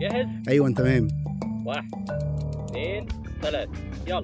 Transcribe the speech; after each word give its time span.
جاهز؟ 0.00 0.26
أيوه 0.48 0.66
انت 0.66 0.78
تمام. 0.78 1.08
واحد 1.66 1.90
اثنين 2.70 3.06
ثلاثة. 3.42 3.72
يلا. 4.06 4.22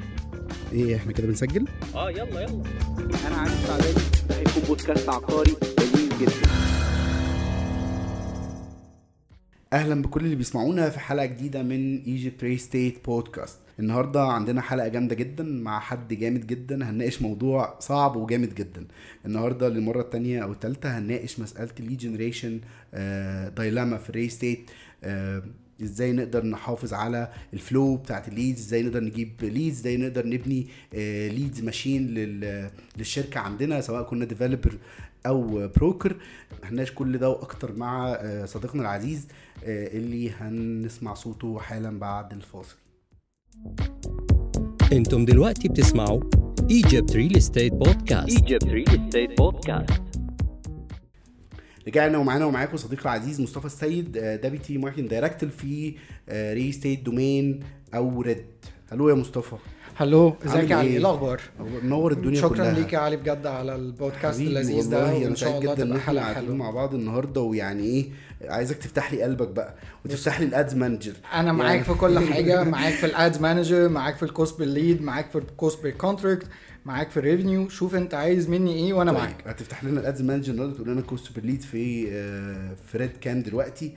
إيه 0.72 0.96
إحنا 0.96 1.12
كده 1.12 1.26
بنسجل؟ 1.26 1.68
آه 1.94 2.10
يلا 2.10 2.40
يلا. 2.40 2.62
أنا 3.26 3.36
عادل 3.36 3.52
سعداني 3.52 3.94
ده 4.28 4.36
هيكون 4.38 4.62
بودكاست 4.68 5.08
عقاري 5.08 5.52
جميل 5.78 6.08
جدا. 6.20 6.48
أهلا 9.72 10.02
بكل 10.02 10.24
اللي 10.24 10.36
بيسمعونا 10.36 10.90
في 10.90 10.98
حلقة 11.00 11.26
جديدة 11.26 11.62
من 11.62 12.02
Egypt 12.02 12.44
Real 12.44 12.56
Estate 12.58 13.04
Podcast 13.04 13.58
النهارده 13.78 14.22
عندنا 14.22 14.60
حلقة 14.60 14.88
جامدة 14.88 15.14
جدا 15.14 15.44
مع 15.44 15.80
حد 15.80 16.14
جامد 16.14 16.46
جدا 16.46 16.90
هنناقش 16.90 17.22
موضوع 17.22 17.78
صعب 17.80 18.16
وجامد 18.16 18.54
جدا. 18.54 18.86
النهارده 19.26 19.68
للمرة 19.68 20.00
الثانية 20.00 20.42
أو 20.42 20.52
الثالثه 20.52 20.98
هنناقش 20.98 21.40
مسألة 21.40 21.70
ال 21.80 21.84
lead 21.84 21.96
generation 21.96 22.60
dilemma 23.56 23.96
في 23.96 24.10
ال 24.10 24.14
real 24.14 24.28
estate 24.28 24.70
إزاي 25.82 26.12
نقدر 26.12 26.44
نحافظ 26.46 26.94
على 26.94 27.28
ال 27.54 27.63
flow 27.63 27.96
بتاعت 27.96 28.28
ال 28.28 28.33
leads 28.33 28.58
إزاي 28.60 28.82
نقدر 28.82 29.00
نجيب 29.04 29.32
leads 29.42 29.78
إزاي 29.78 29.96
نقدر 29.96 30.26
نبني 30.26 30.66
leads 31.28 31.60
ماشين 31.60 32.14
للشركة 32.98 33.40
عندنا 33.40 33.80
سواء 33.80 34.02
كنا 34.02 34.24
developer 34.24 34.78
أو 35.26 35.68
broker 35.76 36.16
هنناقش 36.64 36.92
كل 36.92 37.18
ده 37.18 37.30
وأكتر 37.30 37.72
مع 37.76 38.08
آه، 38.20 38.44
صديقنا 38.44 38.82
العزيز 38.82 39.26
آه، 39.64 39.96
اللي 39.96 40.30
هنسمع 40.30 41.14
صوته 41.14 41.58
حالا 41.58 41.98
بعد 41.98 42.32
الفاصل. 42.32 42.76
أنتم 44.92 45.24
دلوقتي 45.24 45.68
بتسمعوا 45.68 46.20
Egypt 46.62 47.10
Real 47.12 47.36
Estate 47.40 47.86
Podcast. 47.88 48.28
Egypt 48.28 48.64
Real 48.64 48.88
Estate 48.88 49.38
Podcast 49.38 50.02
رجعنا 51.88 52.18
ومعانا 52.18 52.44
ومعاكم 52.44 52.76
صديقي 52.76 53.02
العزيز 53.02 53.40
مصطفى 53.40 53.66
السيد 53.66 54.18
deputy 54.18 54.78
marketing 54.78 55.08
director 55.08 55.48
في 55.48 55.94
real 56.30 56.72
estate 56.72 57.02
domain 57.02 57.60
أو 57.94 58.22
ريد 58.22 58.44
ألو 58.92 59.08
يا 59.08 59.14
مصطفى. 59.14 59.56
hello 59.98 60.36
ازيك 60.46 60.70
يا 60.70 60.76
علي؟ 60.76 60.86
إيه؟ 60.86 60.92
إيه 60.92 60.98
الأخبار؟ 60.98 61.40
منور 61.82 62.12
الدنيا 62.12 62.40
شكرا 62.40 62.56
كلها. 62.56 62.72
ليك 62.72 62.92
يا 62.92 62.98
علي 62.98 63.16
بجد 63.16 63.46
على 63.46 63.74
البودكاست 63.74 64.40
اللذيذ 64.40 64.90
ده 64.90 65.04
والله 65.04 65.26
أنا 65.26 65.34
سعيد 65.34 65.62
جدا 65.62 65.82
إن 65.82 65.96
إحنا 65.96 66.20
قاعدين 66.20 66.56
مع 66.56 66.70
بعض 66.70 66.94
النهارده 66.94 67.40
ويعني 67.40 67.82
إيه 67.82 68.06
عايزك 68.44 68.76
تفتح 68.76 69.12
لي 69.12 69.22
قلبك 69.22 69.48
بقى 69.48 69.74
وتفتح 70.04 70.40
لي 70.40 70.46
ال 70.46 70.53
ads 70.53 70.74
manager 70.74 71.12
أنا 71.34 71.52
معاك 71.52 71.82
في 71.82 71.94
كل 71.94 72.18
حاجة 72.18 72.64
معاك 72.74 72.94
في 72.94 73.06
ال 73.06 73.14
ads 73.14 73.38
manager 73.38 73.88
معاك 73.88 74.16
في 74.16 74.22
ال 74.22 74.30
cost 74.30 74.58
بال 74.58 74.73
lead 74.73 75.02
معاك 75.02 75.30
في 75.30 75.38
ال 75.38 75.47
cost 75.47 75.82
بال 75.82 75.95
contract 75.95 76.46
معاك 76.86 77.10
في 77.10 77.16
ال 77.16 77.23
revenue 77.23 77.68
شوف 77.68 77.94
انت 77.94 78.14
عايز 78.14 78.48
مني 78.48 78.74
إيه 78.74 78.92
وأنا 78.92 79.12
طيب، 79.12 79.20
معاك 79.20 79.48
هتفتح 79.48 79.84
لنا 79.84 80.00
ال 80.00 80.06
ads 80.06 80.22
manager 80.22 80.52
النهارده 80.52 80.74
تقول 80.74 80.88
لنا 80.88 81.00
cost 81.00 81.32
per 81.32 81.44
lead 81.44 81.62
في 81.62 82.08
آه، 82.12 82.74
في 82.74 82.98
ريد 82.98 83.16
كام 83.20 83.42
دلوقتي 83.42 83.92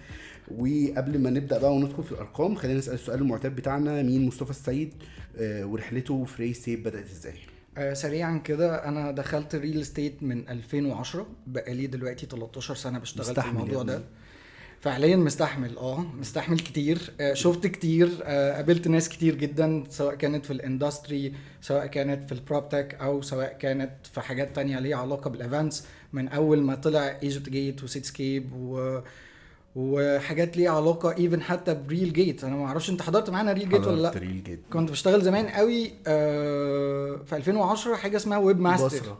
وقبل 0.51 1.19
ما 1.19 1.29
نبدأ 1.29 1.57
بقى 1.57 1.75
وندخل 1.75 2.03
في 2.03 2.11
الأرقام 2.11 2.55
خلينا 2.55 2.77
نسأل 2.77 2.93
السؤال 2.93 3.21
المعتاد 3.21 3.55
بتاعنا 3.55 4.01
مين 4.01 4.27
مصطفى 4.27 4.49
السيد 4.49 4.93
آه، 5.37 5.65
ورحلته 5.65 6.25
في 6.25 6.43
real 6.43 6.53
estate 6.53 6.79
بدأت 6.79 7.05
إزاي؟ 7.11 7.35
آه 7.77 7.93
سريعا 7.93 8.37
كده 8.37 8.75
أنا 8.87 9.11
دخلت 9.11 9.55
ال 9.55 9.61
real 9.61 9.81
estate 9.81 10.23
من 10.23 10.49
2010 10.49 11.27
بقالي 11.47 11.87
دلوقتي 11.87 12.25
13 12.25 12.75
سنة 12.75 12.99
بشتغل 12.99 13.35
في 13.35 13.49
الموضوع 13.49 13.83
ده. 13.83 14.03
فعليا 14.81 15.15
مستحمل 15.15 15.77
آه 15.77 16.05
مستحمل 16.19 16.59
كتير. 16.59 17.11
آه 17.21 17.33
شفت 17.33 17.67
كتير 17.67 18.09
آه 18.23 18.53
قابلت 18.55 18.87
ناس 18.87 19.09
كتير 19.09 19.35
جدا 19.35 19.83
سواء 19.89 20.15
كانت 20.15 20.45
في 20.45 20.53
ال 20.53 20.62
industry 20.62 21.33
سواء 21.61 21.85
كانت 21.85 22.23
في 22.23 22.31
ال 22.31 22.39
proptech 22.39 22.97
أو 23.01 23.21
سواء 23.21 23.53
كانت 23.59 23.91
في 24.13 24.21
حاجات 24.21 24.55
تانية 24.55 24.79
ليها 24.79 24.97
علاقة 24.97 25.29
بال 25.29 25.43
events 25.43 25.83
من 26.13 26.27
أول 26.27 26.61
ما 26.61 26.75
طلع 26.75 27.17
ايجيبت 27.23 27.49
جيت 27.49 27.83
وسيتسكيب 27.83 28.53
و 28.53 28.99
وحاجات 29.75 30.57
ليها 30.57 30.71
علاقة 30.71 31.17
even 31.17 31.41
حتى 31.41 31.73
ريل 31.73 32.13
جيت 32.13 32.43
أنا 32.43 32.55
ما 32.55 32.65
أعرفش 32.65 32.89
أنت 32.89 33.01
حضرت 33.01 33.29
معانا 33.29 33.53
ريل 33.53 33.69
جيت 33.69 33.87
ولا 33.87 34.01
لأ؟ 34.01 34.09
حضرت 34.09 34.21
ريل 34.23 34.43
جيت 34.43 34.59
كنت 34.73 34.91
بشتغل 34.91 35.21
زمان 35.21 35.47
قوي 35.47 35.91
آه 36.07 37.19
في 37.25 37.35
2010 37.35 37.95
حاجة 37.95 38.17
اسمها 38.17 38.37
webmaster 38.37 38.85
بصرة. 38.87 39.17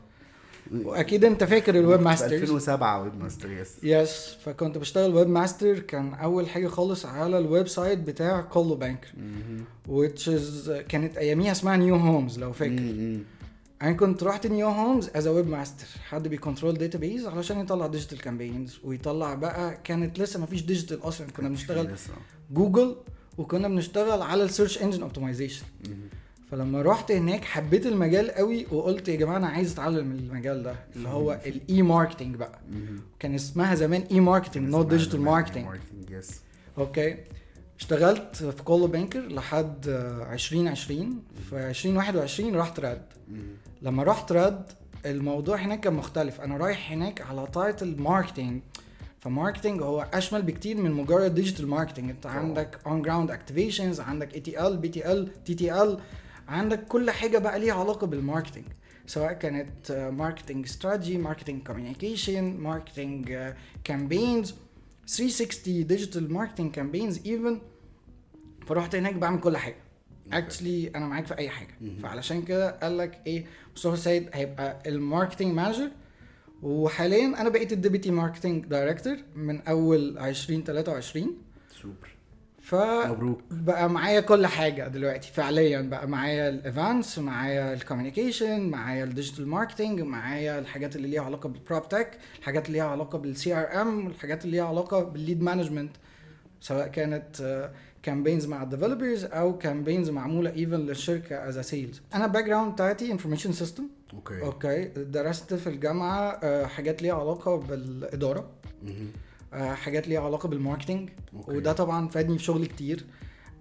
وأكيد 0.73 1.25
أنت 1.25 1.43
فاكر 1.43 1.79
ال 1.79 2.01
webmaster 2.01 2.25
2007 2.25 3.03
webmaster 3.03 3.51
yes. 3.51 3.83
yes 3.83 4.35
فكنت 4.45 4.77
بشتغل 4.77 5.15
webmaster 5.15 5.79
كان 5.79 6.13
أول 6.13 6.49
حاجة 6.49 6.67
خالص 6.67 7.05
على 7.05 7.37
ال 7.39 7.67
website 7.67 7.99
بتاع 7.99 8.41
كولدويل 8.41 8.75
بانكر 8.75 9.07
which 9.89 10.21
is 10.27 10.71
كانت 10.71 11.17
أياميها 11.17 11.51
اسمها 11.51 11.77
نيو 11.77 11.95
هومز 11.95 12.39
لو 12.39 12.53
فاكر. 12.53 13.19
أنا 13.81 13.91
كنت 13.93 14.23
رحت 14.23 14.47
New 14.47 14.67
Homes 14.67 15.09
as 15.15 15.27
webmaster 15.27 15.85
حد 16.09 16.27
بي 16.27 16.38
control 16.38 16.73
database 16.77 17.27
علشان 17.27 17.59
يطلع 17.59 17.87
digital 17.87 18.21
campaigns 18.21 18.79
ويطلع 18.83 19.33
بقى 19.33 19.77
كانت 19.83 20.19
لسه 20.19 20.39
ما 20.39 20.45
فيش 20.45 20.61
digital 20.61 21.03
أصلا 21.03 21.27
كنا 21.27 21.49
بنشتغل. 21.49 21.95
جوجل 22.51 22.95
وكنا 23.37 23.67
بنشتغل 23.67 24.21
على 24.21 24.43
ال 24.43 24.49
search 24.49 24.81
engine 24.81 25.01
optimization 25.01 25.65
فلما 26.51 26.81
رحت 26.81 27.11
هناك 27.11 27.45
حبيت 27.45 27.85
المجال 27.85 28.31
قوي 28.31 28.65
وقلت 28.71 29.07
يا 29.07 29.15
جماعة 29.15 29.37
أنا 29.37 29.47
عايز 29.47 29.71
أتعلم 29.73 30.11
المجال 30.11 30.63
ده 30.63 30.75
اللي 30.95 31.09
هو 31.09 31.39
ال 31.45 31.81
e-marketing 31.81 32.35
بقى. 32.35 32.59
كان 33.19 33.35
اسمها 33.35 33.75
زمان 33.75 34.01
e-marketing 34.11 34.69
not 34.69 34.87
digital 34.87 35.21
marketing 35.21 35.65
okay 36.77 37.17
اشتغلت 37.79 38.35
في 38.35 38.63
Coldwell 38.63 38.87
Banker 38.87 39.19
لحد 39.19 39.87
آه، 39.89 40.33
2020 40.33 41.23
في 41.49 41.55
2021 41.69 42.55
رحت 42.55 42.79
راد 42.79 43.01
لما 43.81 44.03
رحت 44.03 44.31
راد 44.31 44.63
الموضوع 45.05 45.57
هناك 45.57 45.79
كان 45.79 45.93
مختلف. 45.93 46.41
أنا 46.41 46.57
رايح 46.57 46.91
هناك 46.91 47.21
على 47.21 47.47
title 47.53 48.01
marketing 48.01 48.61
ف 49.19 49.26
marketing 49.26 49.81
هو 49.81 50.07
أشمل 50.13 50.41
بكتير 50.41 50.77
من 50.77 50.91
مجرد 50.91 51.35
digital 51.35 51.67
marketing 51.67 52.09
أنت 52.09 52.25
عندك 52.25 52.79
on-ground 52.87 53.31
activations 53.31 53.99
عندك 53.99 54.33
اي 54.35 54.39
تي 54.39 54.67
ال 54.67 54.77
بي 54.77 54.87
تي 54.89 55.11
ال 55.11 55.43
تي 55.43 55.53
تي 55.53 55.81
ال 55.83 55.99
عندك 56.49 56.87
كل 56.87 57.11
حاجة 57.11 57.37
بقى 57.37 57.59
ليها 57.59 57.73
علاقة 57.73 58.07
بال 58.07 58.18
marketing 58.18 58.65
سواء 59.07 59.33
كانت 59.33 59.91
marketing 59.91 60.65
strategy 60.65 61.17
marketing 61.17 61.67
communication 61.67 62.57
marketing 62.57 63.53
campaigns 63.83 64.55
360 65.07 65.87
digital 65.87 66.33
marketing 66.33 66.71
campaigns 66.71 67.27
even 67.27 67.61
فرحت 68.67 68.95
هناك 68.95 69.13
بعمل 69.15 69.39
كل 69.39 69.57
حاجة. 69.57 69.75
actually 70.33 70.87
أنا 70.95 71.05
معاك 71.07 71.25
في 71.25 71.37
أي 71.37 71.49
حاجة. 71.49 71.75
فعلشان 72.03 72.41
كده 72.41 72.71
قال 72.71 72.97
لك 72.97 73.21
إيه 73.27 73.45
مصطفى 73.75 73.93
السيد 73.93 74.29
هيبقى 74.33 74.83
ال 74.85 74.92
marketing 74.92 75.53
manager 75.53 75.91
وحاليا 76.63 77.41
أنا 77.41 77.49
بقيت 77.49 77.71
ال 77.73 77.79
deputy 77.79 78.11
marketing 78.11 78.65
director 78.65 79.17
من 79.35 79.61
أول 79.61 80.17
2023 80.17 81.37
سوبر. 81.81 82.15
ف 82.69 82.75
مبروك. 82.75 83.41
بقى 83.51 83.89
معايا 83.89 84.19
كل 84.19 84.47
حاجة 84.47 84.87
دلوقتي 84.87 85.31
فعليا 85.33 85.81
بقى. 85.81 86.07
معايا 86.07 86.49
ال 86.49 86.59
events 86.59 87.19
معايا 87.19 87.73
ال 87.73 87.80
communication 87.80 88.69
معايا 88.69 89.03
ال 89.03 89.09
digital 89.09 89.47
marketing 89.47 90.01
معايا 90.01 90.59
الحاجات 90.59 90.95
اللي 90.95 91.07
ليها 91.07 91.21
علاقة 91.21 91.49
بال 91.49 91.89
PropTech 91.89 92.17
الحاجات 92.39 92.67
اللي 92.67 92.77
ليها 92.77 92.87
علاقة 92.87 93.17
بال 93.17 93.53
CRM 93.53 94.07
الحاجات 94.07 94.45
اللي 94.45 94.57
ليها 94.57 94.65
علاقة 94.67 95.03
بال 95.03 95.16
lead 95.16 95.41
management 95.41 95.91
سواء 96.61 96.87
كانت 96.87 97.69
campaigns 98.03 98.45
مع 98.45 98.63
ال 98.63 98.69
developers 98.69 99.25
أو 99.25 99.57
campaigns 99.57 100.09
معمولة 100.09 100.49
even 100.49 100.79
للشركة 100.79 101.49
as 101.49 101.59
sales 101.59 102.01
أنا 102.15 102.25
ال 102.25 102.43
background 102.43 102.71
بتاعتي 102.73 103.11
information 103.11 103.51
system 103.51 103.83
okay. 104.13 104.41
Okay. 104.41 104.85
درست 104.95 105.53
في 105.53 105.67
الجامعة 105.67 106.39
آه، 106.43 106.65
حاجات 106.65 107.01
ليها 107.01 107.13
علاقة 107.13 107.55
بالإدارة. 107.55 108.39
آه، 108.87 108.91
حاجات 109.53 110.07
ليها 110.07 110.21
علاقة 110.21 110.49
بال 110.49 110.60
marketing 110.60 111.09
okay. 111.35 111.57
وده 111.57 111.73
طبعا 111.73 112.07
فادني 112.07 112.37
في 112.37 112.43
شغل 112.43 112.65
كتير. 112.65 113.05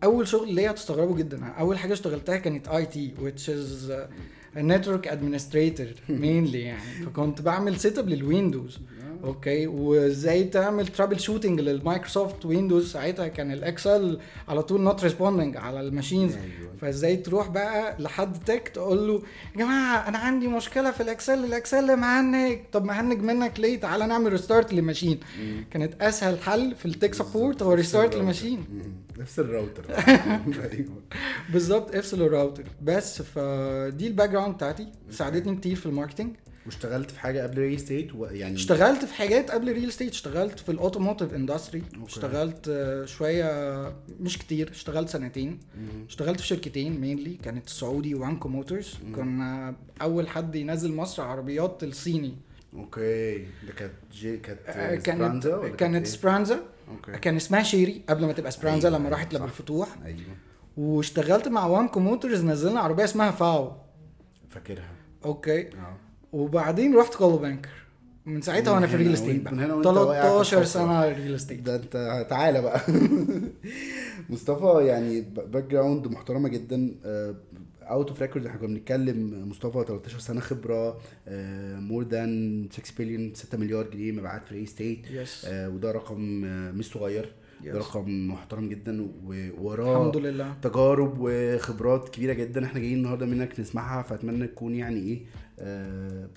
أول 0.04 0.28
شغل 0.28 0.54
ليا 0.54 0.70
هتستغربوا 0.70 1.16
جدا 1.16 1.46
أول 1.46 1.78
حاجة 1.78 1.92
اشتغلتها 1.92 2.36
كانت 2.36 2.68
IT 2.68 3.14
which 3.18 3.50
is 3.50 3.92
network 4.56 5.08
administrator 5.08 5.86
mainly 6.08 6.60
يعني. 6.62 7.06
فكنت 7.06 7.42
بعمل 7.42 7.80
setup 7.80 7.98
لل 7.98 8.08
Windows 8.08 8.78
Okay. 9.24 9.66
وإزاي 9.66 10.44
تعمل 10.44 10.86
troubleshooting 10.88 11.20
لل 11.20 11.60
Microsoft 11.60 12.46
Windows؟ 12.46 12.92
ساعتها 12.92 13.28
كان 13.28 13.52
ال 13.52 13.63
Excel 13.63 14.18
على 14.48 14.62
طول 14.62 14.80
not 14.80 15.02
responding 15.04 15.56
على 15.56 15.80
ال 15.80 15.86
machines. 15.86 16.34
أيوة. 16.34 16.68
فإزاي 16.80 17.16
تروح 17.16 17.48
بقى 17.48 17.96
لحد 17.98 18.44
tech 18.44 18.68
تقول 18.68 19.08
له 19.08 19.14
يا 19.54 19.58
جماعة 19.58 20.08
أنا 20.08 20.18
عندي 20.18 20.48
مشكلة 20.48 20.90
في 20.90 21.02
ال 21.02 21.09
Excel 21.09 21.44
ال 21.44 21.53
Excel 21.53 21.96
مهنج. 21.96 22.58
طب 22.72 22.84
مهنج 22.84 23.22
منك 23.22 23.60
ليه؟ 23.60 23.80
تعالى 23.80 24.06
نعمل 24.06 24.32
restart 24.32 24.72
لل 24.72 24.82
machine. 24.82 25.20
كانت 25.70 26.02
أسهل 26.02 26.38
حل 26.38 26.74
في 26.74 26.86
ال 26.86 26.92
tech 26.92 27.14
support 27.14 27.62
هو 27.62 27.72
restart 27.72 28.14
لل 28.14 28.24
machine. 28.24 28.64
نفس 29.18 29.38
الراوتر. 29.38 29.84
أيوه. 30.72 31.02
بالظبط 31.52 31.94
افصل 31.94 32.22
الراوتر. 32.22 32.64
بس 32.82 33.22
فدي 33.22 34.06
ال 34.06 34.30
background 34.30 34.54
بتاعتي. 34.54 34.86
ساعدتني 35.10 35.56
كتير 35.56 35.76
في 35.76 35.86
ال 35.86 35.91
marketing 35.91 36.30
واشتغلت 36.68 37.10
في 37.10 37.20
حاجة 37.20 37.42
قبل 37.42 37.58
ري 37.58 37.78
ستيت 37.78 38.10
يعني 38.30 38.54
اشتغلت 38.54 39.04
في 39.04 39.14
حاجات 39.14 39.50
قبل 39.50 39.72
ريل 39.72 39.88
استيت 39.88 40.12
اشتغلت 40.12 40.58
في 40.58 40.72
الاوتوموتيف 40.72 41.34
اندستري 41.34 41.82
اشتغلت 42.06 42.68
آه، 42.68 43.04
شوية 43.04 43.92
مش 44.20 44.38
كتير 44.38 44.70
اشتغلت 44.70 45.08
سنتين. 45.08 45.58
اشتغلت 46.08 46.40
في 46.40 46.46
شركتين 46.46 47.00
مينلي 47.00 47.34
كانت 47.34 47.66
السعودي 47.66 48.14
وانكو 48.14 48.48
موتورز 48.48 48.94
كنا 49.14 49.76
أول 50.02 50.28
حد 50.28 50.54
ينزل 50.54 50.94
مصر 50.94 51.22
عربيات 51.22 51.84
الصيني. 51.84 52.36
أوكي. 52.74 53.38
ده 53.38 53.72
كانت 53.76 53.92
جي 54.12 54.36
كانت 54.36 54.60
آه، 54.66 54.98
سبرانزا 54.98 55.56
ولا 55.56 55.68
كانت 55.68 55.80
كانت 55.80 56.06
إيه؟ 56.06 56.12
سبرانزا 56.12 56.60
أوكي. 56.88 57.12
كان 57.18 57.36
اسمها 57.36 57.62
شيري 57.62 58.02
قبل 58.08 58.26
ما 58.26 58.32
تبقى 58.32 58.50
سبرانزا 58.50 58.88
أيوة، 58.88 58.98
لما 59.00 59.08
راحت 59.08 59.34
صح. 59.36 59.42
للفتوح 59.42 59.88
أيوه. 60.04 60.20
واشتغلت 60.76 61.48
مع 61.48 61.66
وامكو 61.66 62.00
موتورز 62.00 62.44
نزلنا 62.44 62.80
عربية 62.80 63.04
اسمها 63.04 63.30
فاو. 63.30 63.72
فاكرها. 64.50 64.90
Okay. 65.24 65.60
آه. 65.68 65.96
وبعدين 66.32 66.96
رحت 66.96 67.14
Coldwell 67.14 67.36
Banker 67.38 67.68
من 68.26 68.40
ساعتها 68.42 68.72
وأنا 68.72 68.86
في 68.86 68.94
ال 68.94 68.98
real 68.98 69.12
estate 69.12 69.36
من 69.36 69.42
بقى. 69.44 69.54
هنا 69.54 69.74
وإنت 69.74 69.86
واقع 69.86 70.20
في 70.22 70.28
13 70.28 70.58
الحفرة. 70.58 70.64
سنة 70.64 71.08
real 71.08 71.34
estate 71.34 71.60
ده 71.60 71.76
أنت 71.76 72.26
تعالى 72.30 72.62
بقى. 72.62 72.80
مصطفى 74.30 74.86
يعني 74.86 75.20
background 75.20 76.06
محترمة 76.06 76.48
جدا. 76.48 76.94
out 77.82 78.08
of 78.08 78.22
record 78.22 78.46
إحنا 78.46 78.58
كنا 78.60 78.68
بنتكلم 78.68 79.48
مصطفى 79.48 79.84
13 79.88 80.18
سنة 80.18 80.40
خبرة. 80.40 80.98
more 81.80 82.04
than 82.08 82.68
6 82.72 82.82
بليون 82.98 83.34
6 83.34 83.58
مليار 83.58 83.90
جنيه 83.90 84.12
مبيعات 84.12 84.44
في 84.46 84.52
ال 84.52 84.55
real 84.55 84.66
estate 84.66 85.10
yes 85.10 85.46
وده 85.50 85.92
رقم 85.92 86.44
آه، 86.44 86.70
مش 86.72 86.86
صغير. 86.90 87.32
ده 87.64 87.72
Yes. 87.72 87.76
رقم 87.76 88.28
محترم 88.28 88.68
جدا 88.68 89.08
ووراه 89.26 90.02
الحمد 90.08 90.16
لله 90.16 90.54
تجارب 90.62 91.16
وخبرات 91.20 92.08
كبيرة 92.08 92.32
جدا 92.32 92.64
إحنا 92.64 92.80
جايين 92.80 92.98
النهارده 92.98 93.26
منك 93.26 93.60
نسمعها 93.60 94.02
فأتمنى 94.02 94.46
تكون 94.46 94.74
يعني 94.74 95.00
إيه 95.00 95.20
آه، 95.60 96.28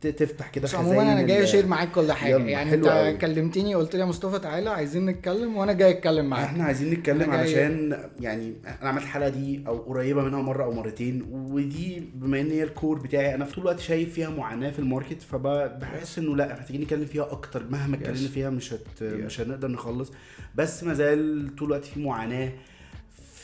تفتح 0.00 0.48
كده 0.48 0.64
بس 0.64 0.74
عموما 0.74 1.02
أنا 1.02 1.12
خزاين 1.12 1.26
جاي 1.26 1.42
أ 1.42 1.46
share 1.46 1.66
معاك 1.66 1.90
كل 1.92 2.12
حاجة. 2.12 2.36
يعني 2.36 2.70
حلو 2.70 2.86
أنت 2.86 2.88
قوي. 2.92 3.16
كلمتني 3.16 3.74
قلت 3.74 3.94
لي 3.94 4.00
يا 4.00 4.06
مصطفى 4.06 4.38
تعالى 4.38 4.70
عايزين 4.70 5.06
نتكلم 5.06 5.56
وأنا 5.56 5.72
جاي 5.72 5.90
أتكلم 5.90 6.26
معاك. 6.26 6.44
إحنا 6.44 6.64
عايزين 6.64 6.90
نتكلم 6.94 7.30
علشان 7.30 7.98
يعني 8.20 8.52
أنا 8.82 8.88
عملت 8.90 9.02
الحلقة 9.04 9.28
دي 9.28 9.64
أو 9.66 9.76
قريبة 9.78 10.22
منها 10.22 10.42
مرة 10.42 10.64
أو 10.64 10.72
مرتين 10.72 11.26
ودي 11.30 12.02
بما 12.14 12.40
إن 12.40 12.50
هي 12.50 12.62
ال 12.62 12.69
core 12.69 12.98
بتاعي 12.98 13.34
أنا 13.34 13.44
في 13.44 13.54
طول 13.54 13.64
الوقت 13.64 13.80
شايف 13.80 14.14
فيها 14.14 14.30
معاناة 14.30 14.70
في 14.70 14.78
ال 14.78 14.84
market 14.84 15.22
فبحس 15.22 16.18
إنه 16.18 16.36
لأ 16.36 16.52
محتاجين 16.52 16.80
نتكلم 16.80 17.04
فيها 17.04 17.32
أكتر. 17.32 17.62
مهما 17.70 17.96
اتكلمنا. 17.96 18.28
فيها 18.28 18.50
مش 18.50 18.72
هت 18.72 19.02
مش 19.02 19.40
هنقدر 19.40 19.68
نخلص. 19.68 20.12
بس 20.54 20.84
ما 20.84 20.94
زال 20.94 21.50
طول 21.58 21.68
الوقت 21.68 21.84
في 21.84 22.00
معاناة. 22.00 22.52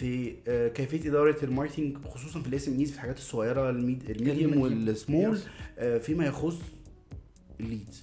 في 0.03 0.35
آه، 0.49 0.69
كيفية 0.69 1.09
إدارة 1.09 1.45
ال 1.45 1.50
marketing 1.50 1.97
خصوصا 2.07 2.41
في 2.41 2.49
ال 2.49 2.69
SMEs 2.69 2.89
في 2.91 2.95
الحاجات 2.97 3.17
الصغيرة 3.19 3.71
ال 3.71 3.79
med- 3.79 4.11
ال 4.11 4.17
medium. 4.17 4.59
وال 4.59 4.79
small. 4.79 5.39
آه، 5.79 5.99
فيما 5.99 6.27
يخص 6.27 6.57
ال 7.61 7.68
leads 7.68 8.03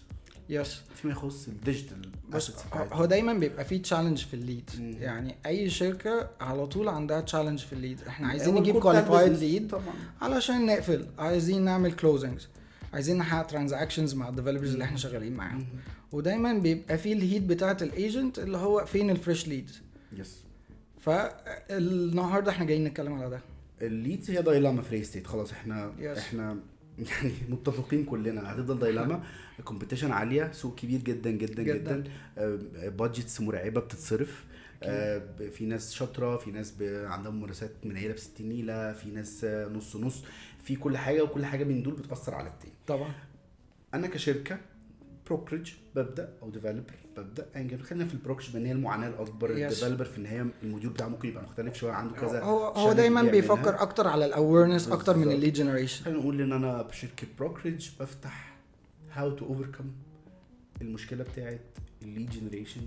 yes 0.50 0.82
فيما 0.96 1.14
يخص 1.14 1.48
ال 1.48 1.56
digital 1.56 2.10
assets. 2.34 2.76
هو- 2.94 3.06
دايما 3.06 3.34
بيبقى 3.34 3.66
فيه 3.66 3.82
challenge 3.82 4.18
في 4.26 4.34
ال 4.34 4.41
lead 4.41 4.70
مم. 4.80 4.96
يعني 5.00 5.36
أي 5.46 5.70
شركة 5.70 6.30
على 6.42 6.68
طول 6.68 6.88
عندها 6.90 7.22
challenge 7.22 7.60
في 7.60 7.74
ال 7.74 7.79
lead 7.79 8.02
إحنا 8.08 8.28
عايزين 8.28 8.56
نجيب 8.56 8.80
qualified 8.80 9.32
lead 9.34 9.76
علشان 10.22 10.66
نقفل. 10.66 11.06
عايزين 11.18 11.62
نعمل 11.66 11.92
closings 11.94 12.48
عايزين 12.94 13.18
نحقق 13.18 13.48
transactions 13.48 14.14
مع 14.16 14.30
ال 14.30 14.34
developers 14.34 14.72
اللي 14.74 14.84
إحنا 14.84 14.98
شغالين 14.98 15.34
معاهم. 15.34 15.66
ودايما 16.12 16.54
بيبقى 16.54 16.98
فيه 16.98 17.14
ال 17.14 17.21
head 17.21 17.48
بتاعت 17.48 17.84
ال 17.84 17.93
agent 17.93 18.40
اللي 18.40 18.58
هو 18.58 18.86
فين 18.86 19.10
ال 19.10 19.16
fresh 19.16 19.48
leads 19.48 19.82
yes 20.18 20.44
فالنهاردة 21.00 22.52
إحنا 22.52 22.66
جايين 22.66 22.84
نتكلم 22.84 23.14
على 23.14 23.30
ده. 23.30 23.40
ال 23.82 23.90
leads 23.90 24.32
هي 24.32 24.42
dilemma 24.42 24.82
في 24.82 25.04
ال 25.04 25.07
estate 25.07 25.28
خلاص 25.28 25.52
إحنا 25.52 25.94
Yes. 26.00 26.18
إحنا 26.18 26.58
يعني 27.00 27.34
متفقين 27.50 28.06
كلنا 28.06 28.54
هتفضل 28.54 28.80
dilemma. 28.80 29.24
ال 29.60 29.64
competition 29.64 30.12
عالية 30.12 30.52
سوق 30.52 30.76
كبير 30.76 31.02
جدا 31.02 31.32
جدا 31.32 31.64
جداً. 31.64 31.76
جدا. 31.76 32.04
budgets 32.90 33.42
مرعبة 33.42 33.82
بتتصرف. 33.82 34.46
آه، 34.84 35.22
في 35.52 35.66
ناس 35.66 35.94
شاطرة 35.94 36.38
في 36.38 36.52
ناس 36.52 36.74
عندها 36.82 37.32
ممارسات 37.32 37.72
منيله 37.84 38.14
ب 38.14 38.18
60 38.18 38.50
نيلة 38.50 38.94
في 38.94 39.10
ناس 39.12 39.44
آه، 39.44 39.68
نص 39.68 39.96
نص. 39.96 40.24
في 40.64 40.76
كل 40.76 40.98
حاجة 40.98 41.24
وكل 41.24 41.46
حاجة 41.46 41.64
من 41.64 41.84
دول 41.84 41.94
بتأثر 41.94 42.36
على 42.36 42.48
التاني 42.50 42.74
طبعا. 42.88 43.12
أنا 43.94 44.08
كشركة 44.08 44.60
brokerage 45.28 45.74
ببدأ 45.96 46.34
أو 46.42 46.50
developer 46.50 46.84
ايا 47.56 47.68
كان 47.68 47.84
خلينا 47.84 48.06
في 48.06 48.14
ال 48.14 48.18
brokerage 48.18 48.54
لأن 48.54 48.66
هي 48.66 48.72
المعاناة 48.72 49.08
الأكبر. 49.08 49.50
ال 49.50 49.55
developer 49.55 50.06
في 50.06 50.18
النهايه 50.18 50.46
الموديول 50.64 50.94
بتاعه 50.94 51.08
ممكن 51.08 51.30
يبقى 51.30 51.44
مختلف 51.44 51.74
شوية 51.76 51.92
عنده 51.92 52.16
كذا 52.16 52.42
هو 52.44 52.66
هو 52.66 52.94
دايما. 52.94 53.22
بيفكر 53.24 53.82
أكتر 53.82 54.08
على 54.08 54.26
ال 54.26 54.32
awareness 54.32 54.88
أكتر 54.88 55.18
من. 55.18 55.32
ال 55.32 55.36
lead 55.36 55.54
generation 55.54 56.04
خلينا 56.06 56.20
نقول 56.20 56.42
إن 56.42 56.52
أنا 56.54 56.82
بشركه 56.82 57.28
brokerage 57.40 57.90
بفتح 58.00 58.56
how 59.14 59.30
to 59.32 59.46
overcome 59.46 59.86
المشكلة 60.82 61.24
بتاعت 61.24 61.62
ال 62.02 62.07
lead 62.07 62.30
generation 62.30 62.82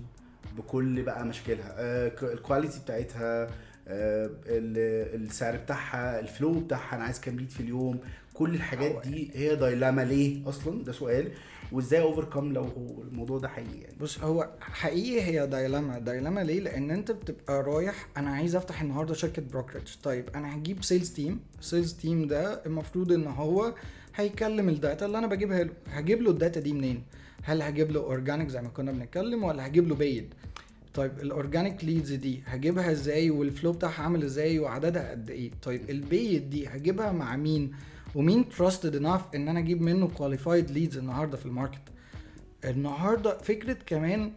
بكل 0.57 1.01
بقى 1.03 1.25
مشاكلها 1.25 1.75
آه 1.77 2.11
ال 2.33 2.39
quality 2.39 2.79
بتاعتها 2.79 3.43
آه 3.87 4.29
ال- 4.45 5.23
السعر 5.23 5.55
بتاعها 5.57 6.19
ال 6.19 6.27
flow 6.27 6.59
بتاعها 6.59 6.95
أنا 6.95 7.03
عايز 7.03 7.19
كام 7.19 7.35
lead 7.39 7.49
في 7.49 7.59
اليوم 7.59 7.99
كل 8.33 8.55
الحاجات 8.55 9.07
دي 9.07 9.31
هي 9.33 9.55
dilemma 9.55 10.01
ليه 10.01 10.49
أصلا؟ 10.49 10.83
ده 10.83 10.91
سؤال. 10.91 11.31
وإزاي 11.71 12.01
overcome 12.01 12.53
لو 12.53 12.61
هو 12.63 13.01
الموضوع 13.01 13.39
ده 13.39 13.47
حقيقي 13.47 13.79
يعني؟ 13.81 13.95
بص 14.01 14.19
هو 14.19 14.49
حقيقي 14.59 15.21
هي 15.21 15.47
dilemma. 15.47 15.99
Dilemma 15.99 16.39
ليه؟ 16.39 16.59
لأن 16.59 16.91
أنت 16.91 17.11
بتبقى 17.11 17.63
رايح 17.63 18.07
أنا 18.17 18.29
عايز 18.29 18.55
أفتح 18.55 18.81
النهارده 18.81 19.13
شركة 19.13 19.41
brokerage 19.51 19.95
طيب 20.03 20.29
أنا 20.35 20.55
هجيب 20.57 20.83
sales 20.83 21.09
team 21.09 21.39
sales 21.61 21.93
team 21.93 22.27
ده 22.27 22.65
المفروض 22.65 23.11
إن 23.11 23.27
هو 23.27 23.73
هيكلم 24.15 24.69
ال 24.69 24.76
data 24.76 25.05
اللي 25.05 25.17
أنا 25.17 25.27
بجيبها 25.27 25.63
له. 25.63 25.71
هجيب 25.87 26.21
له 26.21 26.31
ال 26.31 26.37
data 26.37 26.59
دي 26.59 26.73
منين؟ 26.73 27.03
هل 27.43 27.61
هجيب 27.61 27.91
له 27.91 27.99
organic 27.99 28.47
زي 28.49 28.61
ما 28.61 28.69
كنا 28.69 28.91
بنتكلم 28.91 29.43
ولا 29.43 29.67
هجيب 29.67 29.87
له 29.87 29.95
paid 29.95 30.33
طيب 30.93 31.11
ال 31.19 31.27
organic 31.27 31.83
leads 31.85 32.11
دي 32.13 32.43
هجيبها 32.45 32.91
إزاي؟ 32.91 33.29
وال 33.29 33.43
flow 33.43 33.71
بتاعها 33.71 34.03
عامل 34.03 34.23
إزاي؟ 34.23 34.59
وعددها 34.59 35.11
قد 35.11 35.29
إيه؟ 35.29 35.51
طيب 35.61 35.89
ال 35.89 36.01
paid 36.01 36.49
دي 36.49 36.67
هجيبها 36.67 37.11
مع 37.11 37.35
مين؟ 37.35 37.71
ومين 38.15 38.49
trusted 38.49 38.95
enough 38.95 39.21
إن 39.35 39.47
أنا 39.47 39.59
أجيب 39.59 39.81
منه 39.81 40.07
qualified 40.07 40.71
leads 40.71 40.97
النهارده 40.97 41.37
في 41.37 41.45
ال 41.45 41.50
market؟ 41.50 41.81
النهارده 42.65 43.37
فكرة 43.37 43.77
كمان 43.85 44.31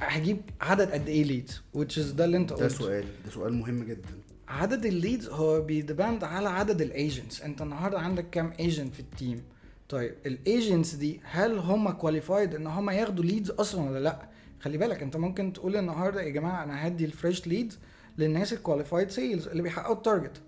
هجيب 0.00 0.40
عدد 0.60 0.90
قد 0.90 1.08
إيه 1.08 1.24
leads 1.24 1.62
which 1.76 1.96
is 1.96 2.14
ده 2.14 2.24
اللي 2.24 2.36
أنت 2.36 2.50
ده 2.50 2.56
قلته. 2.56 2.68
سؤال 2.68 3.04
ده 3.24 3.30
سؤال 3.30 3.54
مهم 3.54 3.84
جدا. 3.84 4.08
عدد 4.48 4.86
ال 4.86 4.93
leads 4.93 5.28
هو 5.28 5.60
بي 5.60 5.76
depend 5.76 6.24
على 6.24 6.48
عدد 6.48 6.80
ال 6.80 6.89
agents 6.89 7.42
أنت 7.42 7.62
النهارده 7.62 7.98
عندك 8.00 8.30
كام 8.30 8.52
agent 8.60 8.94
في 8.94 9.00
ال 9.00 9.08
team 9.08 9.42
طيب 9.88 10.14
ال 10.26 10.36
agents 10.36 10.94
دي 10.94 11.20
هل 11.24 11.58
هم 11.58 11.90
qualified 11.90 12.54
إن 12.54 12.66
هم 12.66 12.90
ياخدوا 12.90 13.24
leads 13.24 13.50
أصلا 13.50 13.90
ولا 13.90 13.98
لأ؟ 13.98 14.28
خلي 14.60 14.78
بالك 14.78 15.02
أنت 15.02 15.16
ممكن 15.16 15.52
تقول 15.52 15.76
النهارده 15.76 16.22
يا 16.22 16.28
جماعة 16.30 16.64
أنا 16.64 16.86
هدي 16.86 17.04
ال 17.04 17.11
fresh 17.11 17.46
leads 17.46 17.78
للناس 18.18 18.52
ال 18.52 18.58
qualified 18.58 19.10
sales 19.10 19.48
اللي 19.48 19.62
بيحققوا 19.62 19.94
ال 19.96 20.02
target 20.02 20.40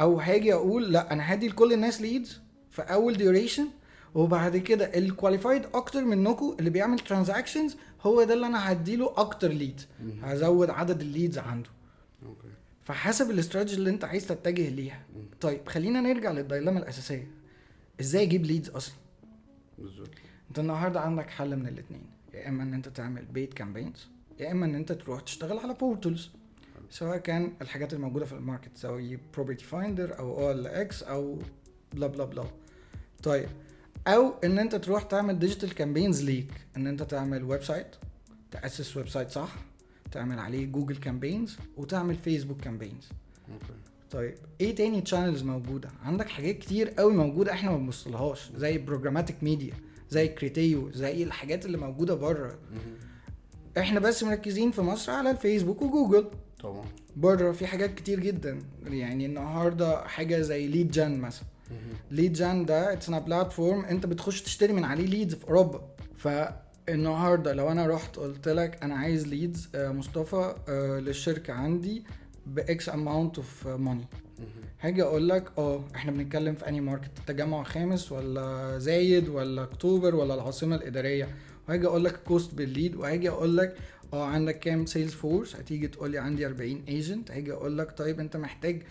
أو 0.00 0.20
هاجي 0.20 0.54
أقول 0.54 0.92
لا 0.92 1.12
أنا 1.12 1.34
هدي 1.34 1.48
لكل 1.48 1.72
الناس 1.72 2.00
leads 2.00 2.40
في 2.70 2.82
أول 2.82 3.16
duration 3.16 3.66
وبعد 4.14 4.56
كده 4.56 4.84
ال 4.84 4.92
qualified 4.92 5.62
أكتر 5.74 6.04
منكم 6.04 6.56
اللي 6.58 6.70
بيعمل 6.70 6.98
transactions 6.98 7.76
هو 8.02 8.24
ده 8.24 8.34
اللي 8.34 8.46
أنا 8.46 8.72
هديله 8.72 9.12
أكتر 9.16 9.48
lead 9.48 9.80
هزود 10.22 10.70
عدد 10.70 11.00
ال 11.00 11.06
leads 11.06 11.38
عنده. 11.38 11.70
okay. 12.26 12.48
فحسب 12.84 13.30
الاستراتيجي 13.30 13.76
اللي 13.76 13.90
أنت 13.90 14.04
عايز 14.04 14.26
تتجه 14.26 14.68
ليها. 14.68 15.02
طيب 15.40 15.68
خلينا 15.68 16.00
نرجع 16.00 16.30
لل 16.30 16.41
dilemma 16.41 16.78
الأساسية. 16.78 17.30
إزاي 18.00 18.22
أجيب 18.22 18.44
leads 18.46 18.68
أصلا؟ 18.70 18.94
بالظبط. 19.78 20.10
أنت 20.48 20.58
النهارده 20.58 21.00
عندك 21.00 21.30
حل 21.30 21.56
من 21.56 21.66
الاثنين 21.68 22.06
يا 22.34 22.48
إما 22.48 22.62
إن 22.62 22.74
أنت 22.74 22.88
تعمل 22.88 23.24
paid 23.24 23.54
campaigns 23.54 24.08
يا 24.40 24.52
إما 24.52 24.66
إن 24.66 24.74
أنت 24.74 24.92
تروح 24.92 25.20
تشتغل 25.20 25.58
على 25.58 25.74
portals 25.74 26.30
سواء 26.90 27.16
كان 27.16 27.52
الحاجات 27.62 27.92
الموجودة 27.92 28.24
في 28.26 28.32
ال 28.32 28.38
market 28.38 28.76
زي 28.76 29.18
بروبرتي 29.34 29.64
فايندر 29.64 30.18
أو 30.18 30.38
أو 30.40 30.50
ال 30.50 30.66
إكس 30.66 31.02
أو 31.02 31.38
بلا 31.94 32.06
بلا 32.06 32.24
بلا 32.24 32.44
طيب 33.22 33.48
أو 34.06 34.34
إن 34.44 34.58
أنت 34.58 34.74
تروح 34.74 35.02
تعمل 35.02 35.38
digital 35.38 35.74
campaigns 35.74 36.22
ليك. 36.24 36.50
إن 36.76 36.86
أنت 36.86 37.02
تعمل 37.02 37.44
website 37.44 37.86
تأسس 38.50 38.96
website 38.96 39.30
صح 39.30 39.54
تعمل 40.12 40.38
عليه 40.38 40.66
جوجل 40.66 40.96
campaigns 40.96 41.56
وتعمل 41.76 42.14
فيسبوك 42.16 42.60
campaigns 42.60 43.08
طيب 44.10 44.34
إيه 44.60 44.74
تاني 44.74 45.00
channels 45.00 45.42
موجودة؟ 45.42 45.88
عندك 46.04 46.28
حاجات 46.28 46.58
كتير 46.58 46.88
قوي 46.90 47.12
موجودة 47.12 47.52
إحنا 47.52 47.70
ما 47.70 47.76
بنبصلهاش 47.76 48.50
زي 48.56 48.78
programmatic 48.78 49.36
media 49.42 49.74
زي 50.10 50.28
كريتيو 50.28 50.90
زي 50.90 51.22
الحاجات 51.22 51.66
اللي 51.66 51.76
موجودة 51.78 52.14
بره. 52.14 52.58
إحنا 53.78 54.00
بس 54.00 54.22
مركزين 54.22 54.70
في 54.70 54.80
مصر 54.82 55.12
على 55.12 55.30
الفيسبوك 55.30 55.82
وجوجل. 55.82 56.30
طبعا. 56.64 56.84
بره 57.16 57.52
في 57.52 57.66
حاجات 57.66 57.94
كتير 57.94 58.20
جدا. 58.20 58.58
يعني 58.86 59.26
النهارده 59.26 60.06
حاجة 60.06 60.40
زي 60.40 60.66
ليد 60.66 60.90
جان 60.90 61.20
مثلا. 61.20 61.44
ليد 62.10 62.32
جان 62.32 62.66
ده 62.66 62.92
it's 62.92 63.10
platform 63.10 63.84
انت 63.84 64.06
بتخش 64.06 64.42
تشتري 64.42 64.72
من 64.72 64.84
عليه 64.84 65.06
leads 65.06 65.34
في 65.34 65.44
أوروبا. 65.44 65.80
فالنهاردة 66.16 67.52
لو 67.52 67.70
أنا 67.70 67.86
رحت 67.86 68.16
قلت 68.16 68.48
لك 68.48 68.82
أنا 68.82 68.94
عايز 68.94 69.26
leads 69.26 69.68
مصطفى 69.74 70.54
آه، 70.68 70.98
للشركة 70.98 71.52
عندي 71.52 72.04
x 72.46 72.88
amount 72.88 73.36
of 73.36 73.66
money 73.68 74.04
هاجي 74.80 75.02
أقول 75.02 75.28
لك 75.28 75.52
آه 75.58 75.84
إحنا 75.94 76.12
بنتكلم 76.12 76.54
في 76.54 76.68
أنهي 76.68 76.80
market 76.80 77.10
التجمع 77.18 77.62
خامس 77.62 78.12
ولا 78.12 78.78
زايد 78.78 79.28
ولا 79.28 79.62
أكتوبر 79.62 80.14
ولا 80.14 80.34
العاصمة 80.34 80.76
الإدارية؟ 80.76 81.28
وهاجي 81.68 81.86
أقول 81.86 82.04
لك 82.04 82.16
cost 82.22 82.54
بال 82.54 82.67
lead 82.67 82.94
وهاجي 82.96 83.28
أقول 83.28 83.56
لك 83.56 83.76
آه 84.14 84.24
عندك 84.26 84.58
كام 84.58 84.86
sales 84.86 85.12
force 85.12 85.56
هتيجي 85.56 85.88
تقول 85.88 86.10
لي 86.10 86.18
عندي 86.18 86.46
40 86.46 86.82
agent 86.88 87.30
هاجي 87.30 87.52
أقول 87.52 87.78
لك 87.78 87.98
طيب 87.98 88.20
أنت 88.20 88.36
محتاج 88.36 88.82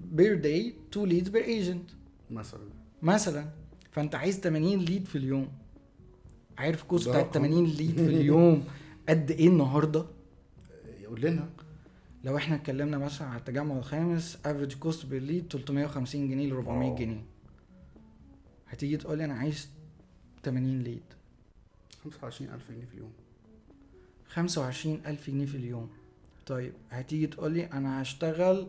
per 0.00 0.34
day 0.34 0.74
2 0.92 1.06
leads 1.08 1.28
per 1.28 1.44
agent 1.44 1.90
مثلا. 2.30 2.68
مثلا. 3.02 3.46
فأنت 3.90 4.14
عايز 4.14 4.38
80 4.40 4.78
lead 4.78 5.04
في 5.06 5.18
اليوم. 5.18 5.48
عارف 6.58 6.82
cost 6.82 7.08
بتاعت 7.08 7.24
رقم. 7.24 7.32
80 7.32 7.64
lead 7.64 7.94
في 7.96 8.06
اليوم 8.20 8.64
قد 9.08 9.30
إيه 9.30 9.48
النهارده؟ 9.48 10.04
يقول 11.02 11.20
لنا. 11.20 11.48
لو 12.24 12.36
إحنا 12.36 12.56
اتكلمنا 12.56 12.98
مثلا 12.98 13.28
على 13.28 13.38
التجمع 13.38 13.78
الخامس 13.78 14.38
average 14.44 14.74
cost 14.74 15.06
per 15.06 15.22
lead 15.22 15.46
350 15.52 16.28
جنيه 16.30 16.46
ل 16.46 16.52
400 16.52 16.88
wow. 16.88 16.98
جنيه. 16.98 17.24
هتيجي 18.68 18.96
تقول 18.96 19.18
لي 19.18 19.24
أنا 19.24 19.34
عايز 19.34 19.68
80 20.44 20.82
lead 20.82 21.02
25000 22.04 22.70
جنيه 22.70 22.84
في 22.86 22.94
اليوم. 22.94 23.12
25 24.34 25.00
ألف 25.06 25.30
جنيه 25.30 25.46
في 25.46 25.56
اليوم. 25.56 25.88
طيب 26.46 26.72
هتيجي 26.90 27.26
تقول 27.26 27.52
لي 27.52 27.64
أنا 27.64 28.02
هشتغل 28.02 28.66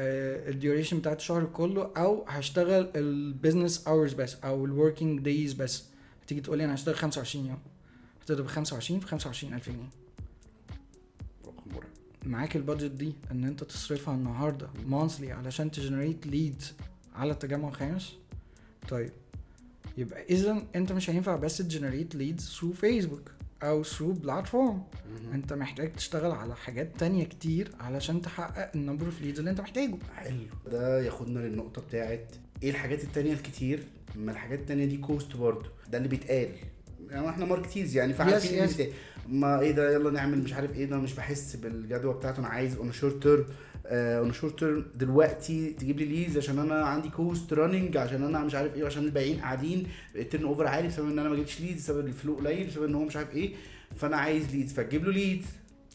ال 0.00 0.11
duration 0.11 0.98
بتاعت 0.98 1.16
الشهر 1.20 1.44
كله 1.44 1.90
أو 1.96 2.24
هشتغل 2.28 2.90
ال 2.96 3.06
business 3.06 3.86
hours 3.88 4.12
بس 4.12 4.34
أو 4.44 4.64
ال 4.64 4.71
working 4.71 5.20
days 5.20 5.52
بس. 5.52 5.84
هتيجي 6.24 6.40
تقول 6.40 6.58
لي 6.58 6.64
أنا 6.64 6.74
هشتغل 6.74 6.94
25 6.94 7.46
يوم. 7.46 7.58
هتضرب 8.22 8.46
25 8.46 9.00
في 9.00 9.06
25 9.06 9.54
ألف 9.54 9.68
جنيه. 9.70 9.88
معاك 12.26 12.56
ال 12.56 12.61
budget 12.61 12.90
دي 12.90 13.12
إن 13.30 13.44
أنت 13.44 13.64
تصرفها 13.64 14.14
النهارده 14.14 14.68
monthly 14.86 15.32
علشان 15.32 15.70
ت 15.70 15.76
generate 15.76 16.26
leads 16.26 16.72
على 17.14 17.32
التجمع 17.32 17.68
الخامس؟ 17.68 18.12
طيب 18.88 19.10
يبقى 19.98 20.22
اذا 20.24 20.62
أنت 20.76 20.92
مش 20.92 21.10
هينفع 21.10 21.36
بس 21.36 21.58
ت 21.58 21.64
generate 21.64 22.14
leads 22.14 22.48
through 22.48 22.72
فيسبوك 22.72 23.30
أو 23.64 23.82
through 23.84 24.12
platform. 24.12 24.82
أنت 25.34 25.52
محتاج 25.52 25.92
تشتغل 25.92 26.30
على 26.30 26.56
حاجات 26.56 26.90
تانية 26.98 27.24
كتير 27.24 27.70
علشان 27.80 28.22
تحقق 28.22 28.70
ال 28.74 28.79
number 28.79 29.06
of 29.06 29.20
leads 29.20 29.38
اللي 29.38 29.50
أنت 29.50 29.60
محتاجه. 29.60 29.94
حلو. 30.16 30.36
ده 30.72 31.00
ياخدنا 31.02 31.38
للنقطة 31.38 31.82
بتاعت 31.82 32.26
إيه 32.62 32.70
الحاجات 32.70 33.04
التانية 33.04 33.32
الكتير 33.32 33.82
ما 34.16 34.32
الحاجات 34.32 34.58
التانية 34.58 34.84
دي 34.84 34.96
cost 34.96 35.36
برضه. 35.36 35.68
ده 35.90 35.98
اللي 35.98 36.08
بيتقال. 36.08 36.48
يعني 37.10 37.28
إحنا 37.28 37.44
marketers 37.44 37.96
يعني 37.96 38.14
فعارفين 38.14 38.66
Yes, 38.68 38.70
yes. 38.70 38.82
ما 39.28 39.60
إيه 39.60 39.72
ده 39.72 39.92
يلا 39.92 40.10
نعمل 40.10 40.38
مش 40.38 40.52
عارف 40.52 40.72
إيه 40.74 40.84
ده 40.84 40.96
مش 40.96 41.12
بحس 41.14 41.56
بالجدوى 41.56 42.14
بتاعته 42.14 42.40
أنا 42.40 42.48
عايز 42.48 42.76
on 42.76 42.92
short 42.92 43.22
term 43.22 43.44
on 43.86 44.32
short 44.32 44.58
term 44.58 44.86
دلوقتي 44.94 45.70
تجيب 45.70 45.98
لي 45.98 46.04
leads 46.04 46.36
عشان 46.38 46.58
أنا 46.58 46.84
عندي 46.84 47.08
cost 47.08 47.52
running 47.52 47.96
عشان 47.96 48.22
أنا 48.24 48.38
مش 48.40 48.54
عارف 48.54 48.74
إيه 48.74 48.86
عشان 48.86 49.04
الباقيين 49.04 49.40
قاعدين 49.40 49.86
ال 50.16 50.44
turnover 50.44 50.66
عالي 50.66 50.88
بسبب 50.88 51.10
إن 51.10 51.18
أنا 51.18 51.28
ما 51.28 51.36
جبتش 51.36 51.60
leads 51.60 51.80
بسبب 51.82 52.06
ال 52.06 52.12
flow 52.12 52.34
قليل 52.36 52.66
بسبب 52.66 52.84
إن 52.84 52.94
هو 52.94 53.04
مش 53.04 53.16
عارف 53.16 53.34
إيه. 53.34 53.54
فأنا 53.96 54.16
عايز 54.16 54.54
leads 54.54 54.72
فتجيب 54.72 55.04
له 55.04 55.12
leads 55.12 55.46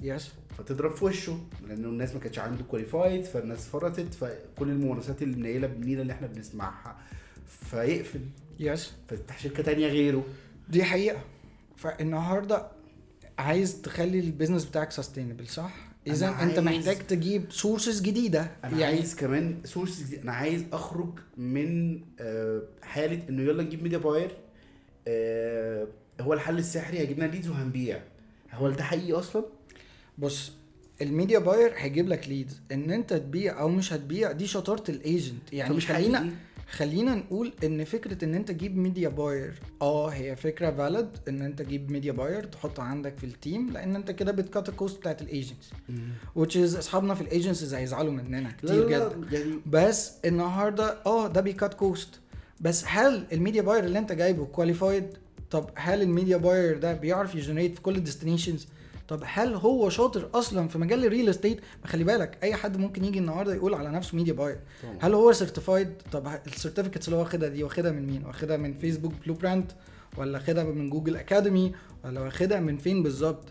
yes 0.01 0.31
فتضرب 0.57 0.91
في 0.95 1.05
وشه 1.05 1.39
لأنه 1.67 1.87
الناس 1.87 2.13
ما 2.13 2.19
كانتش 2.19 2.39
عنده 2.39 2.63
qualified 2.63 3.23
فالناس 3.23 3.67
فرطت 3.67 4.13
فكل 4.13 4.69
الممارسات 4.69 5.21
المنيله 5.21 5.67
بنيله 5.67 6.01
اللي 6.01 6.13
إحنا 6.13 6.27
بنسمعها 6.27 6.97
فيقفل. 7.71 8.21
yes 8.59 8.93
فتفتح 9.07 9.39
شركة 9.39 9.63
تانية 9.63 9.87
غيره. 9.87 10.23
دي 10.69 10.83
حقيقة. 10.83 11.21
فالنهاردة 11.77 12.67
عايز 13.37 13.81
تخلي 13.81 14.19
ال 14.19 14.25
business 14.25 14.65
بتاعك 14.65 14.91
sustainable 14.91 15.47
صح؟ 15.47 15.88
اذا 16.07 16.35
أنت 16.41 16.59
محتاج 16.59 16.97
تجيب 17.07 17.51
sources 17.51 18.01
جديدة. 18.01 18.51
أنا 18.63 18.71
يعني 18.79 18.83
عايز 18.83 19.15
كمان 19.15 19.57
source 19.65 20.03
جديد 20.03 20.19
أنا 20.19 20.31
عايز 20.31 20.63
أخرج 20.73 21.19
من 21.37 21.99
آه، 22.19 22.61
حالة 22.81 23.21
إنه 23.29 23.41
يلا 23.41 23.63
نجيب 23.63 23.83
media 23.83 23.97
buyer 23.97 24.31
آه، 25.07 25.87
هو 26.21 26.33
الحل 26.33 26.57
السحري 26.57 26.99
هيجيب 26.99 27.17
لنا 27.19 27.25
leads 27.25 27.49
وهنبيع. 27.49 28.01
هو 28.53 28.69
ده 28.69 28.83
حقيقي 28.83 29.13
أصلا؟ 29.13 29.45
بص 30.17 30.51
ال 31.01 31.08
media 31.08 31.39
buyer 31.39 31.73
هيجيب 31.75 32.07
لك 32.07 32.27
leads 32.27 32.61
إن 32.71 32.91
أنت 32.91 33.13
تبيع 33.13 33.59
أو 33.61 33.69
مش 33.69 33.93
هتبيع 33.93 34.31
دي 34.31 34.47
شطارة 34.47 34.83
ال 34.91 35.02
agent 35.02 35.53
يعني 35.53 35.79
خلينا. 35.81 36.29
خلينا 36.71 37.15
نقول 37.15 37.53
إن 37.63 37.83
فكرة 37.83 38.25
إن 38.25 38.35
أنت 38.35 38.47
تجيب 38.51 38.77
media 38.77 39.09
buyer 39.09 39.53
آه 39.81 40.07
هي 40.09 40.35
فكرة 40.35 40.71
valid 40.71 41.19
إن 41.27 41.41
أنت 41.41 41.61
تجيب 41.61 41.91
media 41.91 42.11
buyer 42.11 42.43
تحطه 42.43 42.83
عندك 42.83 43.17
في 43.17 43.23
ال 43.25 43.34
team 43.34 43.69
لأن 43.71 43.95
أنت 43.95 44.11
كده 44.11 44.31
بت 44.31 44.47
cut 44.47 44.69
ال 44.69 44.75
cost 44.75 44.99
بتاعت 44.99 45.21
الايجنتس 45.21 45.69
which 46.39 46.51
is 46.53 46.77
أصحابنا 46.77 47.15
في 47.15 47.21
ال 47.21 47.27
agencies 47.27 47.73
هيزعلوا 47.73 48.11
مننا 48.11 48.51
كتير 48.51 48.89
جدا. 48.89 49.11
يعني 49.31 49.59
بس 49.65 50.11
النهارده 50.25 50.97
آه 51.05 51.27
ده 51.27 51.41
بي 51.41 51.54
cut 51.54 51.73
cost 51.73 52.09
بس 52.61 52.83
هل 52.87 53.25
ال 53.33 53.38
media 53.38 53.61
buyer 53.61 53.83
اللي 53.83 53.99
أنت 53.99 54.11
جايبه 54.11 54.45
qualified 54.45 55.05
طب 55.51 55.69
هل 55.75 56.01
ال 56.01 56.07
media 56.07 56.37
buyer 56.37 56.77
ده 56.77 56.93
بيعرف 56.93 57.35
ي 57.35 57.40
generate 57.40 57.75
في 57.75 57.81
كل 57.81 57.95
ال 57.95 58.01
destinations 58.01 58.67
طب 59.09 59.21
هل 59.25 59.53
هو 59.53 59.89
شاطر 59.89 60.29
أصلا 60.33 60.67
في 60.67 60.77
مجال 60.77 61.05
ال 61.05 61.10
real 61.10 61.29
estate 61.29 61.59
ما 61.81 61.87
خلي 61.87 62.03
بالك 62.03 62.37
أي 62.43 62.55
حد 62.55 62.77
ممكن 62.77 63.05
يجي 63.05 63.19
النهارده 63.19 63.53
يقول 63.55 63.73
على 63.73 63.89
نفسه 63.89 64.15
media 64.17 64.33
buyer. 64.33 64.59
هل 64.99 65.13
هو 65.13 65.31
certified 65.31 65.93
طب 66.11 66.27
ال 66.47 66.52
certificates 66.52 67.07
اللي 67.07 67.15
هو 67.17 67.21
واخدها 67.21 67.49
دي 67.49 67.63
واخدها 67.63 67.91
من 67.91 68.07
مين؟ 68.07 68.25
واخدها 68.25 68.57
من 68.57 68.73
فيسبوك 68.73 69.13
blueprint 69.25 69.71
ولا 70.17 70.37
واخدها 70.39 70.63
من 70.63 70.89
جوجل 70.89 71.15
academy 71.15 71.75
ولا 72.05 72.21
واخدها 72.21 72.59
من 72.59 72.77
فين 72.77 73.03
بالظبط؟ 73.03 73.43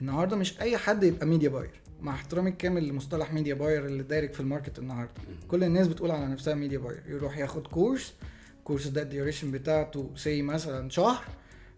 النهارده 0.00 0.36
مش 0.36 0.60
أي 0.60 0.76
حد 0.76 1.02
يبقى 1.04 1.26
media 1.26 1.48
buyer 1.48 1.70
مع 2.00 2.14
احترامي 2.14 2.50
الكامل 2.50 2.88
لمصطلح 2.88 3.32
media 3.32 3.54
buyer 3.54 3.86
اللي 3.86 4.02
داير 4.02 4.32
في 4.34 4.40
ال 4.40 4.45
market 4.45 4.78
النهارده. 4.78 5.12
كل 5.48 5.64
الناس 5.64 5.86
بتقول 5.88 6.10
على 6.10 6.26
نفسها 6.26 6.54
media 6.54 6.78
buyer 6.78 7.02
يروح 7.08 7.38
ياخد 7.38 7.66
course 7.66 8.12
ال 8.58 8.62
course 8.62 8.86
ده 8.86 9.02
ال 9.02 9.07
duration 9.07 9.50
بتاعته 9.50 10.10
say 10.16 10.42
مثلا 10.42 10.90
شهر 10.90 11.24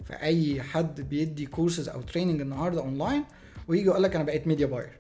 فاي 0.05 0.63
حد 0.63 1.01
بيدي 1.01 1.47
كورسز 1.47 1.89
أو 1.89 2.03
training 2.03 2.41
النهارده 2.41 2.81
اونلاين 2.81 3.25
ويجي 3.69 3.87
يقول 3.87 4.03
لك 4.03 4.15
أنا 4.15 4.25
بقيت 4.25 4.47
media 4.47 4.67
buyer 4.67 4.91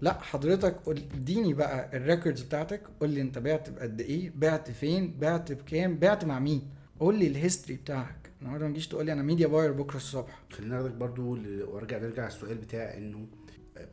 لا 0.00 0.20
حضرتك 0.20 0.76
اديني 0.88 1.54
بقى 1.54 1.96
ال 1.96 2.02
records 2.02 2.42
بتاعتك 2.42 2.80
قول 3.00 3.10
لي 3.10 3.20
أنت 3.20 3.38
بعت 3.38 3.70
بقد 3.70 4.00
إيه 4.00 4.32
بعت 4.36 4.70
فين 4.70 5.14
بعت 5.20 5.52
بكام 5.52 5.96
بعت 5.98 6.24
مع 6.24 6.38
مين. 6.38 6.62
قول 7.00 7.18
لي 7.18 7.26
ال 7.26 7.32
history 7.32 7.76
بتاعك. 7.78 8.30
النهارده 8.42 8.66
ما 8.66 8.72
تجيش 8.72 8.88
تقول 8.88 9.06
لي 9.06 9.12
أنا 9.12 9.22
ميديا 9.22 9.46
buyer 9.46 9.72
بكرة 9.72 9.96
الصبح. 9.96 10.42
خلينا 10.50 10.76
ناخدك 10.76 10.94
برضو 10.94 11.36
وأرجع 11.72 11.98
نرجع 11.98 12.26
السؤال 12.26 12.54
بتاع 12.54 12.96
إنه 12.96 13.26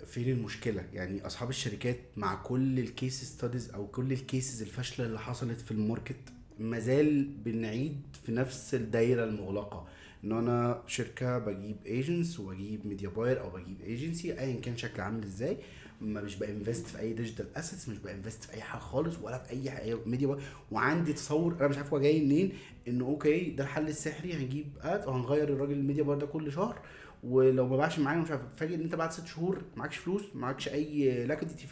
فين 0.06 0.30
المشكلة؟ 0.30 0.84
يعني 0.94 1.26
أصحاب 1.26 1.50
الشركات 1.50 1.98
مع 2.18 2.36
كل 2.36 2.80
ال 2.80 2.88
case 2.88 3.24
studies 3.24 3.70
أو 3.72 3.88
كل 3.88 4.12
ال 4.12 4.20
cases 4.20 4.62
الفاشلة 4.62 5.06
اللي 5.06 5.20
حصلت 5.20 5.62
في 5.62 5.72
ال 5.72 5.78
market 5.78 6.16
مازال 6.60 7.28
بنعيد 7.46 8.02
في 8.26 8.32
نفس 8.32 8.76
الدايرة 8.76 9.24
المغلقة. 9.24 9.88
ان 10.24 10.32
أنا 10.32 10.82
شركة 10.88 11.38
بجيب 11.38 11.76
agents 11.86 12.40
وبجيب 12.40 12.88
media 12.88 13.10
buyer 13.10 13.42
أو 13.42 13.50
بجيب 13.50 13.82
ايجنسي 13.82 14.40
ايا 14.40 14.60
كان 14.62 14.78
شكل 14.78 15.02
عامل 15.02 15.24
إزاي. 15.24 15.58
ما 16.02 16.22
مش 16.22 16.36
ب 16.36 16.43
invest 16.43 16.88
في 16.88 17.00
أي 17.00 17.14
digital 17.14 17.46
assets 17.56 17.90
مش 17.90 17.98
ب 17.98 18.04
invest 18.04 18.44
في 18.44 18.54
أي 18.54 18.62
حاجة 18.62 18.80
خالص 18.82 19.16
ولا 19.22 19.38
في 19.38 19.50
أي 19.52 19.72
حاجة 19.72 19.98
media 20.06 20.28
buyer 20.28 20.42
وعندي 20.72 21.14
تصور 21.14 21.56
أنا 21.60 21.68
مش 21.68 21.78
عارف 21.78 21.94
هو 21.94 22.00
جاي 22.00 22.22
منين 22.26 22.54
إنه 22.88 23.06
okay 23.06 23.50
ده 23.50 23.64
الحل 23.64 23.88
السحري 23.88 24.34
هنجيب 24.34 24.66
ad 24.82 25.08
وهنغير 25.08 25.50
الراجل 25.50 25.72
ال 25.74 25.79
media 25.79 26.04
buyer 26.04 26.20
ده 26.20 26.26
كل 26.26 26.52
شهر. 26.52 26.80
ولو 27.24 27.68
ما 27.68 27.78
باعش 27.78 28.00
معانا 28.00 28.22
مش 28.22 28.32
عارف 28.32 28.42
فاجئ 28.58 28.76
إن 28.76 28.82
أنت 28.82 28.96
بعد 28.96 29.12
ست 29.12 29.28
شهور 29.28 29.62
معكش 29.76 29.98
فلوس 29.98 30.24
معكش 30.36 30.68
أي 30.68 31.26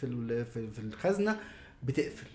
ال- 0.06 0.44
في 0.46 0.70
في 0.70 0.78
الخزنة 0.78 1.40
بتقفل. 1.82 2.26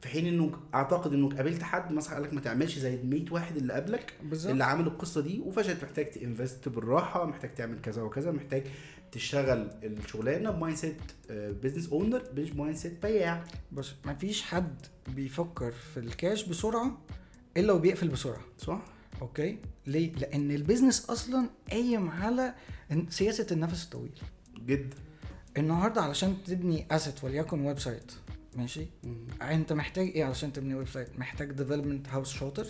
في 0.00 0.08
حين 0.08 0.26
انه 0.26 0.52
أعتقد 0.74 1.12
إنك 1.12 1.34
قابلت 1.36 1.62
حد 1.62 1.92
مثلا 1.92 2.14
قال 2.14 2.22
لك 2.22 2.34
ما 2.34 2.40
تعملش 2.40 2.78
زي 2.78 2.94
ال 2.94 3.10
100 3.10 3.24
واحد 3.30 3.56
اللي 3.56 3.72
قبلك 3.72 4.14
بالظبط. 4.22 4.50
اللي 4.50 4.64
عامل 4.64 4.86
القصة 4.86 5.20
دي 5.20 5.40
وفشلت 5.40 5.84
محتاج 5.84 6.10
ت 6.10 6.18
invest 6.18 6.68
بالراحة 6.68 7.26
محتاج 7.26 7.54
تعمل 7.54 7.80
كذا 7.80 8.02
وكذا 8.02 8.30
محتاج 8.30 8.64
تشتغل 9.12 9.70
الشغلانة 9.82 10.50
ب 10.50 10.76
mindset 10.76 10.96
business 11.30 11.88
owner 11.88 12.22
مش 12.36 12.52
mindset 12.52 13.02
بياع. 13.02 13.44
بص 13.72 13.94
مفيش 14.04 14.42
حد 14.42 14.86
بيفكر 15.08 15.72
في 15.72 16.00
الكاش 16.00 16.44
بسرعة 16.44 16.98
إلا 17.56 17.72
وبيقفل 17.72 18.08
بسرعة. 18.08 18.40
صح؟ 18.58 18.80
okay؟ 19.22 19.58
ليه؟ 19.86 20.12
لأن 20.12 20.50
ال 20.50 20.57
business 20.57 21.10
أصلا 21.10 21.48
قايم 21.70 22.10
على 22.10 22.54
سياسة 23.08 23.46
النفس 23.52 23.84
الطويل. 23.84 24.20
جدا 24.66 24.96
النهارده 25.56 26.02
علشان 26.02 26.36
تبني 26.46 26.86
asset 26.90 27.24
وليكن 27.24 27.60
website 27.60 28.12
ماشي؟ 28.56 28.86
انت 29.42 29.72
محتاج 29.72 30.06
إيه 30.08 30.24
علشان 30.24 30.52
تبني 30.52 30.74
website؟ 30.74 31.18
محتاج 31.18 31.52
development 31.52 32.08
house 32.08 32.32
شاطر 32.32 32.66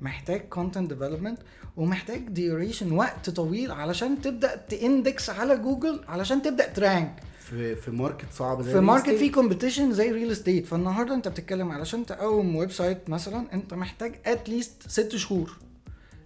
محتاج 0.00 0.40
content 0.40 0.92
development 0.92 1.38
ومحتاج 1.76 2.28
duration 2.28 2.92
وقت 2.92 3.30
طويل 3.30 3.70
علشان 3.72 4.22
تبدأ 4.22 4.56
ت 4.56 4.68
index 4.68 5.30
على 5.30 5.56
جوجل 5.56 6.00
علشان 6.08 6.42
تبدأ 6.42 6.68
ت 6.68 6.77
rank. 6.77 7.20
في 7.38 7.76
في 7.76 7.90
market 7.90 8.32
صعب 8.32 8.62
زي 8.62 8.72
في 8.72 8.80
market 8.80 9.10
فيه 9.10 9.32
competition 9.32 9.92
زي 9.92 10.10
real 10.10 10.30
estate 10.32 10.66
فالنهاردة 10.66 11.14
انت 11.14 11.28
بتتكلم 11.28 11.70
علشان 11.72 12.06
تقوم 12.06 12.56
website 12.56 13.10
مثلا 13.10 13.54
انت 13.54 13.74
محتاج 13.74 14.14
at 14.26 14.44
least 14.44 14.88
ست 14.88 15.16
شهور 15.16 15.58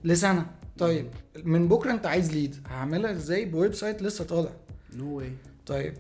لسنة. 0.05 0.47
طيب 0.79 1.11
من 1.45 1.69
بكرة 1.69 1.93
انت 1.93 2.07
عايز 2.07 2.33
lead 2.33 2.57
هعملها 2.67 3.13
إزاي؟ 3.13 3.45
ب 3.45 3.75
website 3.75 4.03
لسه 4.03 4.25
طالع. 4.25 4.51
no 4.95 5.17
way 5.17 5.33
طيب 5.67 5.95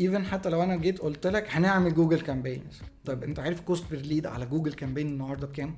even 0.00 0.24
حتى 0.24 0.48
لو 0.48 0.62
أنا 0.62 0.76
جيت 0.76 0.98
قلت 0.98 1.26
لك 1.26 1.46
هنعمل 1.50 1.94
Google 1.94 2.20
campaigns 2.20 2.82
طيب 3.04 3.22
أنت 3.24 3.38
عارف 3.38 3.60
cost 3.60 3.84
per 3.90 4.00
lead 4.00 4.26
على 4.26 4.46
Google 4.46 4.72
campaign 4.72 5.06
النهارده 5.08 5.46
بكام؟ 5.46 5.76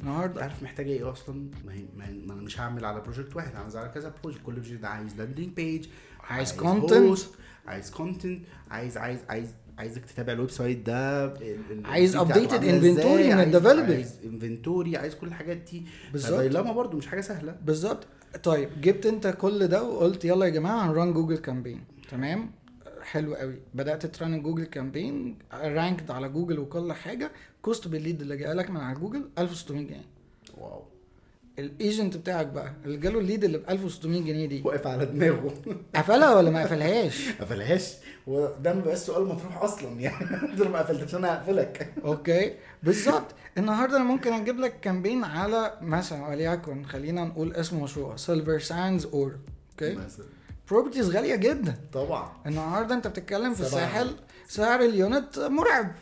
النهارده؟ 0.00 0.42
عارف 0.42 0.62
محتاجه 0.62 0.88
إيه 0.88 1.12
أصلا؟ 1.12 1.50
ما, 1.66 1.72
هي 1.74 1.84
ما, 1.96 2.04
أنا 2.34 2.42
مش 2.42 2.60
هعمل 2.60 2.84
على 2.84 3.00
project 3.00 3.36
واحد 3.36 3.54
هعمل 3.56 3.76
على 3.76 3.88
كذا 3.88 4.14
project 4.22 4.42
كل 4.42 4.52
project 4.52 4.80
ده 4.80 4.88
عايز 4.88 5.14
landing 5.16 5.48
page 5.48 5.86
عايز 6.20 6.52
host، 6.52 7.24
عايز 7.66 7.90
content 7.90 8.42
عايز 8.70 8.96
عايز 8.96 9.18
عايز 9.28 9.54
عايزك 9.78 10.04
تتابع 10.04 10.32
ال 10.32 10.50
website 10.50 10.78
ده 10.86 11.34
عايز 11.84 12.16
inventory 12.62 12.84
إزاي، 12.84 13.34
من 13.34 13.38
عايز- 13.38 13.56
ال 13.56 13.59
developer. 13.59 13.90
عايز 13.92 14.18
inventory 14.24 14.96
عايز 14.96 15.14
كل 15.14 15.26
الحاجات 15.26 15.56
دي. 15.56 15.82
بالظبط. 16.12 16.40
بالظبط 16.40 16.66
برضه 16.72 16.98
مش 16.98 17.06
حاجة 17.06 17.20
سهلة. 17.20 17.56
بالظبط. 17.64 18.06
طيب 18.42 18.68
جبت 18.80 19.06
أنت 19.06 19.26
كل 19.26 19.66
ده 19.66 19.82
وقلت 19.82 20.24
يلا 20.24 20.44
يا 20.46 20.50
جماعة 20.50 20.86
هن 20.90 20.99
run 20.99 21.12
Google 21.12 21.36
campaign 21.36 21.84
تمام؟ 22.10 22.50
حلو 23.04 23.34
قوي. 23.34 23.58
بدأت 23.74 24.06
ت 24.06 24.15
run 24.15 24.42
Google 24.42 24.64
campaign 24.64 25.38
ranked 25.54 26.10
على 26.10 26.28
جوجل 26.28 26.58
وكل 26.58 26.92
حاجة. 26.92 27.30
cost 27.62 27.88
per 27.88 28.02
lead 28.02 28.20
اللي 28.20 28.36
جاي 28.36 28.52
لك 28.54 28.70
من 28.70 28.76
على 28.80 28.98
جوجل 28.98 29.28
1600 29.38 29.86
جنيه. 29.86 30.04
wow. 30.58 30.82
ال 31.58 31.68
agent 31.68 32.16
بتاعك 32.16 32.46
بقى 32.46 32.72
اللي 32.84 32.96
جاله 32.96 33.18
ال 33.18 33.23
lead 33.23 33.44
اللي 33.44 33.58
ب 33.58 33.70
1600 33.70 34.22
جنيه 34.22 34.46
دي. 34.46 34.62
واقف 34.64 34.86
على 34.86 35.06
دماغه. 35.06 35.54
قفلها 35.94 36.34
ولا 36.36 36.50
ما 36.50 36.62
قفلهاش؟ 36.62 37.28
قفلهاش. 37.40 37.92
وده 38.26 38.74
ما 38.74 38.80
بقاش 38.80 38.98
سؤال 38.98 39.24
مطروح 39.26 39.62
أصلا 39.62 40.00
يعني. 40.00 40.24
انت 40.52 40.62
ما 40.62 40.78
قفلتش 40.78 41.14
أنا 41.14 41.34
هقفلك. 41.34 41.92
okay. 42.04 42.54
بالظبط. 42.82 43.26
النهارده 43.58 43.96
أنا 43.96 44.04
ممكن 44.04 44.32
أجيب 44.32 44.58
لك 44.60 44.80
campaign 44.80 45.24
على 45.24 45.78
مثلا 45.82 46.28
وليكن 46.28 46.84
خلينا 46.84 47.24
نقول 47.24 47.52
اسم 47.52 47.82
مشروع 47.82 48.16
Silver 48.16 48.58
Sands 48.58 49.06
Ora 49.06 49.36
okay؟ 49.72 49.94
مثلا. 49.94 50.26
properties 50.70 51.10
غالية 51.10 51.36
جدا. 51.36 51.74
طبعا. 51.92 52.32
النهارده 52.46 52.94
انت 52.94 53.06
بتتكلم 53.06 53.54
في. 53.54 53.60
الساحل 53.60 54.10
سعر 54.48 54.80
ال 54.80 54.92
unit 54.92 55.38
مرعب. 55.38 55.94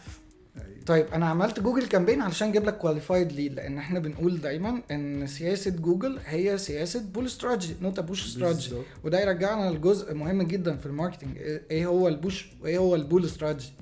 طيب 0.87 1.07
أنا 1.15 1.27
عملت 1.27 1.61
Google 1.61 1.87
campaign 1.87 2.23
علشان 2.23 2.49
أجيب 2.49 2.65
لك 2.65 2.79
qualified 2.79 3.33
lead 3.33 3.55
لأن 3.55 3.79
إحنا 3.79 3.99
بنقول 3.99 4.41
دايما 4.41 4.83
إن 4.91 5.27
سياسة 5.27 5.71
جوجل 5.71 6.19
هي 6.27 6.59
سياسة 6.59 7.01
pull 7.01 7.27
strategy 7.27 7.75
not 7.83 8.01
push 8.01 8.27
strategy. 8.27 8.75
وده 9.05 9.21
يرجعنا 9.21 9.71
لجزء 9.71 10.15
مهم 10.15 10.43
جدا 10.43 10.77
في 10.77 10.87
ال 10.87 10.92
marketing 10.92 11.37
إيه 11.71 11.87
هو 11.87 12.09
ال 12.09 12.17
push 12.17 12.53
وايه 12.63 12.79
هو 12.79 12.95
ال 12.95 13.01
pull 13.01 13.25
strategy 13.25 13.73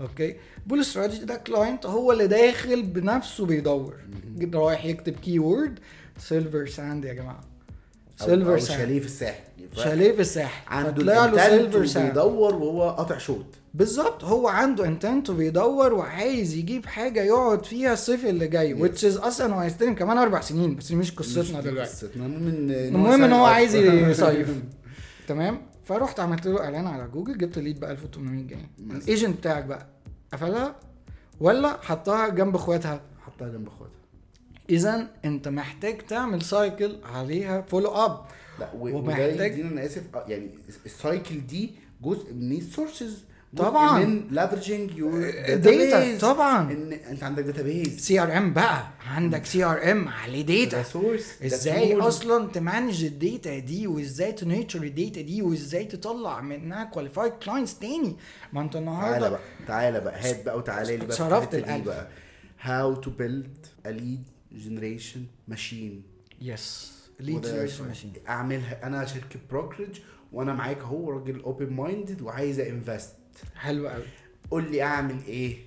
okay؟ 0.00 0.36
pull 0.66 0.80
strategy 0.80 1.24
ده 1.24 1.36
client 1.36 1.86
هو 1.86 2.12
اللي 2.12 2.26
داخل 2.26 2.82
بنفسه 2.82 3.46
بيدور. 3.46 3.94
رايح 4.54 4.84
يكتب 4.84 5.12
keyword 5.12 5.78
Silver 6.18 6.66
Sand 6.66 7.04
يا 7.04 7.12
جماعة. 7.12 7.40
Silver 8.18 8.58
Silver 8.58 8.58
Sand 8.58 8.78
شاليه 8.80 9.00
في 9.00 9.06
الساحل 9.06 9.42
شاليه 9.76 10.12
في 10.12 10.20
الساحل. 10.20 10.68
عنده 10.74 11.02
له 11.02 11.48
Silver 11.48 11.86
Sand 11.86 12.18
وبيدور 12.18 12.54
وهو 12.54 12.90
قاطع 12.90 13.18
شوط 13.18 13.44
بالظبط 13.74 14.24
هو 14.24 14.48
عنده 14.48 14.84
intent 14.86 15.30
وبيدور 15.30 15.94
وعايز 15.94 16.54
يجيب 16.54 16.86
حاجة 16.86 17.22
يقعد 17.22 17.64
فيها 17.66 17.92
الصيف 17.92 18.26
اللي 18.26 18.46
جاي 18.48 18.88
which 18.88 18.98
is 19.00 19.24
أصلا 19.24 19.54
هو 19.54 19.58
هيستلم 19.58 19.94
كمان 19.94 20.18
أربع 20.18 20.40
سنين 20.40 20.76
بس 20.76 20.92
مش 20.92 21.12
قصتنا 21.12 21.60
دلوقتي. 21.60 21.90
قصتنا 21.90 22.26
المهم 22.26 23.24
ان 23.24 23.32
هو 23.32 23.44
عايز. 23.44 23.74
يصيف. 24.10 24.48
تمام؟ 25.28 25.62
فرحت 25.84 26.20
عملت 26.20 26.46
له 26.46 26.64
إعلان 26.64 26.86
على 26.86 27.08
جوجل 27.08 27.38
جبت 27.38 27.58
lead 27.58 27.80
ب 27.80 27.84
1800 27.84 28.44
جنيه. 28.46 28.70
ال 28.90 28.98
agent 28.98 29.36
بتاعك 29.38 29.64
بقى 29.64 29.86
قفلها 30.32 30.76
ولا 31.40 31.76
حطها 31.82 32.28
جنب 32.28 32.54
اخواتها؟ 32.54 33.00
حطها 33.26 33.48
جنب 33.48 33.66
اخواتها. 33.68 33.97
اذا 34.70 35.06
أنت 35.24 35.48
محتاج 35.48 35.98
تعمل 35.98 36.42
cycle 36.42 36.96
عليها 37.14 37.60
follow 37.60 37.88
اب 37.90 38.24
لا 38.60 38.68
ومحتاج- 38.74 39.60
أنا 39.60 39.84
آسف 39.86 40.02
آه، 40.14 40.24
يعني 40.28 40.50
ال 40.86 40.96
cycle 40.96 41.46
دي 41.46 41.70
جزء 42.02 42.32
من 42.34 42.56
ال 42.56 42.64
sources 42.64 43.24
طبعاً. 43.56 44.04
من 44.04 44.28
leveraging 44.30 44.96
your 44.96 45.30
data 45.54 46.18
طبعا. 46.18 46.72
إن 46.72 46.92
أنت 46.92 47.22
عندك 47.22 47.42
دات 47.42 47.61
up 47.61 47.81
يز 47.81 48.00
CRM 48.00 48.52
بقى. 48.52 48.86
عندك 49.06 49.44
CRM 49.46 50.08
عليه 50.08 50.42
data 50.46 50.82
source 50.82 51.42
إزاي 51.44 51.96
أصلا 51.96 52.48
ت 52.48 52.56
manage 52.56 53.04
ال 53.04 53.15
data 53.15 53.58
دي؟ 53.58 53.86
وإزاي 53.86 54.32
ت 54.32 54.38
nurture 54.38 54.82
ال 54.82 54.90
data 54.90 55.20
دي؟ 55.20 55.42
وإزاي 55.42 55.84
تطلع 55.84 56.40
منها 56.40 56.84
qualified 56.84 57.32
clients 57.32 57.78
تاني؟ 57.78 58.16
ما 58.52 58.60
أنت 58.60 58.72
تعالى 58.72 58.88
النهارده 58.90 59.28
بقى 59.30 59.40
تعالى 59.66 60.00
بقى 60.00 60.20
هات 60.30 60.44
بقى 60.44 60.58
وتعالى 60.58 60.96
لي 60.96 61.06
بقى 61.06 61.16
صرفت 61.16 61.54
الألف. 61.54 61.84
بقى. 61.86 62.08
how 62.60 62.94
to 62.94 63.10
build 63.10 63.66
a 63.86 63.88
lead 63.88 64.22
generation 64.52 65.24
machine 65.48 66.02
yes 66.40 66.98
lead 67.20 67.42
generation 67.42 67.86
machine 67.86 68.12
اعملها. 68.28 68.86
أنا 68.86 69.04
شركة 69.04 69.40
brokerage 69.50 70.00
وأنا 70.32 70.54
معاك 70.54 70.78
اهو 70.78 71.10
راجل 71.10 71.40
open-minded 71.40 72.22
وعايز 72.22 72.60
invest 72.60 73.14
حلو 73.54 73.88
قوي. 73.88 74.04
قول 74.50 74.70
لي 74.70 74.82
اعمل 74.82 75.16
إيه؟ 75.28 75.58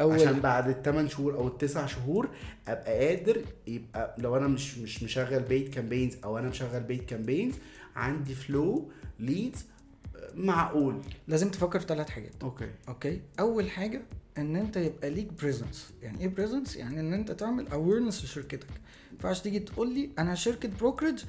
أول 0.00 0.14
عشان 0.14 0.40
بعد 0.40 0.68
الثمان 0.68 1.08
شهور 1.08 1.34
أو 1.34 1.48
التسع 1.48 1.86
شهور 1.86 2.28
ابقى 2.68 3.08
قادر 3.08 3.44
يبقى 3.66 4.14
لو 4.18 4.36
أنا 4.36 4.48
مش 4.48 4.78
مش 4.78 5.02
مشغل 5.02 5.40
paid 5.42 5.68
campaigns 5.74 6.16
أو 6.24 6.38
أنا 6.38 6.48
مشغل 6.48 6.80
paid 6.80 7.04
campaigns 7.04 7.54
عندي 7.96 8.34
flow 8.34 8.90
leads 9.18 9.66
معقول. 10.34 11.00
لازم 11.28 11.50
تفكر 11.50 11.80
في 11.80 11.86
ثلاث 11.86 12.08
حاجات. 12.08 12.32
okay. 12.42 12.70
okay؟ 12.88 13.20
أول 13.40 13.70
حاجة 13.70 14.02
إن 14.40 14.56
أنت 14.56 14.76
يبقى 14.76 15.10
ليك 15.10 15.32
presence 15.32 15.90
يعني 16.02 16.20
إيه 16.20 16.28
presence 16.28 16.76
يعني 16.76 17.00
إن 17.00 17.12
أنت 17.14 17.32
تعمل 17.32 17.68
awareness 17.68 18.24
لشركتك. 18.24 18.70
ما 18.70 19.12
ينفعش 19.12 19.40
تيجي 19.40 19.58
تقول 19.58 19.94
لي 19.94 20.10
أنا 20.18 20.34
شركة 20.34 20.68
brokerage 20.80 21.24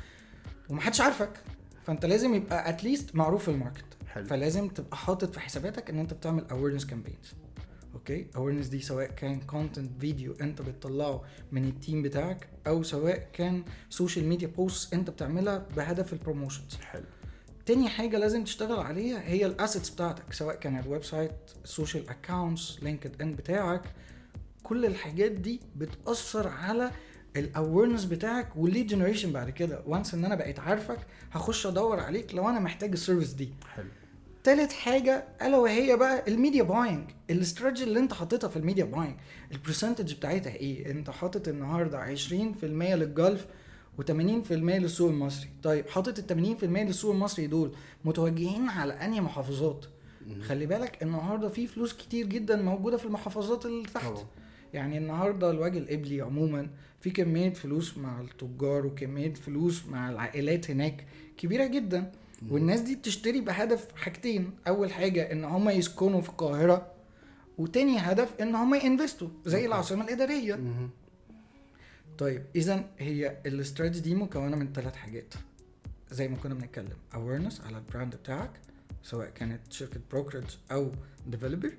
ومحدش 0.69 1.01
عارفك 1.01 1.29
فأنت 1.85 2.05
لازم 2.05 2.33
يبقى 2.33 2.69
at 2.69 2.82
least 2.82 3.15
معروف 3.15 3.43
في 3.43 3.51
ال 3.51 3.56
market. 3.56 3.85
حلو. 4.07 4.25
فلازم 4.25 4.67
تبقى 4.67 4.97
حاطط 4.97 5.33
في 5.33 5.39
حساباتك 5.39 5.89
إن 5.89 5.99
أنت 5.99 6.13
بتعمل 6.13 6.45
awareness 6.51 6.85
campaigns 6.85 7.33
okay؟ 7.93 8.27
awareness 8.35 8.67
دي 8.67 8.79
سواء 8.81 9.07
كان 9.11 9.39
content 9.39 9.91
فيديو 10.01 10.33
أنت 10.41 10.61
بتطلعه 10.61 11.23
من 11.51 11.65
ال 11.65 11.73
team 11.73 12.01
بتاعك 12.01 12.47
أو 12.67 12.83
سواء 12.83 13.29
كان 13.33 13.63
social 13.89 14.25
media 14.25 14.47
post 14.47 14.93
أنت 14.93 15.09
بتعملها 15.09 15.67
بهدف 15.77 16.13
ال 16.13 16.19
promotions 16.19 16.75
حلو. 16.75 17.03
تاني 17.69 17.89
حاجة 17.89 18.17
لازم 18.17 18.43
تشتغل 18.43 18.79
عليها 18.79 19.21
هي 19.25 19.45
ال 19.45 19.52
assets 19.52 19.89
بتاعتك 19.89 20.33
سواء 20.33 20.55
كان 20.55 20.79
ال 20.79 21.03
website 21.03 21.31
ال 21.63 22.09
social 22.09 22.79
accounts 22.83 23.21
LinkedIn 23.21 23.35
بتاعك. 23.35 23.81
كل 24.63 24.85
الحاجات 24.85 25.31
دي 25.31 25.59
بتأثر 25.75 26.47
على 26.47 26.91
ال 27.35 27.42
awareness 27.42 28.05
بتاعك 28.05 28.55
وال 28.55 28.66
lead 28.66 28.87
generation 28.87 29.31
بعد 29.31 29.49
كده. 29.49 29.83
once 29.87 30.13
إن 30.13 30.25
أنا 30.25 30.35
بقيت 30.35 30.59
عارفك 30.59 30.97
هخش 31.31 31.67
أدور 31.67 31.99
عليك 31.99 32.35
لو 32.35 32.49
أنا 32.49 32.59
محتاج 32.59 32.91
ال 32.91 32.97
service 32.97 33.33
دي. 33.33 33.49
حلو. 33.75 33.85
تالت 34.43 34.71
حاجة 34.71 35.23
ألا 35.41 35.57
وهي 35.57 35.95
بقى 35.97 36.23
ال 36.27 36.33
media 36.33 36.63
buying 36.63 37.09
ال 37.29 37.35
strategy 37.35 37.83
اللي 37.83 37.99
أنت 37.99 38.13
حاططها 38.13 38.47
في 38.47 38.57
ال 38.57 38.62
media 38.62 38.85
buying 38.85 39.15
ال 39.51 39.57
percentage 39.57 40.13
بتاعتها 40.13 40.53
إيه؟ 40.55 40.91
أنت 40.91 41.09
حاطط 41.09 41.47
النهاردة 41.47 42.15
20% 42.15 42.63
لل 42.63 42.91
Gulf 42.91 43.45
و80% 43.99 44.51
للسوق 44.51 45.09
المصري. 45.09 45.49
طيب 45.63 45.87
حاطط 45.89 46.31
ال 46.31 46.57
80% 46.59 46.63
للسوق 46.63 47.11
المصري 47.13 47.47
دول 47.47 47.71
متوجهين 48.05 48.69
على 48.69 48.93
أنهي 48.93 49.21
محافظات؟ 49.21 49.85
خلي 50.41 50.65
بالك 50.65 51.03
النهارده 51.03 51.49
في 51.49 51.67
فلوس 51.67 51.93
كتير 51.93 52.25
جدا 52.25 52.61
موجودة 52.61 52.97
في 52.97 53.05
المحافظات 53.05 53.65
اللي 53.65 53.83
تحت. 53.93 54.05
يعني 54.73 54.97
النهارده 54.97 55.51
الوجه 55.51 55.77
القبلي 55.77 56.21
عموما 56.21 56.69
في 57.01 57.09
كمية 57.09 57.53
فلوس 57.53 57.97
مع 57.97 58.21
التجار 58.21 58.85
وكمية 58.85 59.33
فلوس 59.33 59.85
مع 59.85 60.09
العائلات 60.09 60.71
هناك 60.71 61.05
كبيرة 61.37 61.65
جدا. 61.67 62.11
والناس 62.49 62.81
دي 62.81 62.95
بتشتري 62.95 63.41
بهدف 63.41 63.87
حاجتين. 63.95 64.51
أول 64.67 64.91
حاجة 64.91 65.31
إن 65.31 65.43
هم 65.43 65.69
يسكنوا 65.69 66.21
في 66.21 66.29
القاهرة 66.29 66.91
وتاني 67.57 67.97
هدف 67.97 68.33
إن 68.41 68.55
هم 68.55 68.75
ينفستوا 68.75 69.27
زي 69.45 69.65
العاصمة 69.65 70.03
الإدارية. 70.03 70.59
طيب 72.19 72.43
إذا 72.55 72.89
هي 72.97 73.37
الاستراتيجي 73.45 73.99
دي 73.99 74.15
مكونة 74.15 74.55
من 74.55 74.73
ثلاث 74.73 74.95
حاجات. 74.95 75.33
زي 76.11 76.27
ما 76.27 76.37
كنا 76.37 76.53
بنتكلم 76.53 76.97
awareness 77.13 77.65
على 77.65 77.77
البراند 77.77 78.15
بتاعك 78.15 78.51
سواء 79.03 79.29
كانت 79.29 79.59
شركة 79.69 79.99
brokerage 80.11 80.57
أو 80.71 80.91
developer 81.27 81.71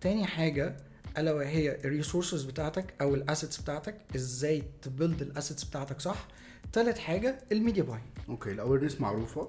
تاني 0.00 0.26
حاجة 0.26 0.76
ألا 1.18 1.32
وهي 1.32 1.76
ال 1.84 1.90
resources 1.90 2.44
بتاعتك 2.44 2.94
أو 3.00 3.14
ال 3.14 3.21
assets 3.21 3.60
بتاعتك 3.60 3.96
إزاي 4.16 4.62
ت 4.82 4.89
build 4.89 5.22
ال 5.22 5.28
assets 5.28 5.64
بتاعتك 5.64 6.00
صح؟ 6.00 6.28
تالت 6.72 6.98
حاجة 6.98 7.38
ال 7.52 7.57
media 7.57 7.82
buying 7.82 8.02
okay 8.28 8.50
ال 8.52 8.57
awareness 8.57 9.00
معروفة 9.00 9.48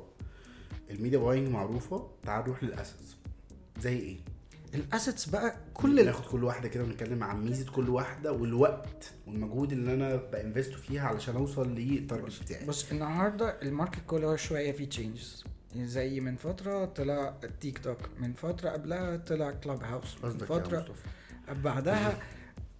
ال 0.89 0.94
media 0.94 1.19
buying 1.19 1.47
معروفة 1.49 2.09
تعال 2.23 2.43
نروح 2.43 2.63
لل 2.63 2.76
assets 2.76 3.15
زي 3.79 3.99
إيه؟ 3.99 4.17
ال 4.73 4.81
assets 4.81 5.25
بقى 5.29 5.55
كل. 5.73 6.05
ناخد 6.05 6.25
كل 6.25 6.43
واحدة 6.43 6.67
كده 6.69 6.83
ونتكلم 6.83 7.23
عن 7.23 7.43
ميزة 7.45 7.71
كل 7.71 7.89
واحدة 7.89 8.31
والوقت 8.31 9.11
والمجهود 9.27 9.71
اللي 9.71 9.93
أنا 9.93 10.15
ب 10.15 10.23
invest 10.23 10.70
ه 10.70 10.77
فيها 10.77 11.07
علشان 11.07 11.35
أوصل 11.35 11.75
لل 11.75 11.92
target 11.92 12.43
بتاعي. 12.43 12.65
بص 12.65 12.91
النهارده 12.91 13.61
ال 13.61 13.67
market 13.67 13.99
كل 14.07 14.35
شوية 14.35 14.71
فيه 14.71 14.89
changes 14.89 15.43
زي 15.75 16.19
من 16.19 16.35
فترة 16.35 16.85
طلع 16.85 17.33
تيك 17.61 17.77
توك 17.79 17.97
من 18.19 18.33
فترة 18.33 18.69
قبلها 18.69 19.17
طلع 19.17 19.51
كلاب 19.51 19.83
هاوس 19.83 20.17
من 20.23 20.37
فترة 20.37 20.85
بعدها 21.63 22.17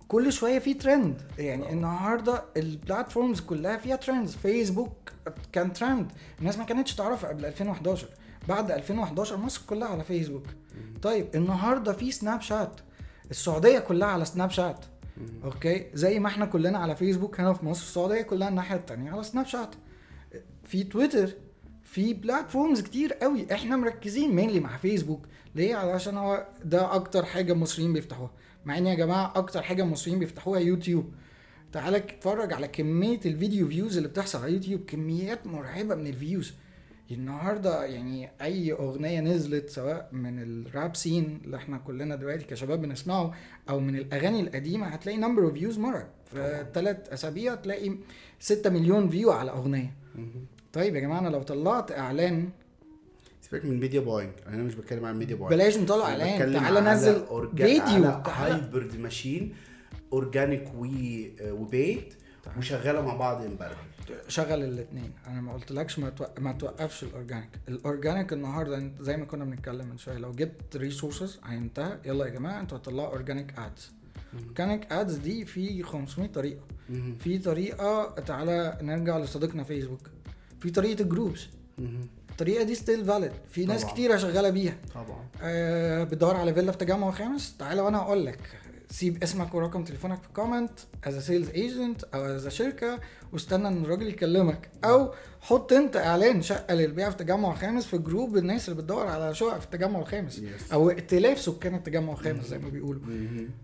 كل 0.08 0.34
شوية 0.34 0.60
في 0.60 0.74
ترند 0.74 1.22
يعني 1.40 1.74
النهارده 1.74 2.44
ال 2.58 2.66
platforms 2.66 3.40
كلها 3.42 3.78
فيها 3.78 3.96
trends 3.96 4.36
فيسبوك 4.36 5.12
كان 5.52 5.74
ترند 5.74 6.12
الناس 6.40 6.58
ما 6.58 6.64
كانتش 6.64 6.96
تعرفها 6.96 7.30
قبل 7.30 7.46
2011 7.46 8.08
بعد 8.48 8.72
2011 8.72 9.38
مصر 9.38 9.62
كلها 9.68 9.88
على 9.88 10.04
فيسبوك 10.04 10.46
طيب 11.02 11.28
النهارده 11.36 11.94
في 11.94 12.12
سناب 12.12 12.42
شات 12.42 12.82
السعودية 13.32 13.80
كلها 13.80 14.08
على 14.08 14.26
سناب 14.26 14.50
شات 14.52 14.86
okay؟ 15.44 15.86
زي 15.94 16.20
ما 16.20 16.28
إحنا 16.28 16.46
كلنا 16.46 16.78
على 16.78 16.96
فيسبوك 16.96 17.40
هنا 17.40 17.54
في 17.54 17.66
مصر 17.66 17.82
السعودية 17.82 18.22
كلها 18.22 18.50
الناحية 18.50 18.76
التانية 18.76 19.12
على 19.12 19.24
سناب 19.24 19.46
شات 19.46 19.76
في 20.64 20.84
تويتر 20.84 21.30
في 21.84 22.14
platforms 22.14 22.82
كتير 22.82 23.14
قوي. 23.14 23.54
إحنا 23.54 23.76
مركزين 23.78 24.36
mainly 24.36 24.60
مع 24.60 24.78
فيسبوك 24.78 25.26
ليه؟ 25.56 25.76
علشان 25.76 26.18
هو 26.18 26.48
ده 26.66 26.96
أكتر 26.96 27.26
حاجة 27.26 27.54
المصريين 27.54 27.94
بيفتحوها. 27.94 28.32
مع 28.66 28.78
إن 28.78 28.88
يا 28.88 28.96
جماعة 28.96 29.34
أكتر 29.36 29.62
حاجة 29.62 29.84
المصريين 29.84 30.20
بيفتحوها 30.20 30.60
يوتيوب 30.60 31.14
تعالى 31.72 31.98
اتفرج 31.98 32.54
على 32.54 32.68
كمية 32.68 33.20
ال 33.26 33.33
video 33.33 33.68
views 33.68 33.98
اللي 33.98 34.10
بتحصل 34.10 34.44
على 34.44 34.54
يوتيوب 34.54 34.82
كميات 34.88 35.48
مرعبة 35.48 35.96
من 35.96 36.08
ال 36.08 36.15
views 36.15 36.54
النهارده 37.12 37.86
يعني 37.86 38.30
اي 38.42 38.72
اغنيه 38.74 39.20
نزلت 39.22 39.70
سواء 39.70 40.10
من 40.12 40.40
ال 40.44 40.57
rap 40.57 40.96
scene 40.96 41.42
اللي 41.46 41.58
إحنا 41.58 41.78
كلنا 41.78 42.16
دلوقتي 42.16 42.46
كشباب 42.46 42.82
بنسمعه 42.82 43.34
أو 43.70 43.80
من 43.80 43.96
الاغاني 43.96 44.40
القديمه 44.42 44.88
هتلاقي 44.88 45.18
number 45.18 45.44
of 45.44 45.54
views 45.54 45.80
مرعب 45.80 46.08
في 46.26 46.66
ثلاث 46.74 46.98
أسابيع 47.10 47.56
تلاقي 47.56 47.92
6 48.40 48.70
مليون 48.70 49.10
view 49.10 49.32
على 49.32 49.52
أغنية. 49.52 49.94
طيب 50.74 50.96
يا 50.96 51.00
جماعة 51.00 51.20
أنا 51.20 51.30
لو 51.30 51.44
طلعت 51.44 51.92
إعلان 51.92 52.50
سيبك 53.42 53.66
من 53.66 53.80
media 53.80 54.00
buying 54.00 54.32
أنا 54.48 54.64
مش 54.64 54.76
بتكلم 54.76 55.06
عن 55.06 55.18
media 55.20 55.36
buying 55.36 55.54
بلاش 55.54 55.78
نطلع 55.78 56.06
إعلان. 56.10 56.54
تعالى 56.54 56.82
نزل 56.82 57.26
فيديو 57.58 58.06
على 58.06 58.24
hybrid 58.28 59.00
machine 59.00 59.56
organic 60.14 60.64
و 61.46 61.59
paid 61.59 62.14
وشغالة 62.58 63.02
مع 63.02 63.16
بعض 63.16 63.42
in 63.42 63.56
parallel 63.56 63.76
شغل 64.28 64.64
الاثنين. 64.64 65.12
أنا 65.28 65.42
ما 65.42 65.54
قلتلكش 65.54 66.00
ما, 66.00 66.10
توق... 66.10 66.40
ما 66.40 66.52
توقفش 66.52 67.04
ال 67.04 67.09
organic. 67.09 67.50
ال 67.68 67.76
organic 67.76 68.34
النهارده 68.34 68.78
انت 68.78 69.02
زي 69.02 69.18
ما 69.18 69.26
كنا 69.26 69.46
بنتكلم 69.46 69.88
من 69.88 69.98
شوية 69.98 70.18
لو 70.18 70.32
جبت 70.32 70.76
resources 70.78 71.40
عينتها 71.44 72.00
يلا 72.06 72.26
يا 72.26 72.30
جماعة 72.30 72.60
أنتوا 72.62 72.78
هتطلعوا 72.78 73.08
organic 73.08 73.60
ads 73.60 73.92
organic 74.48 74.94
ads 74.94 75.16
دي 75.16 75.46
في 75.46 75.84
500 75.84 76.30
طريقة. 76.30 76.62
في 77.20 77.38
طريقة 77.40 78.16
تعالى 78.26 78.78
نرجع 78.82 79.18
لصديقنا 79.18 79.64
فيسبوك 79.64 80.10
في 80.60 80.70
طريقة 80.70 81.02
ال 81.02 81.08
groups 81.08 81.48
الطريقة 82.32 82.64
دي 82.64 82.76
still 82.76 83.06
valid 83.06 83.32
في 83.50 83.66
ناس. 83.66 83.86
كتيرة 83.86 84.18
شغالة 84.18 84.50
بيها. 84.50 84.78
طبعا. 84.96 85.28
آه 85.42 86.04
بتدور 86.04 86.36
على 86.36 86.54
فيلا 86.54 86.72
في 86.72 86.78
تجمع 86.78 87.12
خامس. 87.12 87.58
تعالى 87.58 87.82
وأنا 87.82 87.98
هقول 87.98 88.26
لك 88.26 88.40
سيب 88.90 89.24
اسمك 89.24 89.56
ورقم 89.56 89.84
تليفونك 89.84 90.22
في 90.22 90.28
comment 90.34 90.72
as 91.04 91.26
sales 91.26 91.50
agent 91.50 92.04
أو 92.04 92.26
as 92.26 92.48
شركة 92.48 93.00
واستنى 93.34 93.68
إن 93.68 93.84
الراجل 93.84 94.08
يكلمك. 94.08 94.70
أو 94.86 95.14
حط 95.42 95.74
أنت 95.74 95.98
إعلان 95.98 96.42
شقة 96.42 96.74
للبيع 96.76 97.10
في 97.10 97.18
تجمع 97.18 97.56
خامس 97.56 97.86
في 97.86 97.98
جروب 97.98 98.38
الناس 98.38 98.70
اللي 98.70 98.82
بتدور 98.82 99.08
على 99.08 99.36
شقق 99.36 99.60
في 99.60 99.66
التجمع 99.66 100.00
الخامس. 100.00 100.40
Yes. 100.40 100.74
أو 100.74 100.90
ائتلاف 100.90 101.40
سكان 101.42 101.76
التجمع 101.76 102.14
الخامس 102.14 102.46
زي 102.46 102.58
ما 102.58 102.70
بيقولوا. 102.70 103.02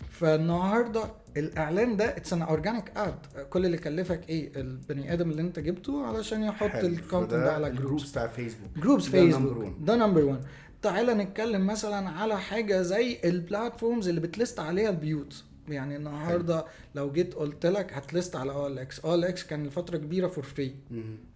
فالنهاردة 0.09 1.03
الإعلان 1.38 1.97
ده 1.97 2.17
it's 2.17 2.33
an 2.33 2.41
organic 2.41 2.91
ad 2.97 3.15
كل 3.49 3.65
اللي 3.65 3.77
كلفك 3.77 4.29
إيه؟ 4.29 4.51
البني 4.55 5.13
آدم 5.13 5.31
اللي 5.31 5.41
أنت 5.41 5.59
جبته 5.59 6.05
علشان 6.05 6.43
يحط 6.43 6.75
ال 6.75 6.83
content 6.83 7.33
ده 7.33 7.53
على 7.53 7.71
groups 7.71 8.12
بتاع 8.12 8.27
فيسبوك 8.27 8.69
groups 8.77 9.05
فيسبوك. 9.05 9.73
ده 9.81 9.95
number 9.95 10.23
1 10.25 10.41
تعالى 10.83 11.13
نتكلم 11.13 11.67
مثلا 11.67 12.09
على 12.09 12.39
حاجة 12.39 12.81
زي 12.81 13.17
ال 13.25 13.34
platforms 13.34 14.07
اللي 14.07 14.21
بت 14.21 14.34
list 14.34 14.59
عليها 14.59 14.89
البيوت. 14.89 15.43
يعني 15.67 15.95
النهارده 15.95 16.65
لو 16.95 17.11
جيت 17.11 17.33
قلت 17.33 17.65
لك 17.65 17.93
هت 17.93 18.07
list 18.07 18.36
على 18.35 18.51
أو 18.51 18.67
إل 18.67 18.79
إكس. 18.79 18.99
أو 18.99 19.15
إل 19.15 19.23
إكس 19.25 19.43
كان 19.43 19.67
لفترة 19.67 19.97
كبيرة 19.97 20.27
for 20.27 20.43
free. 20.43 20.75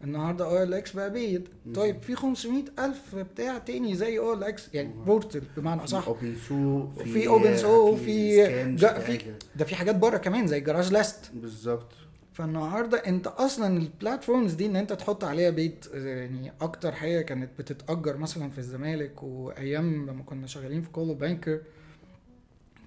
النهارده 0.04 0.46
أو 0.46 0.64
إل 0.64 0.74
إكس 0.74 0.92
بقى 0.92 1.12
paid 1.12 1.48
طيب 1.76 2.02
في 2.02 2.16
500 2.16 2.64
ألف 2.80 3.16
بتاع 3.16 3.58
تاني 3.58 3.96
زي 3.96 4.20
أو 4.20 4.34
إل 4.34 4.44
إكس. 4.44 4.70
يعني 4.74 4.94
portal 5.06 5.42
بمعنى 5.58 5.80
في 5.80 5.86
اصح 5.86 6.08
OpenSooq 6.08 6.88
في 6.92 7.28
OpenSooq 7.28 7.96
في 7.96 8.46
في 8.78 9.02
في. 9.02 9.34
ده 9.56 9.66
في 9.66 9.76
حاجات 9.76 9.96
بره 9.96 10.18
كمان 10.18 10.48
زي 10.48 10.60
Craigslist 10.60 11.32
بالظبط. 11.34 11.92
فالنهاردة 12.38 12.98
انت 12.98 13.28
أصلا 13.28 13.78
ال 13.78 13.85
platforms 13.85 14.54
دي 14.54 14.66
ان 14.66 14.76
انت 14.76 14.94
تحط 14.94 15.24
عليها 15.24 15.50
بيت 15.50 15.86
يعني 15.94 16.52
أكتر 16.62 16.92
حاجة 16.92 17.22
كانت 17.22 17.50
بتتأجر 17.60 18.18
مثلا 18.18 18.50
في 18.50 18.58
الزمالك 18.58 19.24
وأيام 19.24 20.10
لما 20.10 20.24
كنا 20.24 20.48
شغالين 20.48 20.82
في 20.82 20.90
كولدويل 20.90 21.14
بانكر 21.14 21.60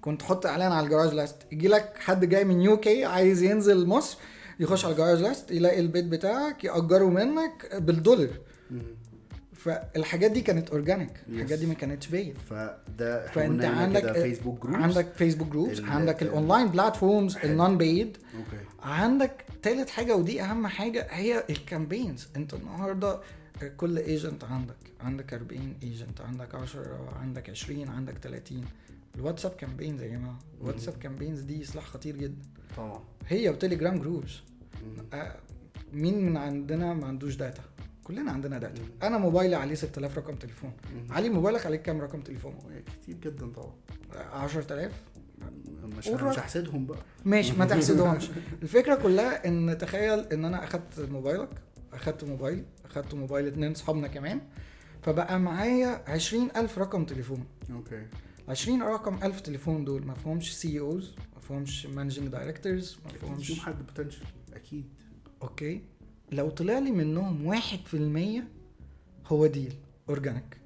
كنت 0.00 0.20
تحط 0.20 0.46
إعلان 0.46 0.72
على 0.72 0.86
ال 0.86 1.14
Craigslist. 1.14 1.36
يجي 1.52 1.68
لك 1.68 1.92
حد 1.98 2.24
جاي 2.24 2.44
من 2.44 2.60
UK 2.60 3.04
عايز 3.04 3.42
ينزل 3.42 3.86
مصر 3.86 4.18
يخش 4.60 4.84
على 4.84 4.92
ال 4.92 5.20
Craigslist 5.20 5.50
يلاقي 5.50 5.80
البيت 5.80 6.04
بتاعك 6.04 6.64
يأجره 6.64 7.04
منك 7.10 7.76
بالدولار. 7.76 8.30
فالحاجات 9.64 10.30
دي 10.30 10.40
كانت 10.40 10.70
organic 10.70 11.10
الحاجات 11.28 11.58
دي 11.58 11.66
ما 11.66 11.74
كانتش 11.74 12.06
paid 12.08 12.38
فده 12.38 13.26
فأنت 13.26 13.64
عندك 13.64 14.12
فيسبوك 14.12 14.62
groups 14.66 14.82
عندك 14.82 15.06
فيسبوك 15.14 15.48
groups 15.48 15.80
عندك 15.80 16.22
ال- 16.22 16.28
ال 16.28 16.34
online 16.34 16.68
platforms. 16.68 17.36
ال 17.44 17.78
non-paid 17.78 18.16
okay 18.34 18.64
عندك 18.82 19.44
تالت 19.62 19.90
حاجة 19.90 20.16
ودي 20.16 20.42
أهم 20.42 20.66
حاجة 20.66 21.06
هي 21.10 21.44
ال 21.50 21.58
campaigns 21.58 22.28
أنت 22.36 22.54
النهارده 22.54 23.20
كل 23.76 23.98
agent 23.98 24.44
عندك 24.44 24.76
عندك 25.00 25.34
40 25.34 25.74
ايجنت 25.82 26.20
عندك 26.20 26.54
10 26.54 27.08
عندك 27.22 27.50
20 27.50 27.88
عندك 27.88 28.14
30 28.18 28.64
الواتساب 29.16 29.50
campaigns 29.50 30.02
يا 30.02 30.08
جماعة. 30.08 30.38
الواتساب 30.60 30.94
campaigns 30.98 31.40
دي 31.40 31.64
سلاح 31.64 31.84
خطير 31.84 32.16
جدا. 32.16 32.42
طبعا. 32.76 33.00
هي 33.28 33.48
وتليجرام 33.48 33.98
groups 33.98 34.30
آه، 35.12 35.36
مين 35.92 36.26
من 36.26 36.36
عندنا 36.36 36.94
ما 36.94 37.06
عندوش 37.06 37.34
data 37.36 37.62
كلنا 38.10 38.32
عندنا 38.32 38.58
data 38.58 38.82
أنا 39.02 39.18
موبايلي 39.18 39.56
عليه 39.56 39.74
6000 39.74 40.18
رقم 40.18 40.34
تليفون. 40.34 40.72
علي 41.10 41.28
موبايلك 41.28 41.66
عليه 41.66 41.76
كام 41.76 42.00
رقم 42.00 42.20
تليفون؟ 42.20 42.54
كتير 43.02 43.16
جدا 43.16 43.52
طبعا. 43.52 43.74
آه، 44.14 44.38
10000 44.38 44.92
مش 45.84 46.08
مش. 46.08 46.38
هحسدهم 46.38 46.86
بقى. 46.86 46.98
ماشي 47.24 47.52
ما 47.58 47.64
تحسدهمش. 47.64 48.30
الفكرة 48.62 48.94
كلها 48.94 49.48
إن 49.48 49.78
تخيل 49.78 50.18
إن 50.18 50.44
أنا 50.44 50.64
أخدت 50.64 51.00
موبايلك 51.00 51.48
أخدت 51.92 52.24
موبايلي 52.24 52.64
أخدت 52.84 53.14
موبايل 53.14 53.46
اتنين 53.46 53.74
صحابنا 53.74 54.08
كمان 54.08 54.40
فبقى 55.02 55.40
معايا 55.40 56.02
عشرين 56.10 56.48
ألف 56.56 56.78
رقم 56.78 57.04
تليفون. 57.04 57.44
okay. 57.70 58.06
عشرين 58.48 58.82
رقم 58.82 59.18
ألف 59.22 59.40
تليفون 59.40 59.84
دول 59.84 60.06
ما 60.06 60.14
فيهمش 60.14 60.56
CEOs 60.56 61.14
ما 61.34 61.40
فيهمش 61.40 61.86
managing 61.86 62.28
directors 62.28 62.98
ما 63.04 63.10
فيهم 63.12 63.36
فيهمش 63.36 63.60
حد 63.60 63.86
potential 63.86 64.26
أكيد. 64.54 64.84
okay. 65.42 65.82
لو 66.32 66.50
طلع 66.50 66.78
لي 66.78 66.90
منهم 66.90 67.46
واحد 67.46 67.78
في 67.86 67.94
المية 67.96 68.48
هو 69.26 69.46
deal 69.46 69.74
organic. 70.08 70.56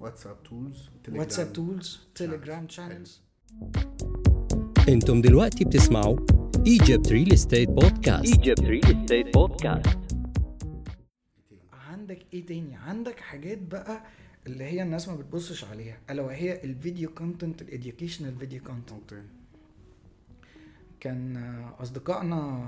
واتساب 0.00 0.42
tools 0.42 0.88
واتساب 1.08 1.52
tools 1.52 2.00
تليجرام 2.14 2.68
channels 2.68 3.22
أنتم 4.88 5.20
دلوقتي 5.20 5.64
بتسمعوا 5.64 6.18
Egypt 6.66 7.12
Real 7.12 7.32
Estate 7.32 7.68
Podcast 7.68 8.34
Egypt 8.34 8.60
Real 8.62 8.86
Estate 8.88 9.30
Podcast. 9.38 9.98
عندك 11.72 12.18
إيه 12.34 12.46
تاني؟ 12.46 12.76
عندك 12.76 13.20
حاجات 13.20 13.58
بقى 13.58 14.02
اللي 14.46 14.64
هي 14.64 14.82
الناس 14.82 15.08
ما 15.08 15.14
بتبصش 15.16 15.64
عليها 15.64 15.98
ألا 16.10 16.22
وهي 16.22 16.64
ال 16.64 16.72
video 16.72 17.10
content 17.14 17.62
ال 17.62 17.68
educational 17.68 18.36
video 18.38 18.62
content 18.62 19.12
okay 19.12 19.22
كان 21.00 21.36
أصدقائنا 21.78 22.64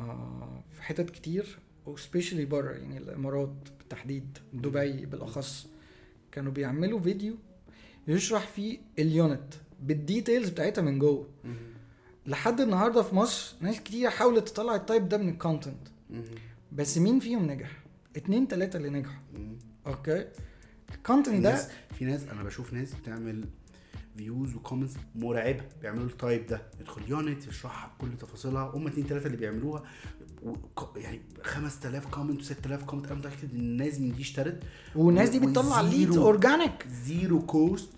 في 0.73 0.83
حتت 0.83 1.11
كتير 1.11 1.59
و 1.87 1.92
specially 1.92 2.45
بره 2.45 2.71
يعني 2.71 2.99
الإمارات 2.99 3.55
بالتحديد 3.79 4.39
دبي 4.53 5.07
بالأخص 5.07 5.67
كانوا 6.33 6.53
بيعملوا 6.53 7.01
فيديو 7.01 7.35
يشرح 8.09 8.49
فيه 8.49 8.79
ال 8.99 9.10
unit 9.10 9.55
بال 9.83 9.97
details 9.97 10.49
بتاعتها 10.49 10.83
من 10.83 10.99
جوه. 10.99 11.29
لحد 12.27 12.61
النهارده 12.61 13.03
في 13.03 13.15
مصر 13.15 13.57
ناس 13.61 13.81
كتير 13.81 14.11
حاولت 14.11 14.49
تطلع 14.49 14.75
ال 14.75 14.82
type 14.82 15.09
ده 15.09 15.19
من 15.19 15.29
ال 15.29 15.36
content 15.36 15.89
بس 16.73 16.99
مين 16.99 17.21
فيهم 17.21 17.47
نجح؟ 17.47 17.71
اتنين 18.17 18.49
تلاتة 18.49 18.77
اللي 18.77 18.91
نجحوا. 18.91 19.23
okay؟ 19.87 20.29
ال 20.95 21.01
content 21.01 21.43
ده 21.43 21.69
في 21.99 22.05
ناس 22.05 22.25
أنا 22.25 22.43
بشوف 22.43 22.73
ناس 22.73 22.95
بتعمل 22.95 23.45
views 24.17 24.55
و 24.55 24.59
comments 24.59 24.95
مرعبة 25.15 25.65
بيعملوا 25.83 26.07
ال 26.07 26.15
type 26.15 26.47
ده. 26.47 26.63
يدخل 26.81 27.03
unit 27.09 27.47
يشرحها 27.47 27.93
بكل 27.95 28.17
تفاصيلها. 28.17 28.71
هم 28.75 28.87
اتنين 28.87 29.07
تلاتة 29.07 29.27
اللي 29.27 29.37
بيعملوها. 29.37 29.85
يعني 30.97 31.21
5000 31.43 32.07
comment 32.07 32.43
و6000 32.43 32.85
comment 32.87 33.07
أنا 33.07 33.15
متأكد 33.15 33.55
إن 33.55 33.61
الناس 33.61 34.01
من 34.01 34.13
دي 34.13 34.23
اشترت. 34.23 34.61
والناس 34.97 35.29
دي 35.29 35.39
بتطلع 35.39 35.81
leads 35.81 36.17
organic 36.19 36.87
zero 37.05 37.41
cost 37.47 37.89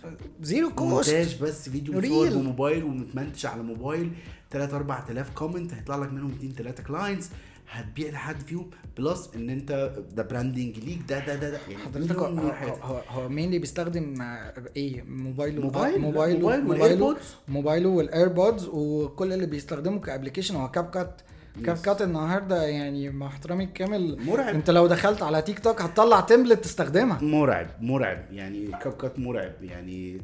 zero 0.43 0.71
cost 0.71 1.11
مونتاج 1.15 1.43
بس 1.43 1.69
فيديو. 1.69 1.95
متصور 1.95 2.29
بموبايل 2.29 2.85
ومتمنتج 2.85 3.47
على 3.47 3.63
موبايل. 3.63 4.13
3 4.51 4.77
4000 4.77 5.31
comment 5.35 5.75
هيطلع 5.75 5.97
لك 5.97 6.13
منهم 6.13 6.31
2 6.31 6.53
3 6.55 6.83
clients 6.83 7.31
هتبيع 7.71 8.11
لحد 8.11 8.41
فيهم. 8.41 8.71
plus 8.99 9.31
إن 9.37 9.51
أنت 9.51 9.93
ده 10.15 10.23
branding 10.23 10.79
ليك 10.79 10.99
ده 11.09 11.19
ده 11.27 11.35
ده, 11.35 11.51
ده. 11.51 11.59
يعني 11.69 11.83
حضرتك 11.85 12.17
هو 12.17 12.25
هو. 12.27 12.75
هو, 12.83 13.03
هو 13.09 13.29
مين 13.29 13.47
اللي 13.47 13.59
بيستخدم 13.59 14.23
آه، 14.23 14.55
إيه؟ 14.77 15.03
موبايله 15.03 15.63
موبايل، 15.63 16.01
موبايله 16.01 16.39
موبايل 16.39 16.65
موبايله. 16.65 17.17
موبايله 17.49 17.89
وال 17.89 18.06
AirPods 18.06 18.67
وكل 18.73 19.33
اللي 19.33 19.47
بيستخدمه 19.47 20.01
ك 20.01 20.05
application 20.05 20.57
هو 20.57 20.71
CapCut 20.71 21.21
CapCut 21.67 22.03
النهارده 22.03 22.63
يعني 22.67 23.11
مع 23.11 23.27
احترامي 23.27 23.65
الكامل 23.65 24.19
مرعب. 24.27 24.55
انت 24.55 24.71
لو 24.71 24.87
دخلت 24.87 25.23
على 25.23 25.43
تيك 25.43 25.59
توك 25.59 25.83
هتطلع 25.83 26.21
template 26.21 26.65
تستخدمها. 26.65 27.23
مرعب 27.23 27.67
مرعب. 27.81 28.33
يعني 28.33 28.67
CapCut 28.83 29.19
مرعب. 29.19 29.53
يعني 29.63 30.21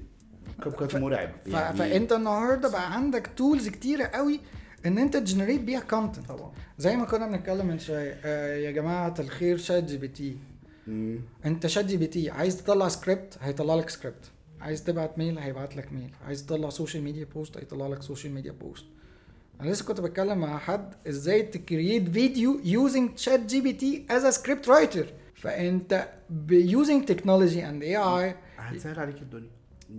CapCut 0.64 0.96
مرعب. 0.96 1.30
يعني 1.46 1.76
فانت 1.78 2.12
النهارده 2.12 2.68
بقى 2.70 2.92
عندك 2.94 3.30
tools 3.36 3.68
كتيرة 3.68 4.04
قوي 4.04 4.40
ان 4.86 4.98
انت 4.98 5.16
ت 5.16 5.21
generate 5.21 5.60
بيها 5.60 5.80
content 5.80 6.26
طبعا. 6.28 6.52
زي 6.78 6.96
ما 6.96 7.04
كنا 7.04 7.26
بنتكلم 7.26 7.66
من 7.66 7.78
شوية 7.78 8.20
آه 8.24 8.56
يا 8.56 8.70
جماعة 8.70 9.14
الخير 9.18 9.56
ChatGPT. 9.56 10.36
مم. 10.86 11.18
انت 11.44 11.66
ChatGPT 11.66 12.30
عايز 12.30 12.56
تطلع 12.56 12.88
سكريبت 12.88 13.38
هيطلع 13.40 13.74
لك 13.74 13.88
سكريبت 13.90 14.30
عايز 14.60 14.84
تبعت 14.84 15.18
mail 15.18 15.38
هيبعت 15.38 15.76
لك 15.76 15.92
mail 15.92 16.10
عايز 16.26 16.46
تطلع 16.46 16.68
social 16.70 17.02
media 17.04 17.24
post 17.34 17.56
هيطلع 17.56 17.86
لك 17.86 18.02
social 18.02 18.34
media 18.34 18.52
post 18.52 18.84
أنا 19.60 19.70
لسه 19.70 19.84
كنت 19.84 20.00
بتكلم 20.00 20.38
مع 20.38 20.58
حد 20.58 20.94
إزاي 21.08 21.42
ت 21.42 21.52
create 21.52 22.08
video 22.08 22.60
using 22.64 23.10
ChatGPT 23.18 24.06
as 24.10 24.24
a 24.24 24.30
script 24.30 24.68
writer 24.68 25.06
فانت 25.34 26.08
by 26.30 27.04
using 27.04 27.68
technology 27.68 27.82
and 27.82 27.96
AI 27.96 28.34
هتسهل 28.56 29.00
عليك 29.00 29.22
الدنيا. 29.22 29.50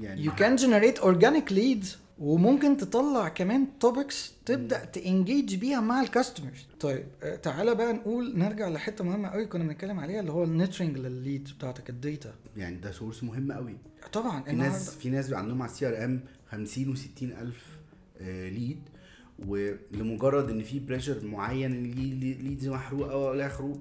يعني 0.02 0.24
يو 0.24 0.32
كان 0.36 0.56
جنريت 0.56 1.00
اورجانيك 1.00 1.52
ليدز 1.52 1.98
وممكن 2.19 2.78
تطلع 2.78 3.28
كمان 3.30 3.67
topics 3.80 4.34
تبدأ 4.45 4.86
ت 4.86 4.95
engage 4.95 5.56
بيها 5.56 5.82
مع 5.82 6.02
ال 6.02 6.08
customers 6.08 6.67
طيب 6.80 7.06
آه، 7.24 7.36
تعالى 7.36 7.76
بقى 7.76 7.93
نقول 7.93 8.38
نرجع 8.38 8.67
لحتة 8.69 9.04
مهمة 9.04 9.30
قوي 9.30 9.45
كنا 9.45 9.63
بنتكلم 9.63 10.00
عليها 10.00 10.19
اللي 10.19 10.32
هو 10.32 10.43
ال 10.43 10.49
nurturing 10.49 10.97
لل 10.97 11.15
lead 11.15 11.49
بتاعتك 11.58 11.89
ال 11.89 11.97
data. 11.97 12.34
يعني 12.58 12.76
ده 12.76 12.91
source 12.91 13.23
مهم 13.24 13.52
قوي 13.52 13.78
طبعا 14.13 14.43
في 14.43 14.52
ناس 14.52 14.89
في 14.89 15.10
ناس 15.10 15.34
عندهم 15.34 15.62
على 15.62 15.72
ال 15.71 15.88
CRM 15.88 16.19
50 16.52 16.95
و60 16.95 17.24
ألف 17.24 17.65
آه، 18.22 18.50
lead 18.49 18.80
ولمجرد 19.47 20.49
إن 20.49 20.63
في 20.63 20.80
pressure 20.80 21.25
معين 21.25 21.84
leads 22.43 22.67
محروقة 22.67 23.17
ولا 23.17 23.47
اخره 23.47 23.80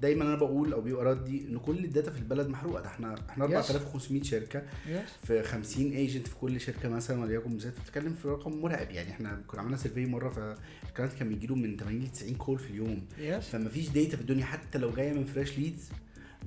دايما 0.00 0.24
أنا 0.24 0.34
بقول 0.34 0.72
أو 0.72 0.80
بيبقى 0.80 1.04
ردي 1.04 1.46
إن 1.48 1.58
كل 1.58 1.84
ال 1.84 1.89
data 1.89 2.10
في 2.10 2.18
البلد 2.18 2.48
محروقة. 2.48 2.80
ده 2.82 2.86
إحنا 2.88 3.14
إحنا 3.30 3.46
Yes. 3.48 3.70
4500 3.70 4.22
شركة. 4.22 4.62
Yes. 4.62 5.26
في 5.26 5.42
50 5.42 5.90
agent 5.92 6.28
في 6.28 6.34
كل 6.36 6.60
شركة 6.60 6.88
مثلا 6.88 7.20
وليكن 7.22 7.50
بالذات 7.50 7.72
بتتكلم 7.80 8.14
في 8.14 8.28
رقم 8.28 8.52
مرعب. 8.60 8.90
يعني 8.90 9.10
إحنا 9.10 9.42
كنا 9.46 9.60
عملنا 9.60 9.76
survey 9.76 10.06
مرة 10.06 10.30
فال 10.30 10.50
client 10.50 11.12
كان 11.18 11.28
بيجي 11.28 11.46
له 11.46 11.54
من 11.54 11.76
80 11.76 12.02
ل 12.02 12.08
90 12.08 12.34
call 12.34 12.58
في 12.58 12.70
اليوم. 12.70 13.02
فما 13.40 13.68
فيش 13.68 13.88
data 13.88 14.16
في 14.16 14.22
الدنيا. 14.22 14.44
حتى 14.44 14.78
لو 14.78 14.90
جاية 14.90 15.12
من 15.12 15.24
fresh 15.24 15.58
leads 15.58 15.88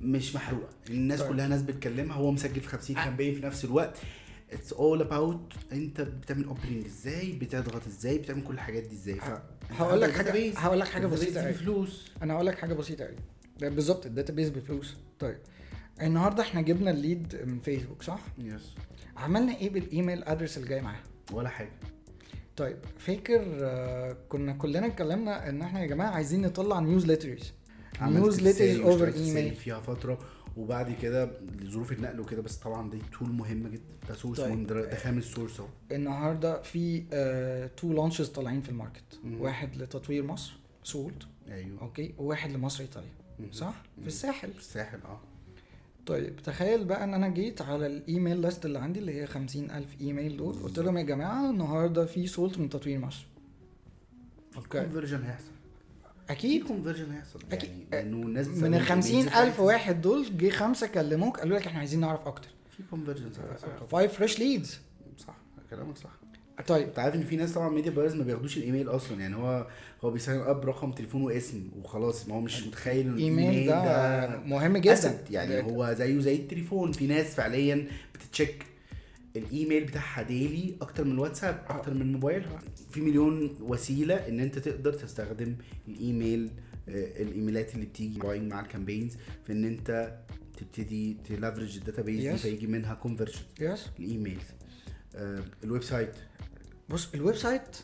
مش 0.02 0.34
محروقة. 0.34 0.68
الناس 0.90 1.20
طيب. 1.20 1.28
كلها 1.32 1.48
ناس 1.48 1.62
بتكلمها. 1.62 2.16
هو 2.16 2.30
مسجل 2.30 2.60
في 2.60 2.68
50 2.68 2.96
campaign 2.96 3.34
في 3.34 3.46
نفس 3.46 3.64
الوقت. 3.64 3.98
it's 4.52 4.72
all 4.72 5.00
about 5.00 5.52
انت 5.72 6.00
بتعمل 6.00 6.44
opening 6.44 6.84
إزاي 6.84 7.32
بتضغط 7.32 7.86
إزاي 7.86 8.18
بتعمل 8.18 8.44
كل 8.44 8.54
الحاجات 8.54 8.82
دي 8.82 8.94
إزاي. 8.94 9.14
ف 9.14 9.30
هقول 9.70 10.00
لك 10.00 10.12
حاجة. 10.12 10.52
هقول 10.58 10.80
لك 10.80 10.88
حاجة 10.88 11.06
بسيطة 11.06 11.40
قوي 11.40 11.52
بفلوس؟ 11.52 12.10
أنا 12.22 12.34
هقول 12.34 12.46
لك 12.46 12.58
حاجة 12.58 12.74
بسيطة 12.74 13.04
قوي 13.04 13.16
بالظبط 13.70 14.06
ال 14.06 14.11
database 14.11 14.48
بفلوس. 14.48 14.96
طيب 15.18 15.38
النهارده 16.02 16.42
إحنا 16.42 16.60
جبنا 16.60 16.90
ال 16.90 16.99
lead 16.99 17.36
من 17.44 17.60
فيسبوك 17.60 18.02
صح؟ 18.02 18.20
yes 18.38 18.74
عملنا 19.16 19.56
إيه 19.56 19.70
بال 19.70 19.85
email 19.85 20.24
address 20.24 20.56
اللي 20.56 20.68
جاي 20.68 20.80
معاها؟ 20.80 21.02
ولا 21.32 21.48
حاجة. 21.48 21.72
طيب 22.56 22.76
فاكر 22.98 23.42
آه، 23.62 24.16
كنا 24.28 24.52
كلنا 24.52 24.86
اتكلمنا 24.86 25.48
إن 25.48 25.62
إحنا 25.62 25.80
يا 25.80 25.86
جماعة 25.86 26.10
عايزين 26.10 26.42
نطلع 26.42 26.80
نيوزليترز 26.80 27.52
نيوزليترز 28.02 28.80
اوفر 28.80 29.14
ايميل 29.14 29.54
فيها 29.54 29.80
فترة. 29.80 30.18
وبعد 30.56 30.92
كده 31.02 31.30
لظروف 31.60 31.92
النقل 31.92 32.20
وكده 32.20 32.42
بس 32.42 32.56
طبعا 32.56 32.90
دي 32.90 32.98
tool 33.18 33.28
مهمة 33.28 33.68
جدا. 33.68 33.82
ده 34.08 34.14
source 34.14 34.40
طيب. 34.40 34.66
ده 34.66 34.74
ده 34.86 34.96
خامس 34.96 35.24
source 35.24 35.60
أهو. 35.60 35.68
النهارده 35.92 36.62
في 36.62 37.00
two 37.76 37.92
launches 37.92 38.28
طالعين 38.28 38.60
في 38.60 38.68
ال 38.68 38.74
market. 38.74 39.20
مم. 39.24 39.40
واحد 39.40 39.76
لتطوير 39.76 40.22
مصر 40.24 40.52
Salt 40.84 41.22
أيوه. 41.48 41.80
okay. 41.82 42.14
وواحد 42.18 42.52
لمصر 42.52 42.82
إيطاليا. 42.82 43.08
مم. 43.40 43.52
صح؟ 43.52 43.82
مم. 43.96 44.02
في 44.02 44.08
الساحل. 44.08 44.52
في 44.52 44.58
الساحل 44.58 44.98
آه. 45.04 45.20
طيب 46.06 46.36
تخيل 46.36 46.84
بقى 46.84 47.04
إن 47.04 47.14
أنا 47.14 47.28
جيت 47.28 47.62
على 47.62 47.86
ال 47.86 47.95
email 47.95 48.40
list 48.40 48.64
اللي 48.66 48.78
عندي 48.78 49.00
اللي 49.00 49.20
هي 49.20 49.26
50000 49.26 50.00
إيميل 50.00 50.36
دول. 50.36 50.54
قلت 50.54 50.78
لهم 50.78 50.98
يا 50.98 51.02
جماعة 51.02 51.50
النهارده 51.50 52.06
في 52.06 52.26
Salt 52.26 52.58
من 52.58 52.68
تطوير 52.68 52.98
مصر. 52.98 53.26
okay. 54.56 54.68
conversion 54.68 55.22
هيحصل. 55.22 55.50
في 56.26 56.32
أكيد 56.32 56.64
conversion 56.66 57.12
هيحصل. 57.12 57.40
أكيد. 57.52 57.70
يعني 57.92 58.08
إنه 58.08 58.26
الناس 58.26 58.46
من 58.46 58.52
ال 58.52 58.58
emails 58.58 58.88
50000 58.88 59.26
بتاعتها. 59.28 59.60
واحد 59.62 60.00
دول 60.00 60.26
جه 60.38 60.50
خمسة 60.50 60.86
كلموك 60.86 61.40
قالوا 61.40 61.58
لك 61.58 61.66
إحنا 61.66 61.78
عايزين 61.78 62.00
نعرف 62.00 62.26
أكتر. 62.26 62.48
في 62.76 62.82
كونفرجن 62.90 63.30
5 63.90 64.06
فريش 64.06 64.38
ليدز 64.38 64.80
صح 65.18 65.36
كلامك 65.70 65.96
صح. 65.96 66.10
طيب. 66.66 66.86
أنت 66.88 66.98
عارف 66.98 67.14
إن 67.14 67.22
في 67.22 67.36
ناس 67.36 67.52
طبعا 67.52 67.68
media 67.68 67.90
buyers 67.90 68.14
ما 68.14 68.24
بياخدوش 68.24 68.56
الإيميل 68.56 68.88
أصلا. 68.88 69.20
يعني 69.20 69.36
هو 69.36 69.66
هو 70.04 70.10
بي 70.10 70.20
sign 70.20 70.40
up 70.40 70.64
رقم 70.64 70.92
تليفون 70.92 71.22
واسم 71.22 71.68
وخلاص. 71.82 72.28
ما 72.28 72.34
هو 72.34 72.40
مش 72.40 72.66
متخيل 72.66 73.06
إن 73.06 73.12
الإيميل 73.14 73.66
ده 73.66 74.40
مهم 74.46 74.76
جدا. 74.76 75.18
يعني 75.30 75.62
هو 75.62 75.92
زيه 75.92 76.20
زي 76.20 76.36
التليفون. 76.36 76.92
في 76.92 77.06
ناس 77.06 77.34
فعليا 77.34 77.86
بتت 78.14 78.34
check 78.34 78.66
ال 79.38 79.46
email 79.46 79.84
بتاعها 79.84 80.22
daily 80.22 80.76
أكتر 80.80 81.04
من 81.04 81.12
الواتساب 81.12 81.64
أكتر 81.68 81.94
من 81.94 82.12
موبايلها 82.12 82.58
في 82.90 83.00
مليون 83.00 83.56
وسيلة 83.60 84.14
إن 84.28 84.40
أنت 84.40 84.58
تقدر 84.58 84.92
تستخدم 84.92 85.56
الإيميل 85.88 86.50
آه، 86.88 87.22
الإيميلات 87.22 87.74
اللي 87.74 87.86
بتيجي 87.86 88.18
مع 88.40 88.60
ال 88.60 88.66
campaigns 88.66 89.16
في 89.46 89.52
إن 89.52 89.64
أنت 89.64 90.18
تبتدي 90.56 91.16
ت 91.28 91.33
leverage 91.33 91.76
ال 91.76 91.81
database 91.81 92.20
دي 92.20 92.32
Yes. 92.36 92.40
فيجي 92.40 92.66
منها 92.66 92.94
conversion 92.94 93.40
yes 93.60 93.86
ال 93.98 94.05
email 94.05 94.38
آه، 95.16 95.42
ال 95.64 95.82
website. 95.82 96.12
بص 96.88 97.14
ال 97.14 97.36
website 97.36 97.76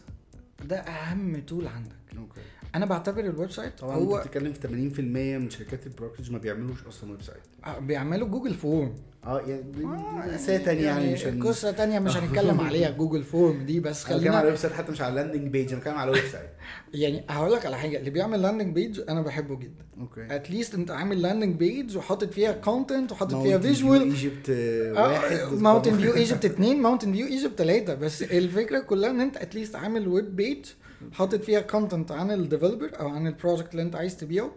ده 0.65 0.77
أهم 0.81 1.41
tool 1.41 1.67
عندك. 1.67 1.97
okay 2.19 2.41
أنا 2.75 2.87
بعتبر 2.87 3.21
ال 3.21 3.51
website 3.51 3.79
طبعا 3.79 3.97
هو 3.97 4.17
أنت 4.17 4.27
بتتكلم 4.27 4.53
في 4.53 4.61
80% 4.97 5.01
من 5.43 5.51
شركات 5.51 5.87
ال 5.87 5.91
brokerage 5.91 6.31
ما 6.33 6.39
بيعملوش 6.39 6.85
أصلا 6.89 7.11
website. 7.11 7.39
آه، 7.65 7.79
بيعملوا 7.79 8.29
Google 8.29 8.55
Form 8.55 8.95
آه 9.25 9.41
يعني 9.41 9.63
دي- 9.63 9.85
آه، 9.85 10.33
قصه 10.35 10.57
تانية 10.57 10.83
يعني 10.83 11.13
مش 11.13 11.27
هن- 11.27 11.43
قصة 11.43 11.71
تانية 11.71 11.99
مش 11.99 12.17
هنتكلم 12.17 12.61
عليها 12.61 12.91
Google 12.91 13.23
Form 13.25 13.65
دي 13.67 13.81
بس 13.81 14.07
أنا 14.07 14.17
بتكلم 14.17 14.29
على 14.33 14.39
خلينا 14.39 14.41
الويب 14.43 14.57
site 14.57 14.73
حتى 14.73 14.93
مش 14.93 15.01
على 15.01 15.11
ال 15.21 15.24
landing 15.24 15.49
page 15.49 15.69
أنا 15.69 15.79
بتكلم 15.79 15.95
على 15.95 16.11
الويب 16.11 16.25
سايت. 16.33 16.51
يعني 17.03 17.25
هقول 17.29 17.53
لك 17.53 17.67
على 17.67 17.79
حاجة 17.79 17.99
اللي 17.99 18.11
بيعمل 18.11 18.43
landing 18.43 18.75
page 18.75 19.01
أنا 19.09 19.23
بحبه 19.23 19.57
جدا. 19.59 19.85
okay. 20.01 20.27
at 20.37 20.48
least 20.48 20.75
أنت 20.75 20.91
عامل 20.91 21.23
landing 21.23 21.57
page 21.57 21.97
وحاطط 21.97 22.33
فيها 22.33 22.53
content 22.53 23.13
وحاطط 23.13 23.43
فيها 23.43 23.59
visual 23.59 24.03
Egypt 24.03 24.51
واحد. 24.97 25.53
Mountain 25.53 25.97
View 25.99 26.15
Egypt 26.15 26.45
اتنين 26.45 26.83
Mountain 26.83 27.13
View 27.13 27.27
Egypt 27.27 27.59
تلاتة. 27.59 27.95
بس 27.95 28.23
الفكرة 28.23 28.79
كلها 28.81 29.11
إن 29.11 29.21
أنت 29.21 29.37
at 29.37 29.48
least 29.48 29.77
عامل 29.77 30.09
web 30.09 30.37
page 30.37 30.65
حاطط 31.13 31.43
فيها 31.45 31.61
content 31.61 32.13
عن 32.13 32.31
ال 32.31 32.38
developer 32.38 33.01
أو 33.01 33.09
عن 33.09 33.27
ال 33.27 33.32
project 33.32 33.71
اللي 33.73 33.83
أنت 33.83 33.97
عايز 33.97 34.17
تبيعه 34.17 34.51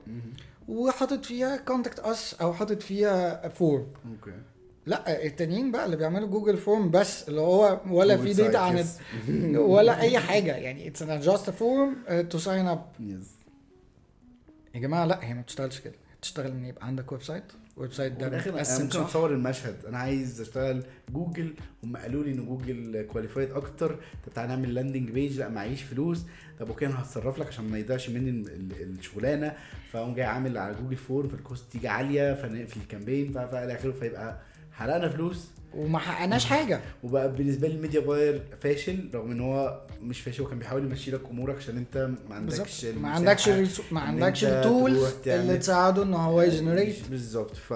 وحاطط 0.68 1.26
فيها 1.26 1.58
contact 1.58 2.00
us 2.00 2.34
أو 2.42 2.54
حاطط 2.54 2.82
فيها 2.82 3.50
form 3.50 3.88
okay. 4.12 4.38
لا 4.86 5.26
التانيين 5.26 5.72
بقى 5.72 5.86
اللي 5.86 5.96
بيعملوا 5.98 6.28
Google 6.28 6.58
Form 6.58 6.92
بس 6.92 7.30
اللي 7.30 7.42
هو 7.42 7.82
ولا 7.90 8.18
في 8.18 8.34
data 8.34 8.58
عن 8.58 8.84
yes. 8.84 8.88
ولا 9.58 10.02
أي 10.02 10.20
حاجة. 10.20 10.56
يعني 10.56 10.88
it's 10.88 11.04
just 11.04 11.50
form 11.50 11.96
to 12.30 12.38
sign 12.38 12.68
up 12.68 12.86
yes 13.00 13.32
يا 14.76 14.80
جماعة 14.80 15.06
لا 15.06 15.20
هي 15.24 15.34
ما 15.34 15.42
بتشتغلش 15.42 15.80
كده. 15.80 15.94
بتشتغل 16.20 16.52
إن 16.52 16.66
يبقى 16.66 16.88
عندك 16.88 17.12
website 17.12 17.44
website 17.78 18.14
ده 18.14 18.30
متقسم 18.30 18.84
ممكن 18.84 19.00
اتصور 19.00 19.34
المشهد. 19.34 19.86
أنا 19.88 19.98
عايز 19.98 20.42
أشتغل 20.42 20.84
جوجل 21.14 21.54
هم 21.84 21.98
قالوا 21.98 22.24
لي 22.24 22.32
إن 22.32 22.46
Google 22.46 23.02
qualified 23.12 23.52
أكتر. 23.52 23.96
طب 24.26 24.34
تعالى 24.36 24.50
نعمل 24.56 24.74
landing 24.74 25.10
page 25.12 25.38
لأ 25.40 25.50
معيش 25.50 25.82
فلوس. 25.84 26.26
طب 26.60 26.68
okay 26.68 26.86
أنا 26.86 27.02
هتصرف 27.02 27.40
لك 27.40 27.48
عشان 27.48 27.66
ما 27.72 27.78
يضيعش 27.80 28.10
مني 28.10 28.30
ال- 28.30 28.52
ال- 28.52 28.98
الشغلانة. 29.00 29.54
فأقوم 29.92 30.16
جاي 30.16 30.26
عامل 30.26 30.58
على 30.58 30.76
Google 30.76 30.96
Form 30.96 31.30
فال 31.30 31.44
cost 31.44 31.72
تيجي 31.72 31.88
عالية 31.88 32.34
فنقفل 32.34 32.80
ال 32.80 32.86
campaign 32.86 33.32
فإلى 33.34 33.74
آخره 33.76 33.92
فيبقى 33.92 34.40
حرقنا 34.72 35.10
فلوس. 35.10 35.52
وما 35.76 36.00
حققناش 36.00 36.46
حاجة. 36.46 36.82
وبقى 37.04 37.32
بالنسبة 37.34 37.68
لي 37.68 37.74
ال 37.76 37.80
media 37.80 38.00
buyer 38.00 38.44
فاشل 38.62 39.10
رغم 39.14 39.32
إن 39.32 39.40
هو 39.42 39.82
مش 40.02 40.22
فاشل 40.22 40.44
هو 40.44 40.50
كان 40.50 40.60
بيحاول 40.60 40.86
يمشي 40.86 41.12
لك 41.12 41.22
أمورك 41.32 41.56
عشان 41.58 41.78
أنت 41.78 42.10
ما 42.30 42.36
عندكش 42.36 42.86
ما 42.86 43.10
عندكش 43.10 43.50
ما 43.92 44.02
عندكش 44.02 44.46
ال 44.46 44.57
tools 44.57 45.14
اللي 45.28 45.58
تساعده 45.58 46.04
إن 46.04 46.14
هو 46.14 46.42
ي 46.42 46.49
generate. 46.49 47.10
بالظبط. 47.10 47.56
ف 47.56 47.74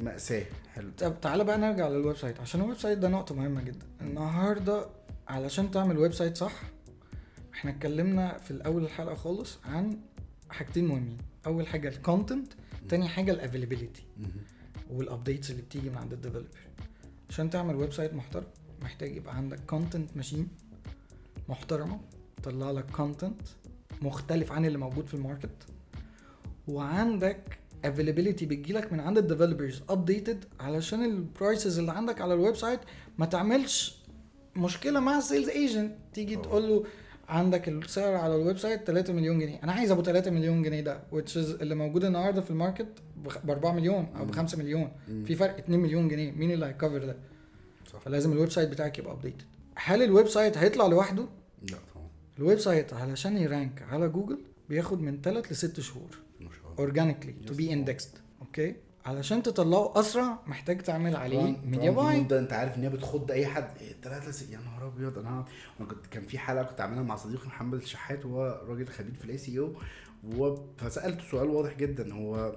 مأساة. 0.00 0.44
حلو. 0.74 0.90
طب 0.98 1.20
تعالى 1.20 1.44
بقى 1.44 1.58
نرجع 1.58 1.88
لل 1.88 2.16
website. 2.16 2.40
عشان 2.40 2.60
ال 2.60 2.78
website 2.78 2.98
ده 2.98 3.08
نقطة 3.08 3.34
مهمة 3.34 3.62
جدا. 3.62 3.86
النهاردة 4.00 4.86
علشان 5.28 5.70
تعمل 5.70 5.98
website 5.98 6.36
صح 6.36 6.62
إحنا 7.54 7.70
اتكلمنا 7.70 8.38
في 8.38 8.50
الأول 8.50 8.84
الحلقة 8.84 9.14
خالص 9.14 9.58
عن 9.64 9.98
حاجتين 10.50 10.86
مهمين. 10.86 11.18
أول 11.46 11.66
حاجة 11.66 11.88
ال 11.88 11.96
content 11.96 12.52
تاني 12.88 13.08
حاجة 13.08 13.32
ال 13.32 13.37
availability 13.37 14.02
وال 14.90 15.03
updates 15.03 15.50
اللي 15.50 15.62
بتيجي 15.62 15.90
من 15.90 15.96
عند 15.96 16.12
ال 16.12 16.15
developer 16.15 16.46
عشان 17.32 17.50
تعمل 17.50 17.76
website 17.76 18.14
محترم 18.14 18.44
محتاج 18.82 19.16
يبقى 19.16 19.36
عندك 19.36 19.60
content 19.66 20.16
machine 20.16 20.48
محترمة 21.48 22.00
تطلع 22.42 22.70
لك 22.70 22.90
content 22.90 23.40
مختلف 24.02 24.52
عن 24.52 24.64
اللي 24.64 24.78
موجود 24.78 25.06
في 25.06 25.14
ال 25.14 25.21
market 25.21 25.66
وعندك 26.68 27.58
availability 27.86 28.44
بتجيلك 28.44 28.92
من 28.92 29.00
عند 29.00 29.18
ال 29.18 29.24
developers 29.24 29.82
updated 29.88 30.44
علشان 30.60 31.04
ال 31.04 31.15
prices 31.15 31.78
اللي 31.78 31.92
عندك 31.92 32.20
على 32.20 32.34
ال 32.34 32.56
website 32.56 32.80
ما 33.18 33.26
تعملش 33.26 34.02
مشكلة 34.56 35.00
مع 35.00 35.18
ال 35.18 35.23
sales 35.23 35.48
agent 35.48 35.94
تيجي 36.14 36.36
أوه. 36.36 36.42
تقول 36.44 36.68
له 36.68 36.84
عندك 37.32 37.68
السعر 37.68 38.14
على 38.14 38.36
ال 38.36 38.58
website 38.58 38.84
3 38.86 39.12
مليون 39.12 39.38
جنيه. 39.38 39.60
أنا 39.64 39.72
عايز 39.72 39.90
أبو 39.90 40.02
3 40.02 40.30
مليون 40.30 40.62
جنيه 40.62 40.80
ده 40.80 41.00
which 41.12 41.32
is 41.34 41.60
اللي 41.60 41.74
موجود 41.74 42.04
النهارده 42.04 42.40
في 42.40 42.50
ال 42.50 42.55
market 42.55 42.86
ب 43.44 43.50
4 43.50 43.72
مليون 43.72 44.06
أو 44.16 44.24
ب 44.24 44.30
5 44.34 44.58
مليون. 44.58 44.92
مم. 45.08 45.24
في 45.24 45.34
فرق 45.34 45.58
2 45.58 45.80
مليون 45.80 46.08
جنيه. 46.08 46.32
مين 46.32 46.50
اللي 46.50 46.66
هيكفر 46.66 47.04
ده؟ 47.04 47.16
صح. 47.92 47.98
فلازم 48.00 48.32
ال 48.32 48.50
website 48.50 48.68
بتاعك 48.68 48.98
يبقى 48.98 49.12
updated 49.12 49.42
هل 49.74 50.02
ال 50.02 50.28
website 50.28 50.58
هيطلع 50.58 50.86
لوحده؟ 50.86 51.22
لا 51.62 51.78
طبعا. 51.94 52.06
ال 52.38 52.58
website 52.58 52.92
علشان 52.92 53.36
ي 53.36 53.45
rank 53.45 53.82
على 53.90 54.08
جوجل 54.08 54.38
بياخد 54.68 55.00
من 55.00 55.20
3 55.22 55.50
ل 55.52 55.56
6 55.56 55.82
شهور 55.82 56.18
اورجانيكلي 56.78 57.32
تو. 57.46 57.54
بي 57.54 57.72
اندكسد 57.72 58.10
أوكي 58.40 58.74
علشان 59.06 59.42
تطلعه 59.42 59.92
أسرع 60.00 60.38
محتاج 60.46 60.82
تعمل 60.82 61.16
عليه 61.16 61.56
media 61.64 61.90
buying 61.90 62.24
مده 62.24 62.38
أنت 62.38 62.52
عارف 62.52 62.76
إن 62.78 62.82
هي 62.82 62.88
بتخض 62.88 63.30
أي 63.30 63.46
حد. 63.46 63.68
إيه 63.80 63.92
ثلاثة 64.02 64.30
س... 64.30 64.50
يا 64.50 64.58
نهار 64.58 64.86
أبيض 64.86 65.18
أنا 65.18 65.44
كنت 65.78 66.06
كان 66.06 66.22
في 66.22 66.38
حلقة 66.38 66.62
كنت 66.64 66.80
عاملها 66.80 67.02
مع 67.02 67.16
صديقي 67.16 67.46
محمد 67.46 67.74
الشحات 67.82 68.26
وهو 68.26 68.60
راجل 68.68 68.88
خبير 68.88 69.14
في 69.14 69.24
ال 69.24 69.38
SEO 69.38 69.74
فسألته 70.76 71.24
سؤال 71.30 71.48
واضح 71.48 71.74
جدا 71.76 72.14
هو 72.14 72.56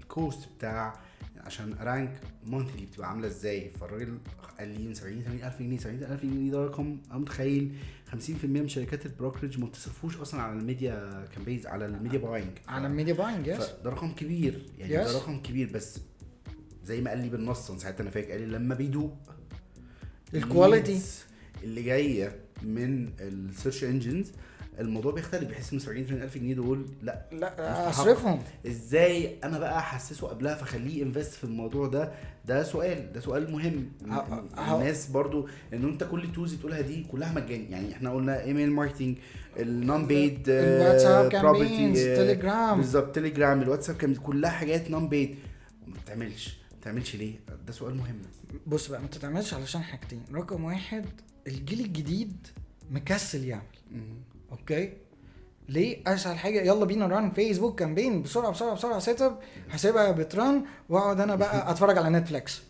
ال 0.00 0.10
cost 0.10 0.48
بتاع 0.58 1.00
عشان 1.40 1.74
rank 1.80 2.20
monthly 2.44 2.86
بتبقى 2.86 3.08
عاملة 3.08 3.26
إزاي؟ 3.26 3.70
فالراجل 3.70 4.18
قال 4.58 4.68
لي 4.68 4.88
من 4.88 4.94
70 4.94 5.22
80 5.22 5.42
ألف 5.44 5.58
جنيه 5.58 5.78
70 5.78 6.02
ألف 6.02 6.22
جنيه 6.22 6.50
ده 6.52 6.64
رقم 6.64 6.98
أنا 7.10 7.18
متخيل. 7.18 7.76
50% 8.20 8.44
من 8.44 8.68
شركات 8.68 9.06
ال 9.06 9.11
brokerage 9.11 9.58
ما 9.60 9.66
بتصرفوش 9.66 10.16
أصلا 10.16 10.42
على 10.42 10.58
ال 10.58 10.69
media 10.69 11.24
campaigns 11.34 11.66
على 11.66 11.86
ال 11.86 11.91
media 11.91 12.18
buying. 12.18 12.50
على 12.68 12.86
ال 12.86 12.91
media 12.91 13.14
buying 13.14 13.46
yes 13.46 13.56
فده 13.62 13.90
رقم 13.90 14.12
كبير 14.12 14.62
يعني 14.78 14.92
Yes. 14.92 15.08
ده 15.08 15.16
رقم 15.18 15.40
كبير 15.42 15.70
بس 15.74 15.98
زي 16.84 17.00
ما 17.00 17.10
قال 17.10 17.18
لي 17.18 17.28
بالنص 17.28 17.70
ساعتها 17.72 18.02
أنا 18.02 18.10
فاكر 18.10 18.30
قال 18.30 18.40
لي 18.40 18.46
لما 18.46 18.74
بيدوق 18.74 19.16
ال 20.34 20.42
quality 20.42 21.00
اللي 21.64 21.82
جاية 21.82 22.36
من 22.62 23.08
ال 23.20 23.29
search 23.29 23.84
engines 23.84 24.32
الموضوع 24.80 25.12
بيختلف 25.12 25.50
بحس 25.50 25.72
إن 25.72 25.78
70 25.78 25.98
الف 26.02 26.38
جنيه 26.38 26.54
دول 26.54 26.86
لا 27.02 27.26
لا. 27.32 27.88
أصرفهم. 27.90 28.42
إزاي 28.66 29.36
أنا 29.44 29.58
بقى 29.58 29.78
أحسسه 29.78 30.26
قبلها 30.26 30.54
فخليه 30.54 31.02
invest 31.02 31.32
في 31.32 31.44
الموضوع 31.44 31.86
ده؟ 31.86 32.12
ده 32.44 32.62
سؤال 32.62 33.12
ده 33.12 33.20
سؤال 33.20 33.52
مهم. 33.52 33.88
ه- 34.08 34.12
ه- 34.56 34.74
الناس 34.80 35.06
برضو 35.06 35.48
إن 35.72 35.84
أنت 35.84 36.04
كل 36.04 36.24
ال 36.24 36.28
tools 36.28 36.50
اللي 36.50 36.58
بتقولها 36.58 36.80
دي 36.80 37.04
كلها 37.04 37.32
مجاني 37.32 37.70
يعني 37.70 37.92
إحنا 37.92 38.10
قلنا 38.12 38.42
email 38.44 38.70
marketing 38.72 39.16
ال 39.58 40.06
non-paid 40.06 40.46
campaigns، 41.32 42.16
تليجرام. 42.16 42.76
بالظبط 42.76 43.14
تليجرام 43.14 43.62
الواتساب 43.62 43.96
كان 43.96 44.14
كلها 44.14 44.50
حاجات 44.50 44.90
non-paid 44.90 45.36
ما 45.86 45.94
بتعملش 46.04 46.56
ما 46.72 46.76
بتعملش 46.80 47.16
ليه؟ 47.16 47.34
ده 47.66 47.72
سؤال 47.72 47.94
مهم. 47.96 48.18
بص 48.66 48.88
بقى 48.88 49.00
ما 49.02 49.06
تتعملش 49.08 49.54
علشان 49.54 49.82
حاجتين. 49.82 50.22
رقم 50.34 50.64
واحد 50.64 51.04
الجيل 51.46 51.80
الجديد 51.80 52.46
مكسل 52.90 53.44
يعمل. 53.44 53.62
okay? 54.58 54.92
ليه؟ 55.68 56.02
أسهل 56.06 56.38
حاجة 56.38 56.60
يلا 56.60 56.84
بينا 56.84 57.06
run 57.06 57.30
Facebook 57.30 57.78
campaign 57.78 58.22
بسرعة 58.22 58.50
بسرعة 58.50 58.74
بسرعة 58.74 58.98
set 58.98 59.22
up 59.22 59.38
هسيبها 59.70 60.10
بت 60.10 60.32
run 60.32 60.64
وأقعد 60.88 61.20
أنا 61.20 61.34
بقى 61.34 61.56
أتفرج 61.70 61.98
على 61.98 62.10
نتفليكس 62.10 62.62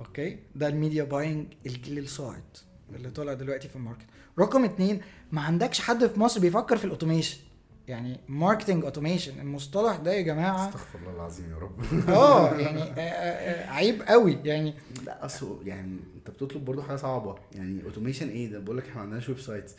okay? 0.00 0.38
ده 0.56 0.68
ال 0.68 0.74
media 0.74 1.04
buying 1.04 1.46
الجيل 1.66 1.98
الصاعد 1.98 2.42
اللي 2.94 3.10
طالع 3.10 3.32
دلوقتي 3.32 3.68
في 3.68 3.76
ال 3.76 3.80
market. 3.80 4.06
رقم 4.38 4.64
اتنين 4.64 5.00
ما 5.32 5.40
عندكش 5.40 5.80
حد 5.80 6.06
في 6.06 6.20
مصر 6.20 6.40
بيفكر 6.40 6.76
في 6.76 6.84
ال 6.84 6.89
automation 6.89 7.38
يعني 7.88 8.20
marketing 8.28 8.84
automation 8.84 9.40
المصطلح 9.40 9.96
ده 9.96 10.12
يا 10.12 10.22
جماعة 10.22 10.68
استغفر 10.68 10.98
الله 10.98 11.10
العظيم 11.16 11.50
يا 11.50 11.56
رب. 11.56 11.80
آه 12.16 12.54
يعني 12.54 12.82
آه، 12.82 12.86
آه، 13.00 13.00
آه، 13.00 13.70
عيب 13.70 14.02
قوي. 14.02 14.38
يعني 14.44 14.74
لا 15.06 15.24
أصل 15.24 15.58
يعني 15.66 15.96
أنت 16.16 16.30
بتطلب 16.30 16.64
برضه 16.64 16.82
حاجة 16.82 16.96
صعبة. 16.96 17.34
يعني 17.54 17.84
automation 17.84 18.28
إيه؟ 18.28 18.50
ده 18.50 18.58
بقول 18.58 18.78
لك 18.78 18.84
إحنا 18.84 18.94
ما 18.96 19.00
عندناش 19.02 19.28
website 19.28 19.70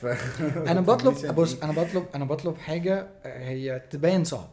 ف... 0.00 0.06
أنا 0.70 0.80
بطلب 0.80 1.34
بص؟ 1.40 1.62
أنا 1.62 1.72
بطلب 1.72 2.04
أنا 2.14 2.24
بطلب 2.24 2.56
حاجة 2.58 3.06
هي 3.24 3.82
تبين 3.90 4.24
صعب. 4.24 4.48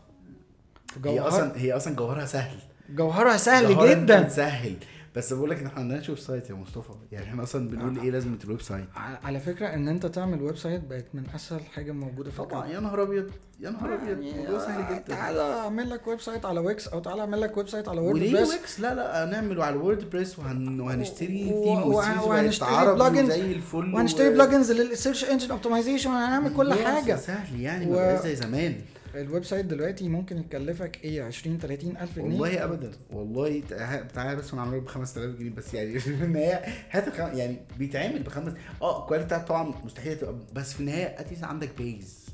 هي 1.05 1.19
أصلا 1.19 1.57
هي 1.57 1.73
أصلا 1.73 1.95
جوهرها 1.95 2.25
سهل. 2.25 2.57
جوهرها 2.89 3.37
سهل 3.37 3.67
جوهرها 3.75 3.93
جدا. 3.93 4.29
سهل. 4.29 4.75
بس 5.15 5.33
بقول 5.33 5.49
لك 5.49 5.59
إن 5.59 5.65
إحنا 5.65 5.79
ما 5.79 5.83
عندناش 5.83 6.09
website 6.09 6.49
يا 6.49 6.55
مصطفى. 6.55 6.93
يعني 7.11 7.25
إحنا 7.25 7.43
أصلا 7.43 7.69
بنقول 7.69 7.99
إيه 7.99 8.11
لازمه 8.11 8.37
ال 8.43 8.61
website. 8.61 8.85
على 8.95 9.39
فكرة 9.39 9.67
إن 9.67 9.87
أنت 9.87 10.05
تعمل 10.05 10.41
website 10.41 10.81
بقت 10.83 11.05
من 11.13 11.23
أسهل 11.35 11.61
حاجة 11.75 11.91
موجودة 11.91 12.31
في 12.31 12.37
طبعا. 12.37 12.67
يا 12.67 12.79
نهار 12.79 13.03
أبيض 13.03 13.31
يا 13.59 13.69
نهار 13.69 13.93
أبيض. 13.93 14.21
يعني 14.21 14.31
الموضوع 14.31 14.59
سهل 14.59 14.95
جدا. 14.95 15.15
تعالى 15.15 15.41
أعمل 15.41 15.89
لك 15.89 16.07
website 16.07 16.45
على 16.45 16.59
Wix 16.59 16.87
أو 16.87 16.99
تعالى 16.99 17.21
أعمل 17.21 17.41
لك 17.41 17.57
ويب 17.57 17.69
سايت 17.69 17.89
على 17.89 18.01
وليه 18.01 18.33
ووردبريس 18.33 18.49
ويكس 18.49 18.79
لا 18.79 18.95
لا 18.95 19.23
هنعمله 19.23 19.63
على 19.63 19.75
ال 19.75 20.09
WordPress 20.09 20.39
وهن... 20.39 20.79
وهنشتري 20.79 21.27
ثيم 21.27 21.67
وهنشتري 21.67 22.97
plugins. 22.97 23.31
زي 23.31 23.51
الفل 23.51 23.93
وهنشتري 23.93 24.29
plugins 24.29 24.71
لل 24.71 24.84
search 24.84 25.23
engine 25.23 25.51
optimization 25.51 26.09
وهنعمل 26.09 26.53
كل 26.53 26.73
حاجة. 26.73 27.15
سهل 27.15 27.61
يعني 27.61 27.85
ما 27.85 28.21
زي 28.21 28.35
زمان. 28.35 28.75
ال 29.15 29.43
website 29.45 29.65
دلوقتي 29.65 30.09
ممكن 30.09 30.37
يكلفك 30.37 31.03
إيه؟ 31.03 31.23
20 31.23 31.57
30 31.59 31.97
ألف 31.97 32.15
جنيه. 32.19 32.25
والله 32.25 32.63
ابدا. 32.63 32.91
والله 33.11 33.61
تع- 33.69 34.01
تعالى 34.01 34.35
بس 34.35 34.53
أنا 34.53 34.61
عامله 34.61 34.79
ب 34.79 34.87
5000 34.87 35.39
جنيه 35.39 35.49
بس. 35.49 35.73
يعني 35.73 35.99
في 35.99 36.09
النهاية 36.23 36.55
هات. 36.91 37.17
يعني 37.37 37.57
بيتعمل 37.77 38.23
بخمس. 38.23 38.53
آه 38.81 39.01
ال 39.03 39.08
quality 39.08 39.39
طبعا 39.39 39.73
مستحيل 39.85 40.17
تبقى 40.17 40.35
بس 40.53 40.73
في 40.73 40.79
النهاية 40.79 41.19
at 41.19 41.26
least 41.26 41.43
عندك 41.43 41.69
base 41.77 42.25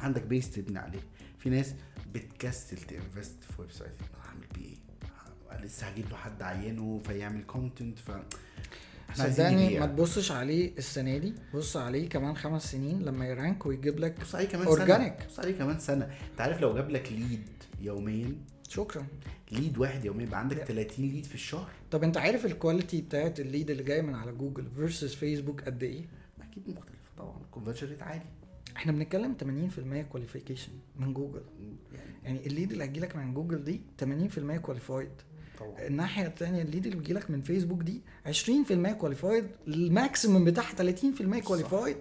عندك 0.00 0.22
base 0.22 0.50
تبني 0.50 0.78
عليه. 0.78 1.00
في 1.38 1.50
ناس 1.50 1.74
بتكسل 2.14 2.76
ت 2.76 2.85
invest 2.85 3.36
في 3.44 3.60
website. 3.62 3.90
أنا 4.00 4.24
هعمل 4.28 4.46
بيه 4.54 4.64
إيه؟ 4.66 5.64
لسه 5.64 5.86
هجيب 5.86 6.10
له 6.10 6.16
حد 6.16 6.42
عينه 6.42 7.00
فيعمل 7.06 7.42
content 7.44 7.98
ف 7.98 8.10
إحنا 9.20 9.24
عايزين 9.24 9.46
صدقني. 9.58 9.78
ما 9.80 9.86
تبصش 9.86 10.32
عليه 10.32 10.72
السنة 10.78 11.18
دي 11.18 11.34
بص 11.54 11.76
عليه 11.76 12.08
كمان 12.08 12.36
خمس 12.36 12.72
سنين 12.72 13.02
لما 13.02 13.26
ي 13.26 13.34
rank 13.34 13.66
ويجيب 13.66 13.98
لك 13.98 14.20
بص 14.20 14.34
عليه 14.34 14.48
كمان. 14.48 14.66
سنة. 14.86 15.16
بص 15.28 15.40
عليه 15.40 15.52
كمان 15.58 15.78
سنة. 15.78 16.04
أنت 16.32 16.40
عارف 16.40 16.60
لو 16.60 16.74
جاب 16.74 16.90
لك 16.90 17.12
lead 17.12 17.48
يوميا؟ 17.80 18.32
شكرا. 18.68 19.06
lead 19.52 19.78
واحد 19.78 20.04
يوميا 20.04 20.26
يبقى 20.26 20.40
عندك 20.40 20.56
30 20.64 21.06
lead 21.06 21.24
في 21.24 21.34
الشهر. 21.34 21.70
طب 21.90 22.02
أنت 22.04 22.16
عارف 22.16 22.46
ال 22.46 22.53
quality 22.53 23.00
بتاعت 23.00 23.40
الليد 23.40 23.70
اللي 23.70 23.82
جاي 23.82 24.02
من 24.02 24.14
على 24.14 24.32
جوجل 24.32 24.66
versus 24.76 25.14
فيسبوك 25.14 25.60
قد 25.60 25.82
إيه؟ 25.82 26.04
أكيد 26.42 26.68
مختلفة 26.68 27.10
طبعا. 27.18 27.40
ال 27.44 27.48
conversion 27.48 27.88
rate 27.88 28.02
عالي. 28.02 28.22
إحنا 28.76 28.92
بنتكلم 28.92 29.34
80% 29.40 30.02
qualification 30.12 30.72
من 30.96 31.14
جوجل. 31.14 31.42
يعني 31.92 32.06
يعني 32.24 32.46
ال 32.46 32.51
lead 32.51 32.72
اللي 32.72 32.84
هتجيلك 32.84 33.16
من 33.16 33.34
جوجل 33.34 33.64
دي 33.64 33.80
80% 34.02 34.56
qualified 34.56 35.08
طبعا. 35.58 35.86
الناحية 35.86 36.26
الثانية 36.26 36.62
ال 36.62 36.66
lead 36.66 36.84
اللي 36.86 36.98
بيجيلك 36.98 37.30
من 37.30 37.42
فيسبوك 37.42 37.82
دي 37.82 38.00
20% 38.26 38.92
qualified 38.92 39.46
ال 39.68 39.77
maximum 39.77 40.44
بتاعها 40.44 40.74
30% 40.76 41.38
qualified 41.38 41.96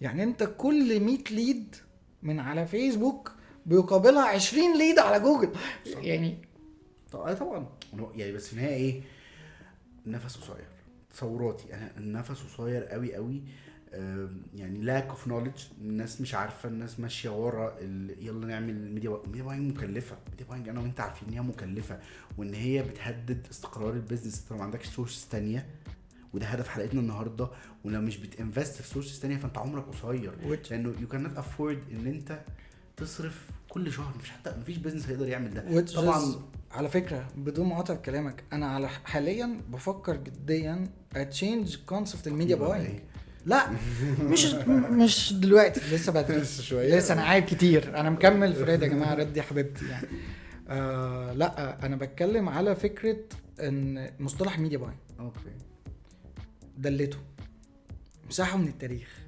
يعني 0.00 0.22
انت 0.22 0.50
كل 0.58 1.00
100 1.00 1.18
lead 1.30 1.76
من 2.22 2.40
على 2.40 2.66
فيسبوك 2.66 3.32
بيقابلها 3.66 4.22
20 4.24 4.78
lead 4.78 4.98
على 4.98 5.20
جوجل. 5.20 5.50
يعني 5.86 6.38
طبعا. 7.12 7.34
طبعا 7.34 7.66
يعني 8.16 8.32
بس 8.32 8.46
في 8.46 8.52
النهاية 8.52 8.74
إيه؟ 8.76 9.02
نفس 10.06 10.36
قصير. 10.36 10.66
تصوراتي. 11.14 11.74
أنا 11.74 11.90
النفس 11.96 12.42
قصير 12.42 12.84
قوي 12.84 13.14
قوي 13.14 13.42
يعني 14.54 14.78
lack 14.80 15.08
of 15.08 15.28
knowledge 15.28 15.60
الناس 15.80 16.20
مش 16.20 16.34
عارفة 16.34 16.68
الناس 16.68 17.00
ماشية 17.00 17.30
ورا 17.30 17.76
يلا 18.20 18.46
نعمل 18.46 18.92
media 18.94 19.18
media 19.26 19.42
buying 19.42 19.76
مكلفة. 19.76 20.16
media 20.30 20.46
buying 20.46 20.68
أنا 20.68 20.80
وأنت 20.80 21.00
عارفين 21.00 21.28
إن 21.28 21.34
هي 21.34 21.40
مكلفة 21.40 21.98
وإن 22.38 22.54
هي 22.54 22.82
بتهدد 22.82 23.46
استقرار 23.50 23.92
ال 23.92 23.98
business 23.98 24.42
أنت 24.42 24.52
ما 24.52 24.64
عندكش 24.64 24.86
source 24.86 25.28
تانية 25.28 25.66
وده 26.34 26.46
هدف 26.46 26.68
حلقتنا 26.68 27.00
النهارده 27.00 27.48
ولو 27.84 28.00
مش 28.00 28.16
بتنفست 28.16 28.82
في 28.82 28.88
سورسز 28.88 29.20
تانية 29.20 29.36
فأنت 29.36 29.58
عمرك 29.58 29.84
قصير. 29.84 30.32
لأنه 30.70 30.94
يو 31.00 31.08
كانت 31.08 31.38
افورد 31.38 31.82
إن 31.92 32.06
أنت 32.06 32.40
تصرف 32.96 33.50
كل 33.68 33.92
شهر. 33.92 34.14
مفيش 34.16 34.30
حتى 34.30 34.54
مفيش 34.60 34.76
بزنس 34.76 35.08
هيقدر 35.08 35.28
يعمل 35.28 35.54
ده. 35.54 35.80
طبعا 35.80 36.34
على 36.70 36.88
فكرة 36.88 37.28
بدون 37.36 37.66
مقاطعه 37.66 37.96
كلامك 37.96 38.44
أنا 38.52 38.66
على 38.66 38.88
حاليا 38.88 39.60
بفكر 39.68 40.16
جديا 40.16 40.88
اتشينج 41.16 41.76
كونسبت 41.86 42.26
الميديا 42.26 42.56
باينج؟ 42.56 43.00
لا 43.50 43.66
مش 44.22 44.44
مش 44.90 45.32
دلوقتي 45.32 45.80
لسه 45.94 46.12
بدري. 46.12 46.36
لسه 46.40 46.62
شوية. 46.62 46.96
لسه 46.98 47.14
أنا 47.14 47.22
عايب 47.22 47.44
كتير. 47.44 48.00
أنا 48.00 48.10
مكمل 48.10 48.52
فريد 48.54 48.82
يا 48.82 48.88
جماعة 48.88 49.14
ردي 49.14 49.42
حبيبتي 49.42 49.88
يعني. 49.88 50.06
آه 50.68 51.32
لا 51.32 51.86
أنا 51.86 51.96
بتكلم 51.96 52.48
على 52.48 52.76
فكرة 52.76 53.16
إن 53.60 54.10
مصطلح 54.20 54.58
media 54.58 54.78
buying 54.78 54.96
okay. 55.20 55.38
دلته. 56.78 57.18
امسحه 58.28 58.56
من 58.58 58.68
التاريخ. 58.68 59.18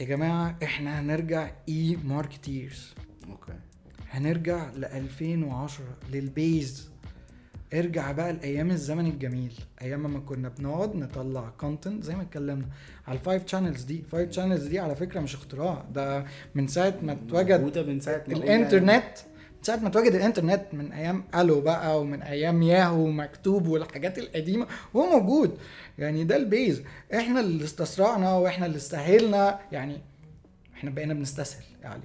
يا 0.00 0.04
جماعة 0.04 0.56
إحنا 0.62 1.00
هنرجع 1.00 1.50
as 1.68 1.96
marketers 2.04 2.94
okay. 3.30 3.52
هنرجع 4.10 4.70
ل 4.76 4.84
2010 4.84 5.84
لل 6.12 6.33
base. 6.33 6.87
ارجع 7.74 8.12
بقى 8.12 8.32
لأيام 8.32 8.70
الزمن 8.70 9.06
الجميل 9.06 9.52
أيام 9.82 10.12
ما 10.12 10.20
كنا 10.20 10.48
بنقعد 10.48 10.96
نطلع 10.96 11.52
content 11.60 12.04
زي 12.04 12.14
ما 12.16 12.22
اتكلمنا 12.22 12.66
على 13.08 13.18
ال 13.18 13.24
five 13.24 13.46
channels 13.46 13.82
دي. 13.82 13.98
ال 13.98 14.04
five 14.04 14.30
channels 14.32 14.66
دي 14.66 14.78
على 14.78 14.96
فكرة 14.96 15.20
مش 15.20 15.34
اختراع 15.34 15.84
ده 15.94 16.24
من 16.54 16.66
ساعة 16.68 16.94
ما 17.02 17.12
اتوجد 17.12 17.78
من 17.88 18.00
ساعة 18.00 18.24
ما 18.28 18.34
الإنترنت 18.34 19.04
من 19.58 19.62
ساعة 19.62 19.76
ما 19.76 19.88
اتوجد 19.88 20.14
الإنترنت 20.14 20.62
من 20.72 20.92
أيام 20.92 21.24
AOL 21.34 21.60
بقى 21.60 22.00
ومن 22.00 22.22
أيام 22.22 22.62
ياهو 22.62 23.04
ومكتوب 23.04 23.66
والحاجات 23.68 24.18
القديمة 24.18 24.66
هو 24.96 25.06
موجود. 25.20 25.58
يعني 25.98 26.24
ده 26.24 26.36
ال 26.36 26.44
base. 26.44 26.82
إحنا 27.14 27.40
اللي 27.40 27.64
استسرعنا 27.64 28.32
وإحنا 28.36 28.66
اللي 28.66 28.76
استسهلنا 28.76 29.58
يعني 29.72 29.96
إحنا 30.74 30.90
بقينا 30.90 31.14
بنستسهل 31.14 31.64
يا 31.82 31.88
علي. 31.88 32.02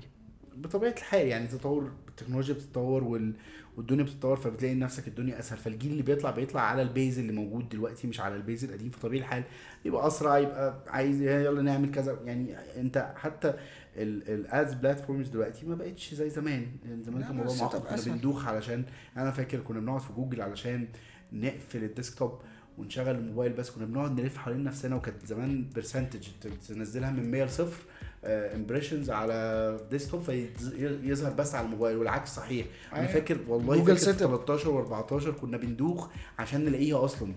بطبيعة 0.55 0.91
الحال 0.97 1.27
يعني 1.27 1.47
تطور 1.47 1.91
التكنولوجيا 2.09 2.53
بتتطور 2.53 3.03
وال... 3.03 3.33
والدنيا 3.77 4.03
بتتطور 4.03 4.35
فبتلاقي 4.35 4.75
نفسك 4.75 5.07
الدنيا 5.07 5.39
أسهل. 5.39 5.57
فالجيل 5.57 5.91
اللي 5.91 6.03
بيطلع 6.03 6.31
بيطلع 6.31 6.61
على 6.61 6.81
ال 6.81 6.89
base 6.89 7.19
اللي 7.19 7.33
موجود 7.33 7.69
دلوقتي 7.69 8.07
مش 8.07 8.19
على 8.19 8.35
ال 8.35 8.41
base 8.41 8.63
القديم 8.63 8.89
فطبيعي 8.89 9.19
الحال 9.21 9.43
يبقى 9.85 10.07
أسرع 10.07 10.37
يبقى 10.37 10.83
عايز 10.87 11.21
يلا 11.21 11.61
نعمل 11.61 11.91
كذا. 11.91 12.19
يعني 12.25 12.55
أنت 12.77 13.13
حتى 13.15 13.53
ال 13.97 14.16
ads 14.16 14.73
platforms 14.73 15.27
دلوقتي 15.27 15.65
ما 15.65 15.75
بقتش 15.75 16.13
زي 16.13 16.29
زمان. 16.29 16.67
يعني 16.85 17.03
زمان 17.03 17.21
كان 17.21 17.31
الموضوع 17.31 17.55
معقد. 17.55 17.81
كنا. 17.81 18.13
بندوخ 18.13 18.47
علشان 18.47 18.85
أنا 19.17 19.31
فاكر 19.31 19.59
كنا 19.59 19.79
بنقعد 19.79 20.01
في 20.01 20.13
جوجل 20.13 20.41
علشان 20.41 20.87
نقفل 21.33 21.83
ال 21.83 21.90
desktop 21.90 22.39
ونشغل 22.77 23.15
الموبايل 23.15 23.53
بس. 23.53 23.69
كنا 23.71 23.85
بنقعد 23.85 24.21
نلف 24.21 24.37
حوالين 24.37 24.63
نفسنا 24.63 24.95
وكانت 24.95 25.25
زمان 25.25 25.69
percentage 25.75 26.27
تنزلها 26.67 27.11
من 27.11 27.31
100 27.31 27.43
لصفر. 27.43 27.83
impressions 28.25 29.09
على 29.09 29.79
desktop 29.91 30.21
فيظهر 30.21 31.33
بس 31.33 31.55
على 31.55 31.65
الموبايل 31.65 31.97
والعكس 31.97 32.35
صحيح 32.35 32.65
أنا 32.93 33.01
أيوة. 33.01 33.11
فاكر 33.11 33.37
والله 33.47 33.75
جوجل 33.75 33.85
فاكر 33.85 33.99
في 33.99 34.05
set 34.05 34.21
up. 34.21 34.29
13 34.45 34.85
و14 34.85 35.29
كنا 35.41 35.57
بندوخ 35.57 36.07
عشان 36.39 36.65
نلاقيها 36.65 37.05
أصلا 37.05 37.33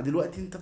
دلوقتي 0.00 0.40
أنت 0.40 0.56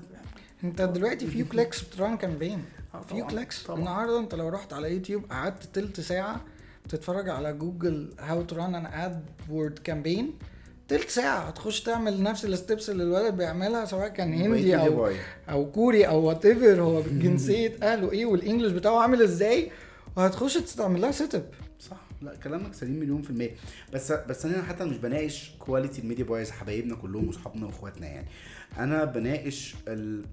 أنت 0.64 0.82
دلوقتي 0.82 1.26
few 1.26 1.46
clicks 1.46 1.82
بت 1.84 1.97
run 1.97 2.16
campaign 2.16 2.64
آه، 2.94 3.00
few 3.00 3.26
clicks. 3.26 3.70
النهارده 3.70 4.18
أنت 4.18 4.34
لو 4.34 4.48
رحت 4.48 4.72
على 4.72 4.92
يوتيوب 4.94 5.24
قعدت 5.30 5.64
تلت 5.74 6.00
ساعة 6.00 6.40
بتتفرج 6.84 7.28
على 7.28 7.52
Google 7.52 8.14
how 8.20 8.42
to 8.42 8.56
run 8.56 8.74
an 8.74 8.86
AdWords 8.86 9.78
campaign 9.78 10.34
تلت 10.88 11.08
ساعة 11.10 11.38
هتخش 11.38 11.80
تعمل 11.80 12.22
نفس 12.22 12.44
ال 12.44 12.52
steps 12.52 12.90
اللي 12.90 13.02
الولد 13.02 13.36
بيعملها 13.36 13.84
سواء 13.84 14.08
كان 14.08 14.32
هندي 14.32 14.76
أو. 14.76 15.10
أو 15.50 15.70
كوري 15.72 16.06
أو 16.06 16.24
whatever 16.24 16.80
هو 16.82 17.02
جنسية 17.02 17.76
أهله 17.82 18.12
إيه 18.12 18.26
وال 18.26 18.36
English 18.36 18.72
بتاعه 18.72 18.98
عامل 18.98 19.22
إزاي؟ 19.22 19.70
وهتخش 20.16 20.54
تستعمل 20.54 21.00
لها 21.00 21.10
set 21.10 21.34
up 21.34 21.50
صح. 21.80 21.96
لا 22.22 22.34
كلامك 22.44 22.74
سليم 22.74 23.00
مليون 23.00 23.22
في 23.22 23.30
المية. 23.30 23.50
بس 23.92 24.12
بس 24.12 24.46
أنا 24.46 24.62
حتى 24.62 24.84
مش 24.84 24.96
بناقش 24.96 25.52
quality 25.58 26.00
ال 26.02 26.06
media 26.06 26.24
buyers 26.24 26.50
حبايبنا 26.50 26.94
كلهم 26.96 27.26
واصحابنا 27.28 27.66
وإخواتنا 27.66 28.06
يعني. 28.06 28.26
أنا 28.78 29.04
بناقش 29.04 29.74
ال... 29.88 30.24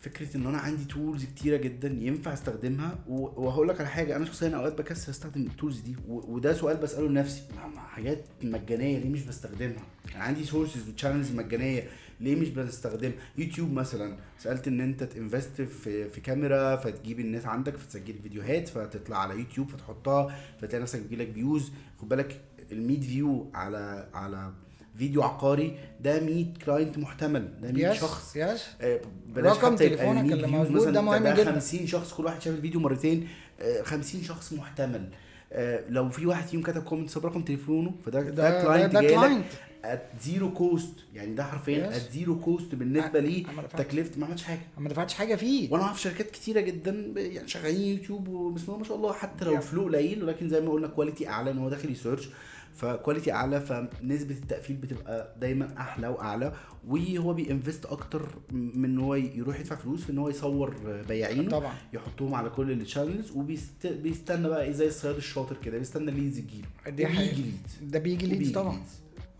فكرة 0.00 0.36
إن 0.36 0.46
أنا 0.46 0.58
عندي 0.58 0.84
tools 0.84 1.24
كتيرة 1.24 1.56
جدا 1.56 1.88
ينفع 1.88 2.32
أستخدمها. 2.32 2.98
وهقول 3.08 3.68
لك 3.68 3.80
على 3.80 3.88
حاجة 3.88 4.16
أنا 4.16 4.24
شخصيا 4.24 4.56
أوقات 4.56 4.78
بكسل 4.78 5.10
أستخدم 5.10 5.42
ال 5.42 5.48
tools 5.48 5.80
دي. 5.80 5.96
وده 6.08 6.52
سؤال 6.52 6.76
بسأله 6.76 7.08
لنفسي 7.08 7.42
حاجات 7.76 8.24
مجانية 8.42 8.98
ليه 8.98 9.08
مش 9.10 9.22
بستخدمها؟ 9.22 9.82
يعني 10.10 10.22
عندي 10.24 10.44
sources 10.44 10.88
و 10.88 10.93
channels 10.93 11.32
مجانية 11.32 11.88
ليه 12.20 12.36
مش 12.36 12.48
بستخدمها 12.48 13.14
يوتيوب 13.38 13.72
مثلا 13.72 14.16
سألت 14.38 14.68
إن 14.68 14.80
أنت 14.80 15.04
ت 15.04 15.12
invest 15.12 15.62
في 15.62 16.08
في 16.08 16.20
كاميرا 16.20 16.76
فتجيب 16.76 17.20
الناس 17.20 17.46
عندك 17.46 17.76
فتسجل 17.76 18.14
فيديوهات 18.22 18.68
فتطلع 18.68 19.18
على 19.18 19.38
يوتيوب 19.38 19.68
فتحطها 19.68 20.36
فتلاقي 20.60 20.82
نفسك 20.82 21.00
بيجيلك 21.02 21.32
views 21.32 21.72
خد 22.00 22.08
بالك 22.08 22.40
ال 22.72 22.86
100 22.86 23.00
view 23.00 23.50
على 23.54 24.08
على 24.14 24.52
فيديو 25.00 25.22
عقاري 25.22 25.76
ده 26.00 26.20
100 26.20 26.46
client 26.66 26.98
محتمل 26.98 27.48
ده 27.62 27.72
100 27.72 27.90
yes 27.90 28.00
شخص 28.00 28.36
yes 28.36 28.66
آه، 28.80 29.00
بلاش 29.28 29.56
رقم 29.56 29.76
تليفونك 29.76 30.24
100 30.24 30.32
اللي 30.34 30.46
موجود 30.46 30.70
مثلاً 30.72 30.90
ده 30.90 31.00
مهم 31.00 31.28
جدا. 31.28 31.52
50 31.52 31.86
شخص 31.86 32.12
كل 32.14 32.24
واحد 32.24 32.42
شاف 32.42 32.54
الفيديو 32.54 32.80
مرتين 32.80 33.28
آه، 33.60 33.82
50 33.82 34.22
شخص 34.22 34.52
محتمل 34.52 35.08
آه، 35.52 35.84
لو 35.88 36.10
في 36.10 36.26
واحد 36.26 36.46
فيهم 36.48 36.62
كتب 36.62 36.82
comment 36.82 37.10
ساب 37.10 37.26
رقم 37.26 37.42
تليفونه 37.42 37.92
فده 38.06 38.20
ده 38.22 38.62
client 38.62 38.92
جاي 38.96 39.42
at 39.84 40.02
zero 40.22 40.52
cost 40.54 40.94
يعني 41.14 41.34
ده 41.34 41.44
حرفيا. 41.44 41.96
at 41.96 42.10
zero 42.12 42.40
cost 42.40 42.74
بالنسبة 42.74 43.20
لي 43.20 43.44
أنا 43.44 43.52
ما 43.56 43.62
دفعتش. 43.62 43.84
تكلفة 43.86 44.20
ما 44.20 44.26
عملتش 44.26 44.42
حاجة 44.42 44.60
ما 44.78 44.88
دفعتش 44.88 45.14
حاجة 45.14 45.34
فيه 45.34 45.72
وأنا 45.72 45.84
أعرف 45.84 46.00
شركات 46.02 46.30
كتيرة 46.30 46.60
جدا 46.60 46.90
يعني 47.16 47.48
شغالين 47.48 47.96
يوتيوب 47.98 48.28
وبسم 48.28 48.64
الله 48.66 48.78
ما 48.78 48.84
شاء 48.84 48.96
الله 48.96 49.12
حتى 49.12 49.44
لو. 49.44 49.56
ال 49.56 49.61
flow 49.61 49.82
قليل 49.84 50.24
ولكن 50.24 50.48
زي 50.48 50.60
ما 50.60 50.70
قلنا 50.72 50.86
quality 50.88 51.28
أعلى 51.28 51.50
إن 51.50 51.58
هو 51.58 51.68
داخل 51.68 51.90
ي 51.90 51.95
search 51.95 52.28
ف 52.74 52.81
quality 52.81 53.32
أعلى 53.32 53.60
فنسبة 53.60 54.34
التقفيل 54.34 54.76
بتبقى 54.76 55.34
دايما 55.40 55.74
أحلى 55.78 56.08
وأعلى. 56.08 56.52
وهو 56.88 57.34
بي 57.34 57.47
invest 57.47 57.86
أكتر 57.86 58.28
من 58.52 58.84
إن 58.84 58.98
هو 58.98 59.14
يروح 59.14 59.60
يدفع 59.60 59.76
فلوس 59.76 60.04
في 60.04 60.12
إن 60.12 60.18
هو 60.18 60.28
يصور 60.28 61.02
بياعينه 61.08 61.50
طبعا. 61.50 61.74
يحطهم 61.92 62.34
على 62.34 62.50
كل 62.50 62.72
ال 62.72 62.78
channels 62.78 63.30
وبيستنى 63.30 64.48
بقى 64.48 64.64
إيه 64.64 64.72
زي 64.72 64.86
الصياد 64.86 65.16
الشاطر 65.16 65.56
كده 65.56 65.78
بيستنى 65.78 66.10
ال 66.10 66.15
leads 66.15 66.38
تجيله 66.38 66.68
دي 66.86 67.06
حقيقة. 67.06 67.32
وبيجي 67.32 67.42
leads 67.42 67.78
ده 67.92 67.98
بيجي 67.98 68.26
leads 68.26 68.52
طبعا. 68.52 68.82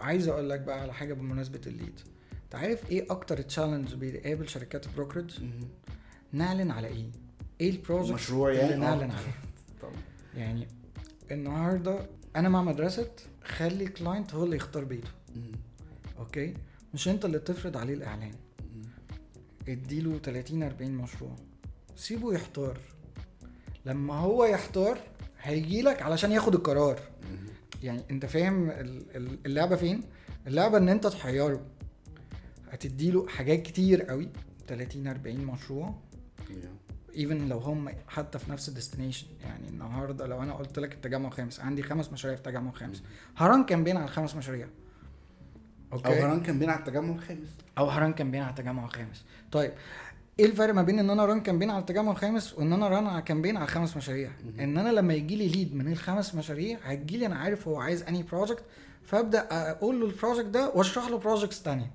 عايز 0.01 0.29
أقول 0.29 0.51
لك 0.51 0.61
بقى 0.61 0.81
على 0.81 0.93
حاجة 0.95 1.15
بمناسبة 1.15 1.61
ال 1.67 1.74
lead 1.74 2.01
أنت 2.45 2.55
عارف 2.55 2.91
إيه 2.91 3.07
أكتر 3.11 3.41
challenge 3.41 3.95
بيقابل 3.95 4.49
شركات 4.49 4.87
ال 4.87 4.91
brokerage. 4.91 5.39
نعلن 6.33 6.71
على 6.71 6.89
إيه؟ 6.89 7.11
إيه 7.61 7.71
ال 7.71 7.78
project 7.78 8.31
يعني؟ 8.31 8.63
اللي 8.63 8.75
آه. 8.75 8.79
نعلن 8.79 9.11
عليه؟ 9.11 9.35
طبعا. 9.83 9.93
يعني 10.37 10.69
النهارده 11.31 11.99
أنا 12.37 12.49
مع 12.49 12.63
مدرسة 12.63 13.11
خلي 13.45 13.87
client 13.89 14.35
هو 14.35 14.45
اللي 14.45 14.57
يختار 14.57 14.85
بيته. 14.85 15.11
أوكي؟ 16.19 16.55
مش 16.95 17.09
أنت 17.09 17.25
اللي 17.25 17.39
تفرض 17.39 17.77
عليه 17.77 17.95
الإعلان. 17.95 18.33
اديله 19.69 20.19
30 20.19 20.63
40 20.63 20.93
مشروع. 20.93 21.37
سيبه 21.97 22.33
يحتار. 22.35 22.79
لما 23.87 24.15
هو 24.15 24.45
يحتار 24.45 24.99
هيجي 25.43 25.83
لك 25.83 26.03
علشان 26.03 26.33
ياخد 26.33 26.55
القرار. 26.55 27.01
يعني 27.83 28.03
أنت 28.11 28.27
فاهم 28.27 28.71
ال- 28.71 29.17
ال- 29.17 29.39
اللعبة 29.47 29.77
فين؟ 29.77 30.03
اللعبة 30.47 30.79
إن 30.79 30.89
أنت 30.89 31.07
تحيره. 31.07 31.61
هتديله 32.71 33.29
حاجات 33.29 33.63
كتير 33.63 34.03
قوي. 34.03 34.29
30 34.69 35.07
40 35.09 35.37
مشروع. 35.45 35.95
even 37.17 37.49
لو 37.49 37.59
هم 37.59 37.93
حتى 38.09 38.39
في 38.39 38.51
نفس 38.51 38.69
ال 38.69 38.73
destination. 38.73 39.27
يعني 39.45 39.69
النهارده 39.69 40.27
لو 40.27 40.43
أنا 40.43 40.55
قلت 40.55 40.79
لك 40.79 40.95
التجمع 40.95 41.29
الخامس 41.29 41.61
عندي 41.61 41.83
خمس 41.83 42.13
مشاريع 42.13 42.37
في 42.37 42.49
التجمع 42.49 42.71
الخامس. 42.71 43.03
ه 43.37 43.44
run 43.44 43.65
campaign 43.65 43.97
على 43.97 44.05
الخمس 44.05 44.35
مشاريع. 44.35 44.69
أو 45.93 45.99
أوكي؟ 45.99 46.21
ه 46.21 46.41
run 46.41 46.59
campaign 46.59 46.71
على 46.71 46.79
التجمع 46.79 47.15
الخامس. 47.15 47.49
أو 47.79 47.87
ه 47.89 47.95
run 47.95 48.13
campaign 48.13 48.43
على 48.43 48.51
التجمع 48.51 48.85
الخامس. 48.85 49.25
طيب 49.53 49.73
إيه 50.39 50.47
الفرق 50.47 50.75
ما 50.75 50.83
بين 50.83 50.99
إن 50.99 51.11
أنا 51.11 51.27
run 51.27 51.41
campaign 51.41 51.71
على 51.71 51.81
التجمع 51.81 52.11
الخامس 52.11 52.55
وإن 52.55 52.73
أنا 52.73 52.89
run 52.89 53.07
على 53.07 53.23
campaign 53.23 53.57
على 53.57 53.67
خمس 53.67 53.97
مشاريع؟ 53.97 54.31
إن 54.61 54.79
أنا 54.79 54.89
لما 54.89 55.15
يجي 55.15 55.37
لي 55.37 55.49
lead 55.49 55.75
من 55.75 55.93
الخمس 55.93 56.35
مشاريع 56.35 56.79
هتجي 56.85 57.17
لي 57.17 57.27
أنا 57.27 57.37
عارف 57.37 57.69
هو 57.69 57.81
عايز 57.81 58.03
أنهي 58.03 58.23
project 58.23 58.65
فأبدأ 59.03 59.49
أقول 59.71 60.01
له 60.01 60.07
ال 60.07 60.12
project 60.12 60.47
ده 60.47 60.71
وأشرح 60.71 61.09
له 61.09 61.19
projects 61.19 61.63
تانية. 61.63 61.91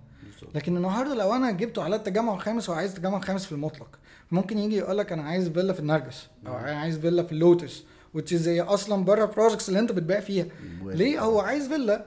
لكن 0.55 0.77
النهارده 0.77 1.15
لو 1.15 1.33
أنا 1.35 1.51
جبته 1.51 1.83
على 1.83 1.95
التجمع 1.95 2.33
الخامس 2.33 2.69
هو 2.69 2.75
عايز 2.75 2.91
التجمع 2.91 3.17
الخامس 3.17 3.45
في 3.45 3.51
المطلق 3.51 3.99
ممكن 4.31 4.57
يجي 4.57 4.77
يقول 4.77 4.97
لك 4.97 5.11
أنا 5.11 5.23
عايز 5.23 5.49
فيلا 5.49 5.73
في 5.73 5.79
النرجس 5.79 6.27
أو 6.47 6.57
أنا 6.57 6.79
عايز 6.79 6.97
فيلا 6.97 7.23
في 7.23 7.31
اللوتس 7.31 7.83
is 8.17 8.33
هي 8.47 8.61
أصلا 8.61 9.05
بره 9.05 9.23
البروجكتس 9.25 9.69
اللي 9.69 9.79
أنت 9.79 9.91
بتبيع 9.91 10.19
فيها. 10.19 10.45
ليه 10.83 11.19
هو 11.21 11.39
عايز 11.39 11.67
فيلا؟ 11.67 12.05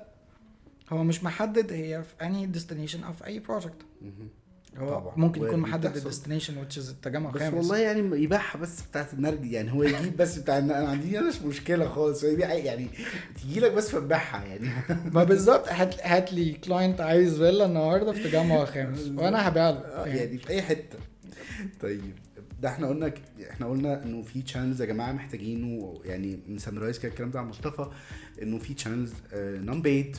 هو 0.93 1.05
مش 1.05 1.24
محدد 1.24 1.72
هي 1.72 2.03
في 2.03 2.26
انهي 2.26 2.47
ديستنيشن 2.47 3.05
أو 3.05 3.12
في 3.12 3.26
أي 3.26 3.39
بروجكت 3.39 3.83
طبعاً. 4.87 5.12
ممكن 5.16 5.43
يكون. 5.43 5.61
محدد 5.61 5.97
الديستنيشن 5.97 6.55
which 6.64 6.74
is 6.74 6.89
التجمع 6.89 7.31
بس 7.31 7.37
الخامس. 7.37 7.55
والله 7.55 7.79
يعني 7.79 8.22
يبيعها 8.22 8.59
بس 8.59 8.83
بتاعت 8.83 9.14
النرد 9.14 9.45
يعني 9.45 9.72
هو 9.72 9.83
يجيب 9.83 10.16
بس 10.16 10.39
بتاع 10.39 10.59
أنا 10.59 10.74
عندي 10.74 11.20
مش 11.20 11.43
مشكلة 11.43 11.89
خالص 11.89 12.24
هو 12.24 12.31
يبيع 12.31 12.55
يعني 12.55 12.89
تجي 13.43 13.61
لك 13.61 13.72
بس 13.72 13.91
فتبيعها 13.91 14.45
يعني. 14.45 14.68
ما 15.14 15.24
بالظبط 15.24 15.68
هات 15.68 15.95
هات 16.07 16.33
لي 16.33 16.53
كلاينت 16.53 17.01
عايز 17.01 17.37
فيلا 17.37 17.64
النهارده 17.66 18.12
في 18.12 18.18
التجمع 18.18 18.62
الخامس 18.62 19.01
وأنا 19.16 19.49
هبيع 19.49 19.70
له. 19.70 19.79
آه، 19.99 20.07
يعني 20.07 20.39
في 20.39 20.51
أي 20.51 20.62
حتة. 20.62 20.99
طيب 21.81 22.01
ده 22.62 22.68
إحنا 22.68 22.89
قلنا 22.89 23.12
إحنا 23.51 23.66
قلنا 23.66 24.03
إنه 24.03 24.22
في 24.22 24.43
channels 24.43 24.81
يا 24.81 24.87
جماعة 24.87 25.12
محتاجينه 25.12 26.01
يعني 26.05 26.39
بن 26.49 26.59
summarize 26.59 26.99
كده 26.99 27.12
الكلام 27.12 27.31
ده 27.31 27.39
على 27.39 27.49
مصطفى 27.49 27.87
إنه 28.43 28.59
في 28.59 28.74
channels 28.75 29.12
non-paid 29.35 30.16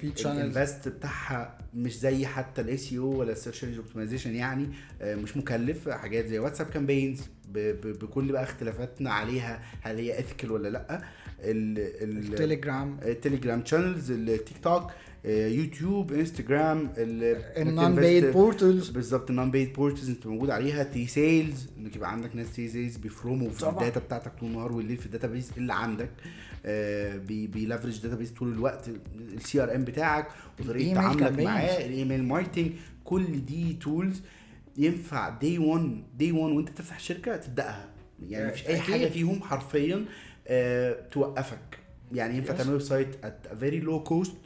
في 0.00 0.12
channels. 0.16 0.26
ال 0.26 0.35
invest 0.35 0.88
بتاعها 0.88 1.58
مش 1.74 1.98
زي 1.98 2.26
حتى 2.26 2.60
ال 2.60 2.76
SEO 2.76 3.18
ولا 3.18 3.32
ال 3.32 3.37
search 3.37 3.64
engine 3.64 3.76
optimization 3.76 4.34
يعني 4.34 4.68
آه، 5.02 5.14
مش 5.14 5.36
مكلف. 5.36 5.88
حاجات 5.88 6.26
زي 6.26 6.38
واتساب 6.38 6.66
campaigns 6.66 7.20
بكل 7.54 8.32
بقى 8.32 8.42
اختلافاتنا 8.42 9.10
عليها 9.12 9.62
هل 9.80 9.96
هي 9.96 10.18
ethical 10.18 10.52
ولا 10.52 10.68
لأ. 10.68 11.02
ال- 11.40 11.78
ال- 11.78 12.32
التليجرام 12.32 12.98
التليجرام 13.02 13.64
channels 13.64 14.10
التيك 14.10 14.58
توك 14.62 14.90
آه، 15.26 15.48
يوتيوب 15.48 16.12
انستجرام 16.12 16.92
ال 16.98 17.94
non-paid 17.96 18.24
portals 18.24 18.88
بالظبط 18.88 19.30
ال 19.30 19.50
non-paid 19.50 19.72
portals 19.72 20.08
انت 20.10 20.26
موجود 20.26 20.50
عليها. 20.50 20.82
telesales 20.82 21.66
انك 21.78 21.96
يبقى 21.96 22.12
عندك 22.12 22.36
ناس 22.36 22.52
telesales 22.52 22.96
بيفرموا 22.96 23.50
في. 23.50 23.68
ال 23.68 23.74
data 23.74 24.00
بتاعتك 24.00 24.32
طول 24.40 24.48
النهار 24.48 24.72
والليل 24.72 24.96
في 24.96 25.06
ال 25.06 25.26
database 25.28 25.50
اللي 25.56 25.72
عندك. 25.74 26.08
آه 26.08 26.49
بي 27.26 28.02
leverage 28.02 28.14
database 28.16 28.30
طول 28.30 28.52
الوقت 28.52 28.90
ال 29.18 29.62
CRM 29.62 29.84
بتاعك 29.84 30.28
وطريقة 30.60 30.94
تعاملك. 30.94 31.40
معاه 31.40 31.86
ال 31.86 31.92
email 31.92 32.24
marketing 32.24 32.72
كل 33.04 33.44
دي 33.44 33.72
tools 33.72 34.22
ينفع 34.76 35.28
day 35.28 35.58
1 35.58 36.02
day 36.18 36.32
1 36.32 36.52
وانت 36.56 36.70
بتفتح 36.70 36.98
شركة 37.00 37.36
تبدأها 37.36 37.88
يعني 38.28 38.48
مفيش 38.48 38.66
أي. 38.66 38.78
حاجة 38.80 39.06
فيهم 39.08 39.42
حرفيا 39.42 40.04
آه 40.48 41.08
توقفك 41.10 41.78
يعني 42.12 42.36
ينفع. 42.36 42.54
تعمل 42.54 42.70
website 42.70 43.24
at 43.24 43.54
very 43.60 43.80
low 43.80 44.02
cost 44.02 44.36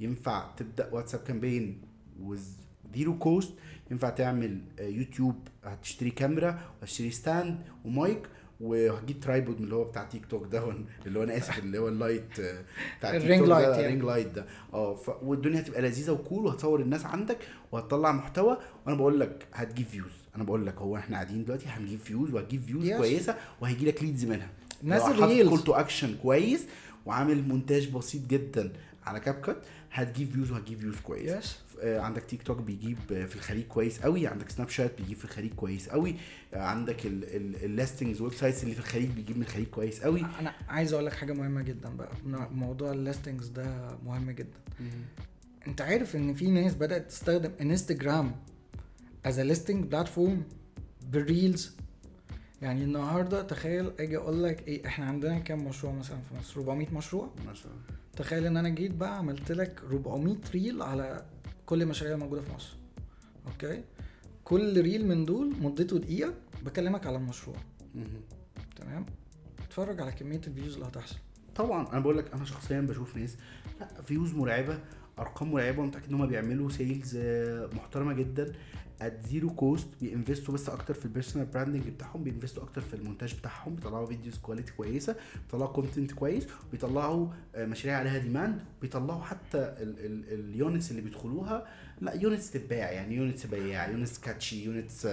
ينفع 0.00 0.50
تبدأ 0.56 0.88
واتساب 0.94 1.20
campaign 1.20 1.80
with 2.22 2.56
zero 2.94 3.18
cost 3.18 3.52
ينفع 3.90 4.10
تعمل 4.10 4.60
آه، 4.78 4.82
يوتيوب 4.88 5.48
هتشتري 5.64 6.10
كاميرا 6.10 6.60
وهتشتري 6.80 7.10
stand 7.10 7.58
و 7.84 7.94
mic 7.94 8.22
وهجيب 8.60 9.20
tripod 9.20 9.58
من 9.58 9.64
اللي 9.64 9.74
هو 9.74 9.84
بتاع 9.84 10.04
تيك 10.04 10.26
توك 10.26 10.46
ده 10.46 10.74
اللي 11.06 11.18
هو 11.18 11.22
أنا 11.22 11.36
آسف 11.36 11.58
اللي 11.58 11.78
هو 11.78 11.88
ال 11.88 11.97
light 11.97 12.40
آه، 12.40 12.64
بتاع 12.98 13.10
تيك 13.10 13.22
ال 13.22 13.26
ring 13.26 13.40
توك 13.40 13.48
light 13.48 13.66
ده 13.68 13.72
يعني. 13.74 13.86
ال 13.86 13.89
ring 13.89 14.02
light 14.04 14.26
ده 14.28 14.46
آه 14.72 14.94
ف... 14.94 15.10
والدنيا 15.22 15.60
هتبقى 15.60 15.82
لذيذة 15.82 16.10
و 16.10 16.17
cool 16.17 16.46
وهتصور 16.46 16.80
الناس 16.80 17.06
عندك 17.06 17.38
وهتطلع 17.72 18.12
محتوى 18.12 18.58
وأنا 18.86 18.96
بقول 18.96 19.20
لك 19.20 19.46
هتجيب 19.54 19.86
views 19.86 20.12
أنا 20.36 20.44
بقول 20.44 20.66
لك 20.66 20.74
هو 20.74 20.96
إحنا 20.96 21.16
قاعدين 21.16 21.44
دلوقتي 21.44 21.66
هنجيب 21.66 21.98
views 21.98 22.34
وهتجيب 22.34 22.62
views 22.62 22.90
Yes. 22.90 22.96
كويسة 22.96 23.36
وهيجي 23.60 23.86
لك 23.86 24.02
leads 24.02 24.24
منها 24.24 24.48
نزل 24.84 25.16
call 25.46 25.58
reels. 25.58 25.62
to 25.64 25.72
action 25.72 26.16
كويس 26.22 26.66
وعامل 27.06 27.48
مونتاج 27.48 27.88
بسيط 27.90 28.26
جدا 28.26 28.72
على 29.06 29.20
CapCut 29.20 29.56
هتجيب 29.92 30.30
views 30.30 30.50
وهتجيب 30.50 30.78
views 30.78 30.96
كويس 31.00 31.30
yes 31.32 31.56
آه، 31.56 31.65
عندك 31.82 32.22
تيك 32.22 32.42
توك 32.42 32.58
بيجيب 32.58 32.98
آه، 33.12 33.26
في 33.26 33.36
الخليج 33.36 33.64
كويس 33.64 34.00
قوي 34.00 34.26
عندك 34.26 34.50
سناب 34.50 34.68
شات 34.68 34.98
بيجيب 35.00 35.16
في 35.16 35.24
الخليج 35.24 35.52
كويس 35.54 35.88
قوي 35.88 36.14
آه، 36.54 36.62
عندك 36.62 36.96
ال 37.06 38.20
listings 38.20 38.32
websites 38.32 38.62
اللي 38.62 38.74
في 38.74 38.80
الخليج 38.80 39.10
بيجيب 39.10 39.36
من 39.36 39.42
الخليج 39.42 39.66
كويس 39.66 40.00
قوي. 40.00 40.20
أنا 40.40 40.52
عايز 40.68 40.92
أقول 40.92 41.06
لك 41.06 41.12
حاجة 41.12 41.32
مهمة 41.32 41.62
جدا 41.62 41.88
بقى 41.96 42.10
موضوع 42.54 42.92
ال 42.92 42.98
listings 42.98 43.48
ده 43.48 43.98
مهم 44.06 44.30
جدا. 44.30 44.58
أنت 45.66 45.80
عارف 45.80 46.16
إن 46.16 46.34
في 46.34 46.50
ناس 46.50 46.74
بدأت 46.74 47.08
تستخدم 47.10 47.50
انستجرام 47.60 48.32
as 49.26 49.40
listing 49.40 49.84
platform 49.84 50.42
بال 51.12 51.30
reels 51.30 51.76
يعني 52.62 52.84
النهارده 52.84 53.42
تخيل 53.42 53.90
أجي 54.00 54.16
أقول 54.16 54.44
لك 54.44 54.68
إيه 54.68 54.86
إحنا 54.86 55.06
عندنا 55.06 55.38
كام 55.38 55.64
مشروع 55.68 55.92
مثلا 55.92 56.16
في 56.20 56.34
مصر؟ 56.38 56.60
400 56.60 56.86
مشروع؟ 56.94 57.30
مثلا. 57.48 57.72
تخيل 58.16 58.46
إن 58.46 58.56
أنا 58.56 58.68
جيت 58.68 58.90
بقى 58.92 59.18
عملت 59.18 59.52
لك 59.52 59.80
400 59.90 60.36
reel 60.54 60.82
على 60.82 61.24
كل 61.66 61.82
المشاريع 61.82 62.14
الموجودة 62.14 62.42
في 62.42 62.52
مصر. 62.54 62.76
أوكي؟ 63.46 63.82
كل 64.44 64.80
reel 64.80 65.06
من 65.06 65.24
دول 65.24 65.54
مدته 65.60 65.98
دقيقة 65.98 66.34
بكلمك 66.62 67.06
على 67.06 67.16
المشروع. 67.16 67.56
تمام؟ 68.76 69.06
اتفرج 69.66 70.00
على 70.00 70.12
كمية 70.12 70.40
ال 70.46 70.51
views 70.51 70.74
اللي 70.74 70.86
هتحصل. 70.86 71.16
طبعا 71.54 71.88
أنا 71.92 72.00
بقول 72.00 72.18
لك 72.18 72.32
أنا 72.34 72.44
شخصيا 72.44 72.80
بشوف 72.80 73.16
ناس 73.16 73.36
ليها 73.80 74.02
views 74.02 74.34
مرعبة 74.34 74.80
أرقام 75.18 75.52
مرعبة 75.52 75.80
ومتأكد 75.82 76.08
إن 76.08 76.14
هم 76.14 76.26
بيعملوا 76.26 76.70
sales 76.70 77.16
محترمة 77.72 78.12
جدا. 78.12 78.52
at 79.02 79.26
zero 79.26 79.50
cost 79.50 79.86
بينفستوا 80.00 80.54
بس 80.54 80.68
أكتر 80.68 80.94
في 80.94 81.04
ال 81.04 81.09
personal 81.09 81.46
branding 81.46 81.88
بتاعهم 81.88 82.24
بينفستوا 82.24 82.62
أكتر 82.62 82.80
في 82.80 82.94
المونتاج 82.94 83.34
بتاعهم 83.34 83.74
بيطلعوا 83.74 84.06
videos 84.06 84.38
quality 84.38 84.72
كويسة 84.72 85.16
بيطلعوا 85.44 85.72
content 85.72 86.12
كويس 86.12 86.46
وبيطلعوا 86.68 87.28
آه، 87.54 87.66
مشاريع 87.66 87.98
عليها 87.98 88.18
demand 88.18 88.60
بيطلعوا 88.82 89.22
حتى 89.22 89.74
ال 89.78 89.97
units 89.97 90.90
اللي 90.90 91.02
بيدخلوها. 91.02 91.66
لا 92.00 92.14
units 92.14 92.50
تتباع 92.50 92.90
يعني 92.92 93.16
units 93.16 93.46
بياع 93.46 93.88
units 93.90 94.18
catchy 94.18 94.64
units 94.64 95.08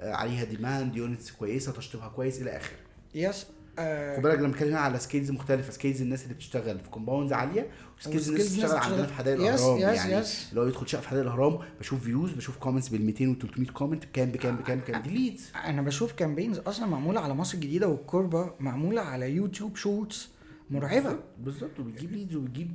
عليها 0.00 0.44
demand 0.44 0.96
units 0.96 1.30
كويسة 1.30 1.72
تشطيبها 1.72 2.08
كويس 2.08 2.42
إلى 2.42 2.56
آخره. 2.56 2.76
yes 3.14 3.46
آه. 3.78 4.16
خد 4.16 4.22
بالك 4.22 4.38
لما 4.38 4.48
بتكلم 4.48 4.68
هنا 4.68 4.78
على 4.78 4.98
skills 4.98 5.30
مختلفة 5.30 5.72
skills 5.72 6.02
الناس 6.02 6.22
اللي 6.22 6.34
بتشتغل 6.34 6.78
في 6.78 6.88
compounds 6.90 7.32
عالية 7.32 7.70
و 8.00 8.04
skills 8.04 8.28
اللي 8.28 8.44
بتشتغل 8.44 8.76
عندنا 8.76 9.06
في 9.06 9.14
حدائق 9.14 9.40
الأهرام 9.40 9.76
yes، 9.76 9.82
يعني 9.82 10.12
yes. 10.12 10.50
لو 10.52 10.66
يدخل 10.68 10.88
شقة 10.88 11.00
في 11.00 11.08
حدائق 11.08 11.24
الأهرام 11.24 11.58
بشوف 11.80 12.04
views 12.04 12.32
بشوف 12.32 12.56
comments 12.56 12.88
بال 12.88 13.02
200 13.02 13.26
و 13.28 13.34
300 13.34 13.68
comment 13.70 14.04
بكام 14.06 14.30
بكام 14.30 14.56
بكام 14.56 14.78
بكام 14.78 14.98
بكام 14.98 15.02
دي 15.02 15.10
leads 15.10 15.50
أنا 15.64 15.82
بشوف 15.82 16.12
campaigns 16.12 16.58
أصلا 16.58 16.86
معمولة 16.86 17.20
على 17.20 17.34
مصر 17.34 17.54
الجديدة 17.54 17.88
والكوربة 17.88 18.50
معمولة 18.60 19.00
على 19.00 19.30
يوتيوب 19.30 19.76
Shorts 19.76 20.28
مرعبة. 20.70 21.18
بالظبط 21.40 21.80
وبتجيب 21.80 22.12
leads 22.12 22.36
وبتجيب 22.36 22.70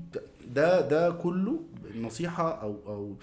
ده 0.56 0.82
ده 0.90 1.12
كله 1.12 1.60
نصيحة 2.02 2.62
أو 2.62 2.76
أو 2.88 3.16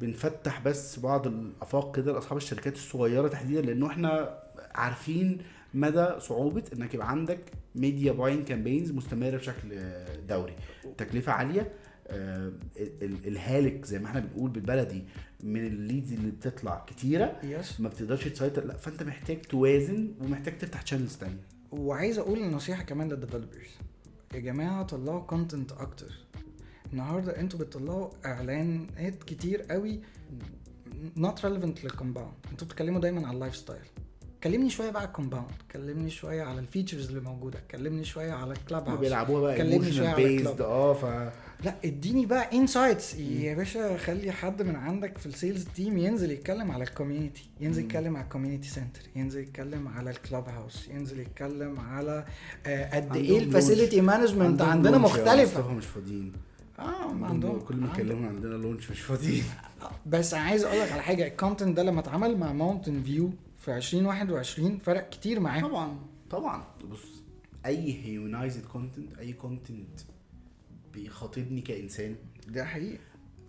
بنفتح 0.00 0.60
بس 0.60 0.98
بعض 0.98 1.26
الأفاق 1.26 1.96
كده 1.96 2.12
لأصحاب 2.12 2.36
الشركات 2.36 2.74
الصغيرة 2.74 3.28
تحديدا 3.28 3.60
لأنه 3.60 3.86
إحنا 3.86 4.38
عارفين 4.74 5.38
مدى 5.74 6.20
صعوبة 6.20 6.64
إنك 6.76 6.94
يبقى 6.94 7.10
عندك 7.10 7.40
media 7.74 8.12
buying 8.12 8.44
campaigns 8.44 8.92
مستمرة 8.92 9.36
بشكل 9.36 9.80
دوري. 10.28 10.56
تكلفة 10.98 11.32
عالية 11.32 11.72
آه، 12.08 12.52
ال- 12.76 13.02
ال- 13.02 13.26
الهالك 13.26 13.84
زي 13.84 13.98
ما 13.98 14.06
إحنا 14.06 14.20
بنقول 14.20 14.50
بالبلدي 14.50 15.04
من 15.42 15.66
ال 15.66 15.74
leads 15.74 16.12
اللي 16.12 16.30
بتطلع 16.30 16.84
كتيرة 16.86 17.40
yes 17.44 17.80
ما 17.80 17.88
بتقدرش 17.88 18.28
تسيطر 18.28 18.64
لا 18.64 18.76
فأنت 18.76 19.02
محتاج 19.02 19.38
توازن 19.42 20.14
ومحتاج 20.20 20.58
تفتح 20.58 20.86
channels 20.86 21.16
تانية. 21.16 21.40
وعايز 21.72 22.18
أقول 22.18 22.50
نصيحة 22.50 22.82
كمان 22.82 23.08
لل 23.08 23.18
developers 23.18 23.70
يا 24.34 24.38
جماعة 24.40 24.82
طلعوا 24.82 25.20
content 25.20 25.72
أكتر. 25.72 26.12
النهارده 26.92 27.40
أنتوا 27.40 27.58
بتطلعوا 27.58 28.10
إعلانات 28.26 29.22
كتير 29.22 29.62
قوي 29.62 30.00
not 31.18 31.38
relevant 31.42 31.84
لل 31.84 31.94
compound 31.94 32.32
أنتوا 32.50 32.66
بتتكلموا 32.66 33.00
دايما 33.00 33.26
على 33.26 33.34
ال 33.34 33.56
lifestyle 33.56 33.80
كلمني 34.46 34.70
شوية 34.70 34.90
بقى 34.90 35.00
على 35.00 35.08
ال 35.08 35.13
compound 35.13 35.50
كلمني 35.72 36.10
شوية 36.10 36.42
على 36.42 36.58
ال 36.58 36.64
features 36.64 37.08
اللي 37.08 37.20
موجودة 37.20 37.58
كلمني 37.70 38.04
شوية 38.04 38.32
على 38.32 38.52
ال 38.52 38.59
club 38.59 38.88
house 38.88 39.00
بيلعبوها 39.00 39.40
بقى 39.40 39.56
كلمني 39.56 39.92
شوية 39.92 40.08
على 40.08 40.24
based 40.24 40.46
ال 40.46 40.49
club 40.49 40.62
آه 40.62 40.92
ف 40.92 41.04
لا 41.64 41.74
اديني 41.84 42.26
بقى 42.26 42.56
insights 42.56 43.14
يا 43.14 43.54
باشا 43.54 43.96
خلي 43.96 44.32
حد 44.32 44.62
من 44.62 44.76
عندك 44.76 45.18
في 45.18 45.26
ال 45.26 45.32
sales 45.32 45.64
team 45.64 45.98
ينزل 45.98 46.30
يتكلم 46.30 46.70
على 46.70 46.84
ال 46.84 46.90
community 46.90 47.48
ينزل 47.60 47.84
يتكلم 47.84 48.16
على 48.16 48.24
ال 48.24 48.28
community 48.28 48.68
center 48.68 49.00
ينزل 49.16 49.40
يتكلم 49.40 49.88
على 49.88 50.10
ال 50.10 50.18
club 50.18 50.48
house 50.48 50.88
ينزل 50.88 51.20
يتكلم 51.20 51.80
على 51.80 52.24
آه، 52.66 52.96
قد 52.96 53.16
إيه 53.16 53.38
ال 53.38 53.45
facility 53.45 54.00
management 54.00 54.62
عندنا 54.62 54.92
يا 54.96 54.98
مختلفة. 55.02 55.72
مش 55.72 55.86
فاضيين. 55.86 56.32
آه 56.78 57.12
ما 57.12 57.26
عندهم. 57.26 57.60
كل 57.60 57.76
ما. 57.76 57.88
يكلموا 57.94 58.28
عندنا 58.28 58.54
launch 58.54 58.90
مش 58.90 59.00
فاضيين. 59.00 59.44
بس 60.06 60.34
عايز 60.34 60.64
أقول 60.64 60.80
لك 60.80 60.92
على 60.92 61.02
حاجة 61.02 61.26
ال 61.26 61.32
content 61.32 61.76
ده 61.76 61.82
لما 61.82 62.00
اتعمل 62.00 62.36
مع 62.36 62.52
ماونتن 62.52 63.02
فيو 63.02 63.30
في 63.66 63.76
2021 63.76 64.78
فرق 64.78 65.08
كتير 65.10 65.40
معاهم. 65.40 65.68
طبعا 65.68 65.98
طبعا. 66.30 66.64
بص 66.90 67.22
أي 67.66 68.04
humanized 68.04 68.64
content 68.64 69.18
أي 69.18 69.32
content 69.32 70.00
بيخاطبني 70.92 71.60
كإنسان 71.60 72.16
ده 72.48 72.64
حقيقي. 72.64 72.98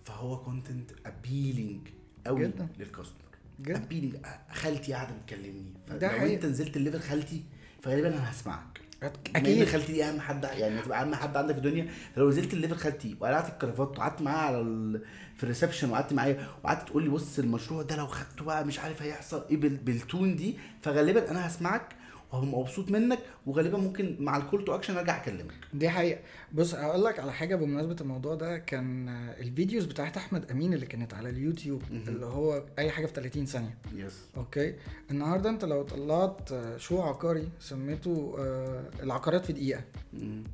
فهو 0.05 0.37
content 0.43 0.91
appealing 1.05 1.87
قوي 2.27 2.47
جدا. 2.47 2.67
لل 2.79 2.88
customer 2.88 3.21
جدا. 3.61 3.83
appealing 3.83 4.17
خالتي 4.51 4.93
قاعدة 4.93 5.15
بتكلمني. 5.17 5.73
ده 5.87 6.09
فلو 6.09 6.19
حقيقي. 6.19 6.35
أنت 6.35 6.45
نزلت 6.45 6.77
ل 6.77 6.81
level 6.81 6.99
خالتي 6.99 7.43
فغالبا 7.81 8.07
أنا 8.07 8.31
هسمعك. 8.31 8.81
أكيد. 9.03 9.63
خالتي 9.67 9.93
دي 9.93 10.03
أهم 10.03 10.19
حد 10.21 10.43
يعني 10.43 10.79
هتبقى 10.79 11.01
أهم 11.01 11.15
حد 11.15 11.37
عندك 11.37 11.53
في 11.53 11.59
الدنيا. 11.59 11.87
فلو 12.15 12.29
نزلت 12.29 12.53
ل 12.53 12.57
level 12.57 12.75
خالتي 12.75 13.15
وقلعت 13.19 13.49
الكرافات 13.49 13.87
وقعدت 13.97 14.21
معاها 14.21 14.37
على 14.47 14.61
ال... 14.61 15.01
في 15.37 15.43
ال 15.43 15.48
reception 15.48 15.89
وقعدت 15.89 16.13
معايا 16.13 16.47
وقعدت 16.63 16.87
تقول 16.87 17.03
لي 17.03 17.09
بص 17.09 17.39
المشروع 17.39 17.81
ده 17.81 17.95
لو 17.95 18.07
خدته 18.07 18.45
بقى 18.45 18.65
مش 18.65 18.79
عارف 18.79 19.01
هيحصل 19.01 19.45
إيه 19.49 19.57
بال... 19.57 19.77
بال 19.77 19.97
tone 19.97 20.35
دي 20.35 20.57
فغالبا 20.81 21.31
أنا 21.31 21.47
هسمعك 21.47 21.95
وهبقى 22.33 22.59
مبسوط 22.59 22.91
منك 22.91 23.19
وغالبا 23.45 23.77
ممكن 23.77 24.15
مع 24.19 24.37
ال 24.37 24.43
call 24.43 24.65
to 24.65 24.75
action 24.75 24.97
أرجع 24.97 25.17
أكلمك. 25.17 25.53
دي 25.73 25.89
حقيقة. 25.89 26.19
بص 26.53 26.75
هقول 26.75 27.03
لك 27.03 27.19
على 27.19 27.33
حاجة 27.33 27.55
بمناسبة 27.55 27.95
الموضوع 28.01 28.35
ده 28.35 28.57
كان 28.57 29.09
ال 29.39 29.46
videos 29.46 29.85
بتاعت 29.85 30.17
أحمد 30.17 30.51
أمين 30.51 30.73
اللي 30.73 30.85
كانت 30.85 31.13
على 31.13 31.29
اليوتيوب 31.29 31.81
اللي 31.91 32.25
هو 32.25 32.63
أي 32.79 32.91
حاجة 32.91 33.05
في 33.05 33.13
30 33.13 33.45
ثانية. 33.45 33.77
yes 33.95 34.19
okay؟ 34.37 34.73
النهاردة 35.11 35.49
أنت 35.49 35.65
لو 35.65 35.83
طلعت 35.83 36.51
آه، 36.51 36.77
show 36.77 37.01
عقاري 37.01 37.49
سميته 37.59 38.35
آه، 38.39 38.83
العقارات 39.03 39.45
في 39.45 39.53
دقيقة. 39.53 39.81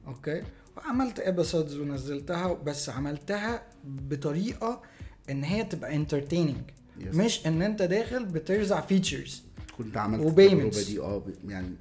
okay؟ 0.08 0.44
وعملت 0.78 1.20
episodes 1.20 1.76
ونزلتها 1.78 2.54
بس 2.54 2.90
عملتها 2.90 3.64
بطريقة 3.86 4.82
إن 5.30 5.44
هي 5.44 5.64
تبقى 5.64 5.96
entertaining 5.96 6.56
Yes. 7.00 7.16
مش 7.16 7.48
إن 7.48 7.62
أنت 7.62 7.82
داخل 7.82 8.26
بترزع 8.26 8.82
features 8.82 9.44
كنت 9.78 9.98
عملت. 9.98 10.26
التجربه 10.28 10.84
دي 10.84 11.00
آه 11.00 11.24
يعني 11.48 11.76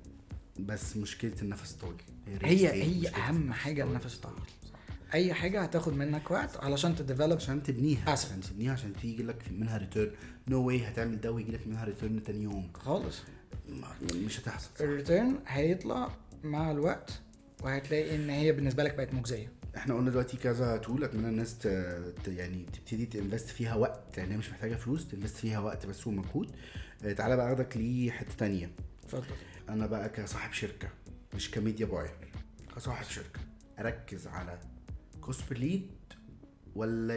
بس 0.59 0.97
مشكلة 0.97 1.32
النفس 1.43 1.72
طويل 1.72 1.95
هي 2.43 2.72
هي 2.72 3.01
مشكلة 3.01 3.16
أهم 3.18 3.36
النفس 3.36 3.59
حاجة 3.59 3.82
طويل. 3.82 3.97
النفس 3.97 4.16
طويل 4.16 4.34
أي 5.14 5.34
حاجة 5.34 5.62
هتاخد 5.62 5.93
منك 5.93 6.30
وقت 6.30 6.57
علشان 6.57 6.97
ت 6.96 7.01
develop 7.01 7.32
عشان 7.36 7.62
تبنيها 7.62 8.14
asset. 8.14 8.26
عشان 8.28 8.40
تبنيها 8.40 8.72
عشان 8.72 8.93
تيجي 9.03 9.22
لك 9.22 9.43
منها 9.51 9.78
return 9.78 10.11
no 10.48 10.66
way 10.66 10.84
هتعمل 10.84 11.20
ده 11.20 11.32
ويجي 11.32 11.53
لك 11.53 11.66
منها 11.66 11.84
return 11.84 12.22
تاني 12.22 12.43
يوم. 12.43 12.68
خالص. 12.74 13.18
مش 14.14 14.40
هتحصل 14.40 14.70
ال 14.80 14.89
return 14.89 15.38
هيطلع 15.47 16.11
مع 16.45 16.70
الوقت 16.70 17.11
وهتلاقي 17.62 18.14
إن 18.16 18.30
هي 18.30 18.53
بالنسبة 18.53 18.82
لك 18.84 18.95
بقت 18.95 19.14
مجزية. 19.14 19.53
إحنا 19.76 19.94
قلنا 19.94 20.10
دلوقتي 20.10 20.36
كذا 20.36 20.76
tool 20.76 21.05
اتمنى 21.04 21.28
الناس 21.28 21.58
ت... 21.58 21.66
يعني 22.28 22.66
تبتدي 22.72 23.06
ت 23.07 23.12
invest 23.12 23.48
فيها 23.48 23.74
وقت 23.74 24.18
يعني 24.18 24.32
هي 24.32 24.36
مش 24.36 24.50
محتاجة 24.50 24.74
فلوس 24.74 25.08
ت 25.09 25.12
invest 25.12 25.36
فيها 25.36 25.58
وقت 25.58 25.86
بس 25.86 26.06
ومجهود. 26.06 26.50
آه 27.04 27.12
تعالى 27.12 27.36
بقى 27.36 27.52
أخدك 27.52 27.76
لحتة 27.76 28.34
تانية. 28.38 28.70
اتفضل. 29.04 29.24
أنا 29.68 29.86
بقى 29.86 30.08
كصاحب 30.08 30.52
شركة 30.52 30.88
مش 31.34 31.50
ك 31.50 31.57
media 31.57 31.86
buyer 31.86 32.11
كصاحب 32.76 33.04
شركة. 33.04 33.40
أركز 33.78 34.26
على 34.26 34.58
cost 35.20 35.53
lead 35.53 35.90
ولا 36.74 37.16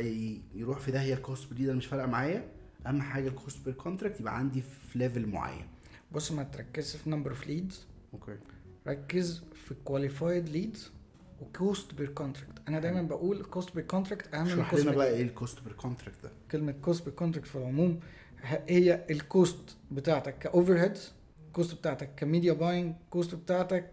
يروح 0.56 0.80
في 0.80 0.92
داهية 0.92 1.14
ال 1.14 1.22
cost 1.22 1.54
lead 1.54 1.70
أنا 1.70 1.78
مش 1.78 1.86
فارقة 1.86 2.08
معايا. 2.08 2.52
أهم 2.88 3.02
حاجة 3.02 3.28
ال 3.28 3.35
cost 3.35 3.66
per 3.66 3.74
contract 3.74 4.20
يبقى 4.20 4.38
عندي 4.38 4.62
في 4.62 5.00
level 5.00 5.26
معين. 5.26 5.68
بص 6.12 6.32
ما 6.32 6.44
تركزش 6.44 6.96
في 6.96 7.10
number 7.10 7.32
of 7.32 7.48
leads 7.48 7.86
okay. 8.14 8.38
ركز 8.88 9.44
في 9.68 9.74
qualified 9.86 10.50
leads 10.50 10.92
و 11.50 11.58
cost 11.58 11.94
per 11.94 12.10
contract 12.10 12.52
أنا 12.68 12.80
دايما 12.80 13.02
بقول 13.02 13.44
cost 13.44 13.76
per 13.76 13.84
contract 13.84 14.34
أهم 14.36 14.46
من 14.46 14.52
اشرح 14.52 14.70
cost 14.72 14.82
لنا 14.84 14.92
per 14.92 14.98
بقى 15.00 15.10
إيه 15.14 15.22
ال 15.24 15.32
cost 15.32 15.64
per 15.64 15.74
contract 15.74 16.18
ده. 16.24 16.32
كلمة 16.52 16.72
cost 16.82 17.06
per 17.06 17.14
contract 17.14 17.48
في 17.48 17.56
العموم 17.56 18.00
هي 18.70 19.06
ال 19.10 19.23
cost 19.23 19.78
بتاعتك 19.92 20.38
ك 20.40 20.80
overheads 20.80 21.12
ال 21.48 21.53
cost 21.53 21.76
بتاعتك 21.76 22.10
ك 22.18 22.24
media 22.24 22.54
buying 22.54 22.94
ال 23.06 23.12
cost 23.12 23.36
بتاعتك 23.36 23.86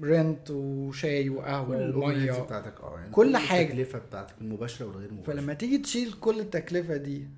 كرنت 0.00 0.50
وشاي 0.50 1.28
وقهوة 1.28 1.96
ومية. 1.96 2.32
بتاعتك 2.42 2.80
آه 2.80 2.98
يعني 2.98 3.10
كل 3.12 3.36
حاجة. 3.36 3.62
التكلفة 3.66 3.98
بتاعتك 3.98 4.34
المباشرة 4.40 4.86
والغير 4.86 5.12
مباشره 5.12 5.32
فلما 5.32 5.54
تيجي 5.54 5.78
تشيل 5.78 6.12
كل 6.12 6.40
التكلفة 6.40 6.96
دي 6.96 7.28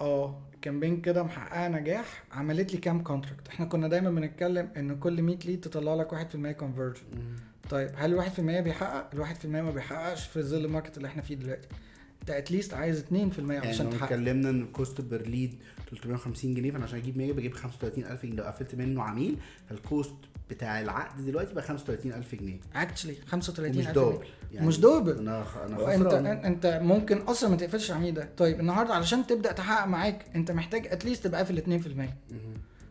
آه 0.00 0.42
ال 0.54 0.59
campaign 0.59 1.00
كده 1.00 1.22
محققة 1.22 1.68
نجاح 1.68 2.24
عملت 2.32 2.72
لي 2.74 2.78
كام 2.80 3.02
contract 3.02 3.48
إحنا 3.48 3.66
كنا 3.66 3.88
دايما 3.88 4.10
بنتكلم 4.10 4.68
إن 4.76 4.98
كل 4.98 5.22
100 5.22 5.36
lead 5.44 5.60
تطلع 5.60 5.94
لك 5.94 6.14
1% 6.14 6.50
conversion. 6.52 7.02
طيب 7.70 7.90
هل 7.96 8.12
ال 8.14 8.30
1% 8.32 8.40
بيحقق؟ 8.40 9.10
ال 9.14 9.26
1% 9.42 9.46
ما 9.46 9.70
بيحققش 9.70 10.26
في 10.26 10.42
ظل 10.42 10.64
ال 10.64 10.69
market 10.69 10.96
اللي 10.96 11.08
إحنا 11.08 11.22
فيه 11.22 11.34
دلوقتي. 11.34 11.68
انت 12.22 12.30
at 12.30 12.43
least 12.43 12.74
عايز 12.74 13.04
2% 13.10 13.12
يعني 13.38 13.68
عشان 13.68 13.90
تحقق. 13.90 14.02
اتكلمنا 14.02 14.50
ان 14.50 14.60
ال 14.62 14.70
cost 14.70 15.00
per 15.00 15.26
lead 15.28 15.54
350 15.90 16.54
جنيه 16.54 16.70
فانا 16.70 16.84
عشان 16.84 16.98
أجيب 16.98 17.16
100 17.18 17.32
بجيب 17.32 17.54
35000 17.54 18.22
جنيه. 18.26 18.34
لو 18.34 18.44
قفلت 18.44 18.74
منه 18.74 19.02
عميل 19.02 19.36
فال 19.68 19.83
cost 19.83 20.14
بتاع 20.50 20.80
العقد 20.80 21.26
دلوقتي 21.26 21.54
بقى 21.54 21.62
35000 21.64 22.34
جنيه. 22.34 22.60
actually 22.74 23.14
35 23.26 23.76
ومش 23.76 23.86
double 23.86 24.26
يعني 24.52 24.66
مش 24.66 24.80
double. 24.80 25.18
أنا 25.18 25.44
أنا 25.66 25.76
خسران. 25.76 26.26
أنت 26.26 26.80
ممكن 26.82 27.18
أصلا 27.18 27.50
ما 27.50 27.56
تقفلش 27.56 27.90
العميل 27.90 28.14
ده. 28.14 28.28
طيب 28.36 28.60
النهارده 28.60 28.94
علشان 28.94 29.26
تبدأ 29.26 29.52
تحقق 29.52 29.86
معاك 29.86 30.24
أنت 30.36 30.50
محتاج 30.50 30.86
at 30.86 30.97
least 30.97 31.24
تبقى 31.24 31.40
قافل 31.40 31.58
2% 31.58 31.66
مهم. 31.70 32.08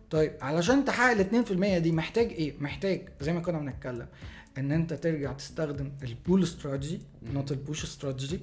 طيب 0.10 0.32
علشان 0.42 0.86
تحقق 0.86 1.12
ال 1.12 1.46
2% 1.46 1.78
دي 1.78 1.92
محتاج 1.92 2.28
إيه؟ 2.32 2.54
محتاج 2.60 3.02
زي 3.22 3.34
ما 3.34 3.40
كنا 3.40 3.60
بنتكلم 3.60 4.08
إن 4.58 4.72
أنت 4.72 4.94
ترجع 4.94 5.34
تستخدم 5.34 5.92
ال 6.04 6.12
pull 6.12 6.44
strategy 6.44 7.00
not 7.24 7.52
ال 7.52 7.58
push 7.58 7.84
strategy 7.84 8.40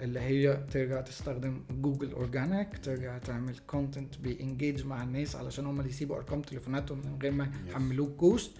اللي 0.00 0.20
هي 0.20 0.56
ترجع 0.70 1.00
تستخدم 1.00 1.60
جوجل 1.70 2.12
organic 2.12 2.78
ترجع 2.78 3.18
تعمل 3.18 3.58
content 3.66 4.18
بي 4.18 4.35
engage 4.35 4.86
مع 4.86 5.02
الناس 5.02 5.36
علشان 5.36 5.66
هم 5.66 5.78
اللي 5.80 5.90
يسيبوا 5.90 6.16
أرقام 6.16 6.42
تليفوناتهم 6.42 6.98
من 6.98 7.18
غير 7.22 7.32
ما 7.32 7.52
يحملوك 7.68 8.16
cost 8.16 8.50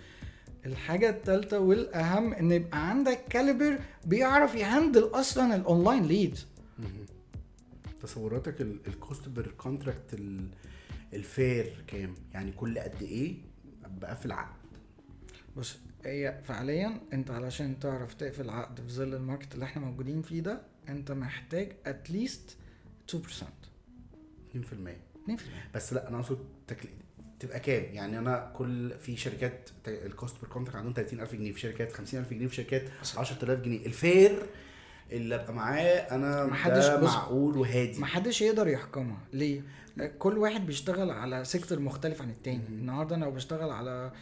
الحاجة 0.66 1.10
التالتة 1.10 1.58
والأهم 1.58 2.32
إن 2.34 2.52
يبقى 2.52 2.88
عندك 2.90 3.24
caliber 3.30 3.78
بيعرف 4.06 4.54
ي 4.54 4.61
handle 4.61 5.04
أصلا 5.04 5.54
الأونلاين 5.56 6.32
مهم. 6.78 7.06
تصوراتك 8.02 8.60
ال- 8.60 8.80
ال 8.86 8.95
cost 8.95 9.28
per 9.28 9.50
contract 9.50 10.14
ال- 10.14 10.48
ال 11.14 11.28
fair 11.28 11.84
كام؟ 11.86 12.14
يعني 12.34 12.52
كل 12.52 12.78
قد 12.78 13.02
إيه؟ 13.02 13.36
بقفل 14.00 14.32
عقد. 14.32 14.56
بص 15.56 15.78
هي 16.04 16.38
فعليا 16.44 17.00
أنت 17.12 17.30
علشان 17.30 17.78
تعرف 17.80 18.14
تقفل 18.14 18.50
عقد 18.50 18.80
في 18.80 18.88
ظل 18.88 19.14
ال 19.14 19.20
market 19.20 19.54
اللي 19.54 19.64
إحنا 19.64 19.82
موجودين 19.82 20.22
فيه 20.22 20.40
ده 20.40 20.60
أنت 20.88 21.12
محتاج 21.12 21.72
at 21.86 22.06
least 22.06 22.56
2% 23.10 23.14
2% 23.16 24.56
2% 25.28 25.30
بس 25.74 25.92
لا 25.92 26.08
أنا 26.08 26.16
أقصد 26.20 26.38
تكل... 26.66 26.88
تبقى 27.40 27.60
كام؟ 27.60 27.94
يعني 27.94 28.18
أنا 28.18 28.52
كل 28.56 28.90
في 29.00 29.16
شركات 29.16 29.70
ال 29.88 29.99
cost 29.99 30.40
per 30.40 30.48
contract 30.50 30.76
عندهم 30.76 30.92
30000 30.92 31.34
جنيه 31.34 31.52
في 31.52 31.60
شركات 31.60 31.92
50000 31.92 32.30
جنيه 32.30 32.46
في 32.46 32.54
شركات 32.54 32.82
10000 33.16 33.60
جنيه. 33.60 33.86
ال 33.86 33.98
fair 33.98 34.46
اللي 35.12 35.34
أبقى 35.34 35.52
معاه 35.54 35.84
أنا 36.14 36.46
محدش- 36.46 37.02
معقول 37.02 37.56
وهادي. 37.58 37.98
محدش 38.00 38.42
يقدر 38.42 38.68
يحكمها. 38.68 39.20
ليه؟ 39.32 39.62
كل 40.18 40.38
واحد 40.38 40.66
بيشتغل 40.66 41.10
على 41.10 41.44
sector 41.44 41.78
مختلف 41.80 42.22
عن 42.22 42.30
التاني. 42.30 42.66
النهارده 42.68 43.16
أنا 43.16 43.24
لو 43.24 43.30
بشتغل 43.30 43.70
على 43.70 44.12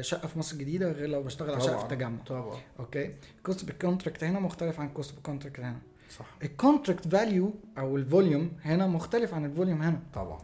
شقة 0.00 0.28
في 0.28 0.38
مصر 0.38 0.54
الجديدة 0.54 0.92
غير 0.92 1.08
لو 1.08 1.22
بشتغل 1.22 1.50
على 1.50 1.60
شقة 1.60 1.78
في 1.78 1.84
التجمع. 1.84 2.18
طبعا. 2.26 2.56
أوكي؟ 2.80 3.14
الكوست 3.38 3.64
بالكونتراكت 3.64 4.24
هنا 4.24 4.40
مختلف 4.40 4.80
عن 4.80 4.86
الكوست 4.86 5.14
بالكونتراكت 5.14 5.60
هنا. 5.60 5.78
صح. 6.18 6.26
ال 6.42 6.49
contract 6.49 7.08
value 7.08 7.54
أو 7.78 7.96
ال 7.96 8.04
volume 8.04 8.52
هنا 8.62 8.86
مختلف 8.86 9.34
عن 9.34 9.44
ال 9.44 9.49
volume 9.49 9.82
هنا. 9.82 10.02
طبعا. 10.14 10.38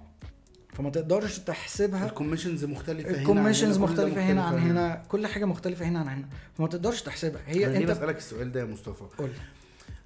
فما 0.73 0.91
تقدرش 0.91 1.39
تحسبها. 1.39 2.07
ال 2.07 2.12
commissions 2.12 2.65
مختلفة 2.65 3.11
هنا 3.11 3.19
ال 3.19 3.24
commissions 3.24 3.77
ده 3.77 3.83
مختلفة 3.83 4.23
هنا 4.23 4.43
عن 4.43 4.59
هنا. 4.59 5.03
كل 5.09 5.27
حاجة 5.27 5.45
مختلفة 5.45 5.85
هنا 5.89 6.01
عن 6.01 6.09
هنا. 6.09 6.29
فما 6.55 6.67
تقدرش 6.67 7.03
تحسبها. 7.03 7.41
هي 7.47 7.67
أنا 7.67 7.73
ليه 7.73 7.81
أنت 7.81 7.91
بسألك 7.91 8.17
السؤال 8.17 8.53
ده 8.53 8.61
يا 8.61 8.65
مصطفى؟ 8.65 9.05
قول 9.19 9.31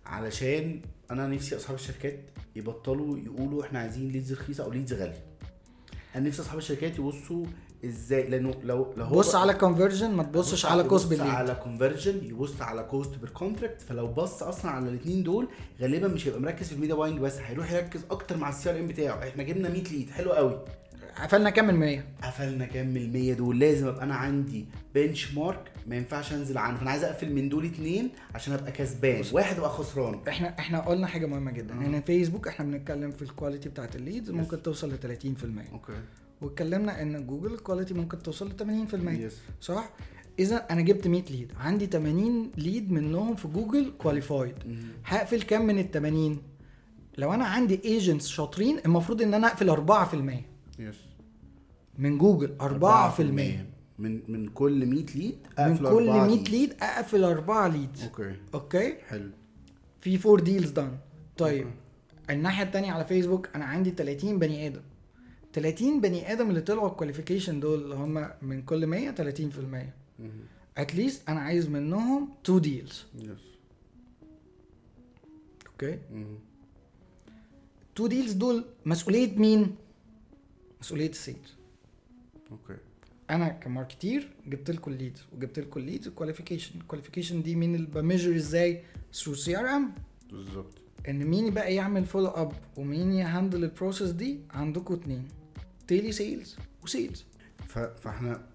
علشان 0.07 0.80
أنا 1.11 1.26
نفسي 1.26 1.57
أصحاب 1.57 1.76
الشركات 1.76 2.18
يبطلوا 2.57 3.18
يقولوا 3.18 3.64
إحنا 3.64 3.78
عايزين 3.78 4.09
leads 4.09 4.33
رخيصة 4.32 4.64
أو 4.64 4.72
leads 4.73 4.93
غالية. 4.93 5.24
أنا 6.14 6.28
نفسي 6.28 6.43
أصحاب 6.43 6.59
الشركات 6.59 6.99
يبصوا 6.99 7.47
إزاي؟ 7.85 8.29
لأنه 8.29 8.55
لو 8.62 8.93
لو 8.97 9.05
هو 9.05 9.18
بص 9.18 9.35
على 9.35 9.55
conversion 9.55 10.11
ما 10.11 10.22
تبصش 10.22 10.66
على 10.66 10.83
cost 10.83 11.09
per 11.09 11.17
lead 11.17 11.29
على 11.29 11.55
conversion 11.55 12.25
يبص 12.24 12.62
على 12.62 12.83
cost 12.83 13.14
per 13.17 13.35
contract 13.35 13.83
فلو 13.83 14.07
بص 14.07 14.43
أصلا 14.43 14.70
على 14.70 14.89
الاثنين 14.89 15.22
دول 15.22 15.49
غالبا 15.81 16.09
مش 16.09 16.27
هيبقى 16.27 16.41
مركز 16.41 16.66
في 16.68 16.72
ال 16.75 16.78
media 16.78 16.95
buying 16.95 17.19
بس 17.18 17.37
هيروح 17.39 17.72
يركز 17.72 18.01
أكتر 18.11 18.37
مع 18.37 18.49
ال 18.49 18.71
CRM 18.71 18.87
بتاعه. 18.87 19.29
إحنا 19.29 19.43
جبنا 19.43 19.68
100 19.68 19.83
lead 19.83 20.11
حلو 20.11 20.33
قوي. 20.33 20.64
قفلنا 21.22 21.51
كام 21.51 21.66
من 21.66 21.74
100 21.74 22.05
قفلنا 22.22 22.66
كام 22.66 22.87
من 22.89 22.97
المية 22.97 23.35
دول؟ 23.35 23.59
لازم 23.59 23.87
أبقى 23.89 24.05
أنا 24.05 24.14
عندي 24.14 24.66
benchmark 24.95 25.73
ما 25.87 25.97
ينفعش 25.97 26.33
أنزل 26.33 26.59
عنه. 26.59 26.79
فأنا 26.79 26.91
عايز 26.91 27.05
أقفل 27.05 27.33
من 27.33 27.49
دول 27.49 27.64
اتنين 27.66 28.11
عشان 28.35 28.53
أبقى 28.55 28.72
كسبان. 28.72 29.24
واحد 29.33 29.57
ابقى 29.57 29.70
خسران. 29.70 30.20
إحنا 30.29 30.49
إحنا 30.59 30.81
قلنا 30.81 31.07
حاجة 31.07 31.27
مهمة 31.27 31.51
جدا. 31.51 31.74
إن 31.74 32.01
فيسبوك 32.01 32.49
إحنا 32.49 32.64
بنتكلم 32.64 33.11
في 33.11 33.22
ال 33.23 33.28
quality 33.28 33.69
بتاعت 33.68 33.97
ال 33.97 34.02
leads 34.02 34.31
ممكن 34.31 34.62
توصل 34.62 34.93
ل 34.93 34.99
30% 34.99 35.72
أوكي 35.72 35.93
واتكلمنا 36.43 37.03
إن 37.03 37.26
جوجل 37.26 37.53
ال 37.55 37.60
quality 37.60 37.95
ممكن 37.95 38.22
توصل 38.22 38.49
ل 38.49 38.87
80% 38.93 38.95
yes 39.09 39.39
صح؟ 39.61 39.91
إذا 40.39 40.57
أنا 40.70 40.80
جبت 40.80 41.07
100 41.09 41.22
lead 41.31 41.53
عندي 41.61 41.87
80 41.87 42.51
lead 42.57 42.91
منهم 42.93 43.34
في 43.34 43.49
جوجل 43.49 43.93
qualified 43.99 44.55
هقفل 45.05 45.43
كام 45.43 45.66
من 45.66 45.78
ال 45.78 45.91
80 45.91 46.43
لو 47.18 47.34
أنا 47.34 47.45
عندي 47.45 47.80
agents 47.85 48.27
شاطرين 48.28 48.78
المفروض 48.87 49.22
إن 49.22 49.34
أنا 49.34 49.47
أقفل 49.47 49.70
4% 50.78 50.80
yes 50.81 50.95
من 51.99 52.18
جوجل 52.18 52.57
4% 52.61 53.20
من 53.99 54.20
من 54.28 54.49
كل 54.49 54.87
100 54.87 55.05
lead 55.14 55.39
من 55.59 55.64
أقفل 55.64 55.78
كل 55.91 56.09
أربعة 56.09 56.26
100 56.26 56.45
lead 56.45 56.75
أقفل 56.82 57.24
4 57.24 57.68
leads 57.69 58.03
أوكي 58.03 58.34
أوكي 58.55 58.95
حلو. 59.09 59.30
في 60.01 60.18
4 60.28 60.45
deals 60.45 60.71
done 60.71 60.99
طيب 61.39 61.66
الناحية 62.30 62.62
التانية 62.64 62.93
على 62.93 63.05
فيسبوك 63.05 63.49
أنا 63.55 63.64
عندي 63.64 63.91
30 63.91 64.39
بني 64.39 64.66
آدم. 64.66 64.80
30 65.57 66.01
بني 66.01 66.33
آدم 66.33 66.49
اللي 66.51 66.61
طلعوا 66.61 66.89
ال 66.89 66.94
qualification 66.94 67.61
دول 67.61 67.83
اللي 67.83 67.95
هم 67.95 68.31
من 68.43 68.63
كل 68.63 68.87
100 68.87 69.15
30% 69.15 70.23
at 70.79 70.93
least 70.93 71.29
أنا 71.29 71.41
عايز 71.41 71.69
منهم 71.69 72.29
2 72.45 72.61
deals 72.61 73.05
yes 73.19 73.29
أوكي 75.67 75.99
2 77.97 78.09
deals 78.09 78.33
دول 78.33 78.65
مسؤولية 78.87 79.37
مين؟ 79.39 79.77
مسؤولية 80.81 81.11
ال 81.11 81.17
sales. 81.17 81.55
أوكي 82.53 82.77
أنا 83.31 83.49
ك 83.49 83.57
marketer 83.57 84.29
جبت 84.47 84.71
لكم 84.71 84.93
الليدز 84.93 85.23
وجبت 85.33 85.59
لكم 85.59 85.81
الليدز 85.81 86.07
الكواليفيكيشن 86.07 86.81
الكواليفيكيشن 86.81 87.43
دي 87.43 87.55
مين 87.55 87.75
اللي 87.75 87.87
ب 87.87 87.93
measure 87.93 88.37
إزاي؟ 88.37 88.83
through 89.14 89.35
CRM 89.35 89.93
بالظبط. 90.31 90.73
إن 91.09 91.25
مين 91.25 91.51
بقى 91.55 91.75
يعمل 91.75 92.05
follow 92.05 92.29
up 92.29 92.53
ومين 92.77 93.13
ي 93.12 93.20
handle 93.20 93.64
ال 93.64 93.70
process 93.70 94.11
دي؟ 94.11 94.39
عندكم 94.51 94.95
اتنين. 94.95 95.29
telesales 95.89 96.12
و 96.12 96.57
sales. 96.83 97.25
فاحنا 98.03 98.47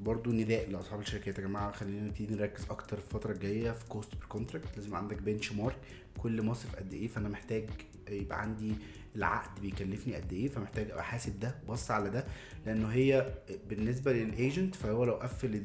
برضو 0.00 0.32
نداء 0.32 0.70
لاصحاب 0.70 1.00
الشركات 1.00 1.38
يا 1.38 1.42
جماعة 1.42 1.72
خلينا 1.72 2.00
نبتدي 2.00 2.34
نركز 2.34 2.64
أكتر 2.70 2.96
الفترة 2.96 3.32
الجاية 3.32 3.70
في 3.70 3.84
cost 3.88 4.14
per 4.14 4.24
contract 4.28 4.76
لازم 4.76 4.94
عندك 4.94 5.22
benchmark 5.22 5.76
كل 6.18 6.42
مصرف 6.42 6.76
قد 6.76 6.92
إيه 6.92 7.08
فانا 7.08 7.28
محتاج 7.28 7.68
يبقى 8.08 8.40
عندي 8.42 8.72
العقد 9.16 9.60
بيكلفني 9.60 10.14
قد 10.14 10.32
إيه 10.32 10.48
فمحتاج 10.48 10.90
أبقى 10.90 11.04
حاسب 11.04 11.40
ده 11.40 11.54
بص 11.68 11.90
على 11.90 12.10
ده. 12.10 12.24
لأنه 12.66 12.88
هي 12.88 13.34
بالنسبة 13.68 14.12
لل 14.12 14.30
agent 14.30 14.74
فهو 14.74 15.04
لو 15.04 15.14
قفل 15.14 15.62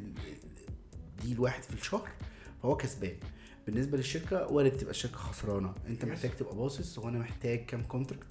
deal 1.24 1.40
واحد 1.40 1.64
في 1.64 1.74
الشهر 1.74 2.10
فهو 2.62 2.78
كسبان. 2.78 3.18
بالنسبة 3.66 3.98
للشركة 3.98 4.48
وارد 4.48 4.72
تبقى 4.78 4.92
الشركة 4.92 5.18
خسرانة. 5.18 5.76
انت 5.88 6.06
محتاج 6.06 6.32
تبقى 6.32 6.56
باصص 6.56 7.00
هو 7.00 7.10
أنا 7.10 7.20
محتاج 7.20 7.66
كام 7.66 7.84
contract 7.84 8.28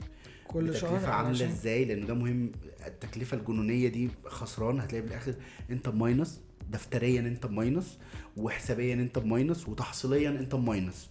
كل 0.49 0.77
شهر 0.77 1.11
عاملة 1.11 1.47
إزاي؟ 1.47 1.85
لأن 1.85 2.07
ده 2.07 2.15
مهم. 2.15 2.53
التكلفة 2.87 3.37
الجنونية 3.37 3.89
دي 3.89 4.09
خسران 4.27 4.81
هتلاقي 4.81 5.03
في 5.03 5.09
الآخر 5.09 5.35
أنت 5.71 5.89
بماينس 5.89 6.41
دفتريا 6.71 7.21
أنت 7.21 7.47
بماينس 7.47 7.99
وحسابيا 8.37 8.95
أنت 8.95 9.19
بماينس 9.19 9.69
وتحصيليا 9.69 10.31
أنت 10.31 10.55
بماينس. 10.55 11.09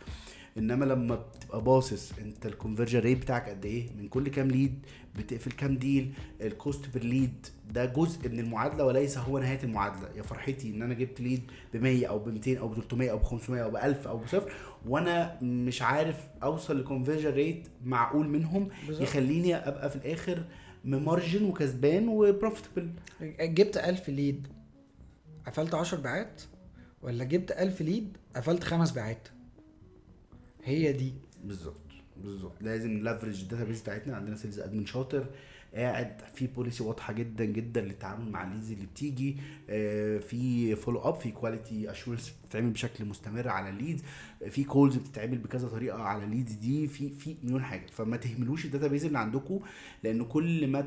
إنما 0.58 0.86
لما 0.86 1.16
بتبقى 1.16 1.62
باصص 1.64 2.12
أنت 2.20 2.46
ال 2.46 2.51
conversion 2.51 3.00
rate 3.00 3.18
بتاعك 3.22 3.50
قد 3.50 3.66
إيه؟ 3.66 3.90
من 3.98 4.08
كل 4.08 4.28
كام 4.30 4.48
lead 4.48 4.86
بتقفل 5.18 5.52
كام 5.52 5.78
deal 5.78 6.14
ال 6.42 6.51
cost 6.51 6.90
per 6.94 7.04
lead 7.04 7.48
ده 7.72 7.86
جزء 7.86 8.30
من 8.30 8.40
المعادلة 8.40 8.86
وليس 8.86 9.18
هو 9.18 9.40
نهاية 9.40 9.64
المعادلة. 9.64 10.10
يا 10.16 10.22
فرحتي 10.22 10.70
إن 10.70 10.82
أنا 10.82 10.94
جبت 10.94 11.22
lead 11.22 11.42
ب 11.74 11.78
100 11.78 12.08
أو 12.08 12.20
ب 12.20 12.28
200 12.30 12.58
أو 12.60 12.68
ب 12.68 12.74
300 12.74 13.12
أو 13.12 13.18
ب 13.18 13.24
500 13.24 13.64
أو 13.64 13.72
ب 13.72 13.76
1000 13.76 14.08
أو 14.08 14.18
بصفر 14.18 14.54
وأنا 14.86 15.38
مش 15.42 15.82
عارف 15.82 16.28
أوصل 16.44 16.80
ل 16.80 16.84
conversion 16.84 17.30
rate 17.30 17.68
معقول 17.84 18.28
منهم 18.30 18.70
بالظبط. 18.88 19.04
يخليني 19.04 19.56
أبقى 19.56 19.90
في 19.90 19.96
الآخر 19.96 20.44
م 20.86 20.95
margin 20.95 21.46
وكسبان 21.46 22.08
و 22.08 22.15
profitable 22.15 22.90
جبت 23.42 23.78
1000 23.78 24.10
lead 24.10 24.48
قفلت 25.48 25.74
10 25.76 25.98
بيعات 25.98 26.42
ولا 27.02 27.24
جبت 27.24 27.52
1000 27.52 27.82
lead 27.82 28.18
قفلت 28.36 28.64
خمس 28.64 28.92
بيعات 28.92 29.28
هي 30.64 30.94
دي. 30.94 31.14
بالظبط 31.44 31.76
بالظبط. 32.18 32.54
لازم 32.62 32.92
ن 32.92 32.97
leverage 32.97 33.42
ال 33.42 33.64
database 33.64 33.82
بتاعتنا. 33.82 34.16
عندنا 34.16 34.36
sales 34.36 34.60
admin 34.60 34.86
شاطر 34.86 35.26
قاعد 35.76 36.22
في 36.36 36.48
policy 36.48 36.84
واضحة 36.84 37.14
جدا 37.14 37.46
جدا 37.46 37.82
للتعامل 37.82 38.32
مع 38.32 38.44
ال 38.44 38.49
leads 38.49 38.72
اللي 38.72 38.86
بتيجي. 38.86 39.38
آه، 39.70 40.18
في 40.20 40.76
follow 40.76 41.00
up 41.00 41.16
في 41.16 41.32
quality 41.32 41.92
assurance 41.92 42.34
بتتعمل 42.46 42.70
بشكل 42.70 43.06
مستمر 43.06 43.48
على 43.48 43.70
ال 43.70 43.75
leads 43.75 44.02
في 44.50 44.64
calls 44.64 44.96
بتتعمل 44.96 45.38
بكذا 45.38 45.68
طريقة 45.68 46.02
على 46.02 46.24
ال 46.24 46.29
leads 46.29 46.52
دي. 46.54 46.88
في 46.88 47.10
في 47.10 47.36
مليون 47.44 47.64
حاجة. 47.64 47.86
فما 47.92 48.18
تهملوش 48.18 48.66
ال 48.66 48.88
database 48.88 49.06
اللي 49.06 49.20
عندكم 49.20 49.60
لأن 50.04 50.24
كل 50.26 50.68
ما 50.68 50.82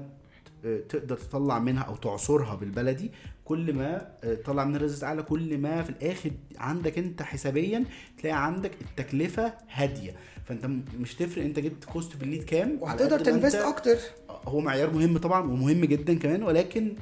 ت- 0.63 0.67
تقدر 0.89 1.17
تطلع 1.17 1.59
منها 1.59 1.83
أو 1.83 1.97
تعصرها 1.97 2.55
بالبلدي 2.55 3.11
كل 3.47 3.73
ما 3.73 4.09
آه، 4.25 4.35
تطلع 4.35 4.65
منها 4.65 4.79
result 4.81 5.05
اعلى 5.05 5.23
كل 5.23 5.59
ما 5.59 5.83
في 5.83 5.91
الآخر 5.91 6.31
عندك 6.59 6.99
أنت 6.99 7.23
حسابيا 7.23 7.85
تلاقي 8.19 8.45
عندك 8.45 8.71
التكلفة 8.81 9.53
هادية. 9.71 10.15
فأنت 10.45 10.67
مش 11.01 11.15
تفرق 11.15 11.45
أنت 11.45 11.59
جبت 11.59 11.85
cost 11.85 12.17
per 12.17 12.28
lead 12.28 12.43
كام 12.43 12.79
وهتقدر 12.81 13.19
ت 13.21 13.26
invest 13.26 13.57
أكتر. 13.57 13.97
هو 14.31 14.61
معيار 14.61 14.91
مهم 14.91 15.19
طبعا 15.19 15.41
ومهم 15.51 15.85
جدا 15.85 16.19
كمان 16.19 16.43
ولكن 16.43 16.95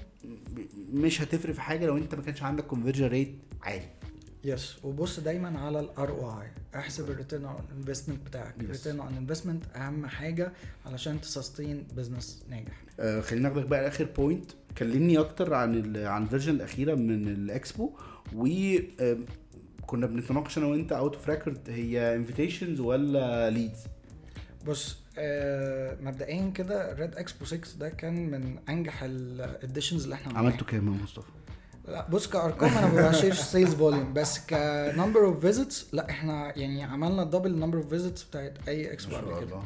مش 0.93 1.23
هتفرق 1.23 1.55
في 1.55 1.61
حاجة 1.61 1.87
لو 1.87 1.97
أنت 1.97 2.15
ما 2.15 2.23
كانش 2.23 2.43
عندك 2.43 2.65
conversion 2.67 3.07
rate 3.07 3.35
عالي. 3.63 3.87
yes 4.45 4.77
وبص 4.85 5.21
دايما 5.21 5.59
على 5.61 5.81
ال 5.81 6.09
ROI 6.11 6.47
احسب 6.75 7.11
الريتيرن 7.11 7.45
اون 7.45 7.61
انفستمنت 7.77 8.27
بتاعك. 8.27 8.55
Yes. 8.59 8.61
ال 8.61 8.66
return 8.66 9.01
on 9.01 9.17
investment 9.17 9.65
أهم 9.77 10.07
حاجة 10.07 10.53
علشان 10.87 11.21
ت 11.21 11.29
sustain 11.29 11.87
business 11.97 12.43
ناجح. 12.51 12.83
آه 13.01 13.21
خلينا 13.21 13.49
ناخدك 13.49 13.67
بقى 13.67 13.83
لآخر 13.83 14.05
point 14.17 14.51
كلمني 14.79 15.19
أكتر 15.19 15.55
عن 15.55 15.97
عن 15.97 16.23
ال 16.23 16.27
version 16.27 16.55
الأخيرة 16.55 16.95
من 16.95 17.29
الإكسبو 17.29 17.91
و 18.37 18.47
كنا 19.87 20.07
بنتناقش 20.07 20.59
أنا 20.59 20.67
وأنت 20.67 20.93
out 20.93 21.15
of 21.15 21.29
record 21.29 21.71
هي 21.71 22.15
invitations 22.17 22.81
ولا 22.81 23.51
leads 23.51 23.79
بص 24.67 24.97
آه 25.19 25.97
مبدئيا 26.01 26.51
كده 26.55 26.93
RED 26.93 27.15
Expo 27.15 27.45
6 27.45 27.79
ده 27.79 27.89
كان 27.89 28.31
من 28.31 28.59
أنجح 28.69 29.03
ال 29.03 29.14
editions 29.14 30.03
اللي 30.03 30.15
إحنا 30.15 30.33
عملناها. 30.33 30.53
عملته 30.53 30.67
كام 30.67 30.87
يا 30.95 31.03
مصطفى؟ 31.03 31.27
لا 31.89 32.09
بص 32.09 32.27
كأرقام 32.27 32.71
أنا 32.79 32.93
ما 33.03 33.11
ب 33.11 33.14
share 33.14 33.33
ش 33.33 33.41
sales 33.53 33.75
volume 33.75 34.13
بس 34.13 34.47
ك 34.47 34.58
number 34.58 35.25
of 35.25 35.41
visits 35.41 35.87
لا 35.95 36.11
إحنا 36.11 36.59
يعني 36.59 36.83
عملنا 36.83 37.25
double 37.25 37.59
number 37.59 37.79
of 37.79 37.89
visits 37.89 38.23
بتاعت 38.25 38.69
أي 38.69 38.93
اكسبو 38.93 39.17
قبل 39.17 39.47
كده 39.47 39.61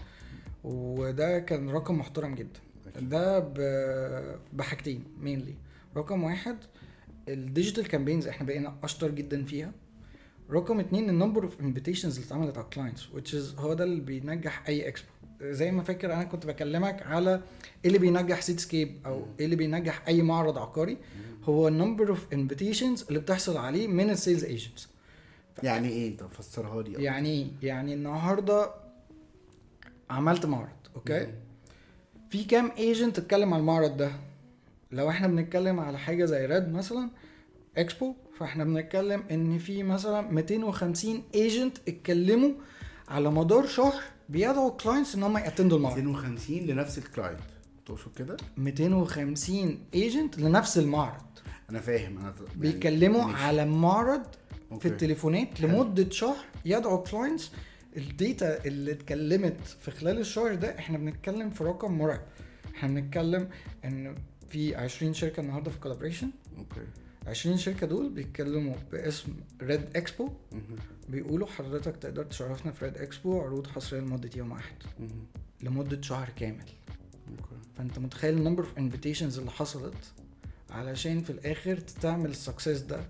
وده 0.64 1.38
كان 1.38 1.70
رقم 1.70 1.98
محترم 1.98 2.34
جدا 2.34 2.60
ده 3.00 3.38
بحاجتين 4.52 5.04
mainly 5.20 5.54
رقم 5.96 6.24
واحد 6.24 6.56
ال 7.28 7.36
digital 7.36 7.88
campaigns 7.88 8.26
إحنا 8.28 8.46
بقينا 8.46 8.74
أشطر 8.82 9.10
جدا 9.10 9.44
فيها. 9.44 9.72
رقم 10.50 10.80
اتنين 10.80 11.10
ال 11.10 11.15
number 11.15 11.42
of 11.42 11.60
invitations 11.60 12.14
اللي 12.16 12.26
اتعملت 12.26 12.56
على 12.58 12.64
ال 12.64 12.69
clients 12.69 13.04
which 13.06 13.32
is 13.34 13.58
هو 13.60 13.74
ده 13.74 13.84
اللي 13.84 14.00
بينجح 14.00 14.62
أي 14.68 14.88
اكسبو 14.88 15.08
زي 15.42 15.70
ما 15.70 15.82
فاكر 15.82 16.12
أنا 16.12 16.24
كنت 16.24 16.46
بكلمك 16.46 17.02
على 17.02 17.30
إيه 17.34 17.40
اللي 17.84 17.98
بينجح 17.98 18.40
Cityscape 18.40 18.96
أو 19.06 19.26
إيه 19.40 19.44
اللي 19.44 19.56
بينجح 19.56 20.02
أي 20.08 20.22
معرض 20.22 20.58
عقاري. 20.58 20.96
هو 21.44 21.68
ال 21.68 21.74
number 21.74 22.08
of 22.08 22.26
invitations 22.32 23.04
اللي 23.08 23.18
بتحصل 23.20 23.56
عليه 23.56 23.86
من 23.88 24.10
ال 24.10 24.16
sales 24.16 24.44
agents 24.44 24.88
يعني 25.62 25.88
إيه؟ 25.88 26.08
أنت 26.08 26.22
فسرها 26.24 26.82
لي 26.82 27.02
يعني 27.02 27.28
إيه؟ 27.28 27.46
يعني 27.62 27.94
النهارده 27.94 28.70
عملت 30.10 30.46
معرض 30.46 30.68
أوكي؟ 30.96 31.26
مم. 31.26 31.32
في 32.30 32.44
كام 32.44 32.72
agent 32.78 33.18
اتكلم 33.18 33.54
على 33.54 33.60
المعرض 33.60 33.96
ده 33.96 34.12
لو 34.92 35.10
إحنا 35.10 35.26
بنتكلم 35.26 35.80
على 35.80 35.98
حاجة 35.98 36.24
زي 36.24 36.46
RED 36.46 36.68
مثلا 36.72 37.10
اكسبو 37.76 38.14
فاحنا 38.38 38.64
بنتكلم 38.64 39.24
إن 39.30 39.58
في 39.58 39.82
مثلا 39.82 40.20
250 40.20 41.22
agent 41.34 41.78
اتكلموا 41.88 42.50
على 43.08 43.30
مدار 43.30 43.66
شهر 43.66 44.02
بيدعوا 44.28 44.70
clients 44.70 45.14
إن 45.14 45.22
هم 45.22 45.36
ي 45.38 45.43
attend 45.43 45.73
وا 45.73 45.78
المعرض 45.78 45.96
250 45.98 46.56
لنفس 46.58 46.98
ال 46.98 47.04
client 47.04 47.40
تقصد 47.86 48.12
كده؟ 48.18 48.36
250 48.56 49.78
agent 49.94 50.38
لنفس 50.38 50.78
المعرض 50.78 51.22
أنا 51.70 51.80
فاهم 51.80 52.18
أنا 52.18 52.26
يعني 52.26 52.56
بيتكلموا 52.56 53.24
ماشي. 53.24 53.42
على 53.44 53.64
معرض 53.66 54.22
في 54.68 54.72
okay. 54.74 54.88
التليفونات 54.88 55.58
حلو. 55.58 55.68
لمدة 55.68 56.10
شهر 56.10 56.36
يدعوا 56.64 57.04
clients 57.04 57.50
ال 57.96 58.10
data 58.10 58.64
اللي 58.64 58.92
اتكلمت 58.92 59.60
في 59.80 59.90
خلال 59.90 60.18
الشهر 60.18 60.54
ده 60.54 60.78
إحنا 60.78 60.98
بنتكلم 60.98 61.50
في 61.50 61.64
رقم 61.64 61.98
مرعب. 61.98 62.20
إحنا 62.76 62.88
بنتكلم 63.00 63.48
ان 63.84 64.14
في 64.48 64.74
20 64.74 65.14
شركة 65.14 65.40
النهارده 65.40 65.70
في 65.70 65.78
collaboration 65.78 66.30
okay. 66.58 66.86
20 67.26 67.56
شركة 67.56 67.86
دول 67.86 68.08
بيتكلموا 68.10 68.74
باسم 68.92 69.32
Red 69.62 69.96
Expo. 69.96 70.28
بيقولوا 71.08 71.46
حضرتك 71.46 71.96
تقدر 71.96 72.24
تشرفنا 72.24 72.72
في 72.72 72.84
Red 72.84 72.96
Expo 72.96 73.40
عروض 73.40 73.66
حصرية 73.66 74.00
لمدة 74.00 74.30
يوم 74.36 74.52
واحد. 74.52 74.76
لمدة 75.62 76.02
شهر 76.02 76.28
كامل. 76.36 76.64
okay. 77.30 77.56
فانت 77.76 77.98
متخيل 77.98 78.36
ال 78.38 78.42
number 78.42 78.62
of 78.62 78.78
invitations 78.78 79.38
اللي 79.38 79.50
حصلت 79.50 80.12
علشان 80.70 81.22
في 81.22 81.30
الآخر 81.30 81.76
تعمل 81.76 82.30
ال 82.30 82.36
success 82.37 82.80
ده. 82.80 83.00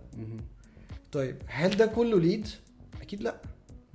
طيب 1.12 1.36
هل 1.46 1.76
ده 1.76 1.86
كله 1.86 2.20
lead 2.20 2.48
أكيد 3.02 3.22
لأ. 3.22 3.40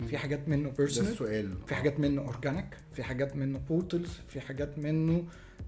في 0.08 0.18
حاجات 0.18 0.50
منه 0.50 0.70
personal 0.70 1.12
السؤال. 1.12 1.54
في 1.68 1.76
حاجات 1.76 2.00
منه 2.00 2.22
organic 2.22 2.78
في 2.94 3.04
حاجات 3.04 3.36
منه 3.36 3.60
portals 3.60 4.10
في 4.28 4.42
حاجات 4.42 4.80
منه 4.80 5.24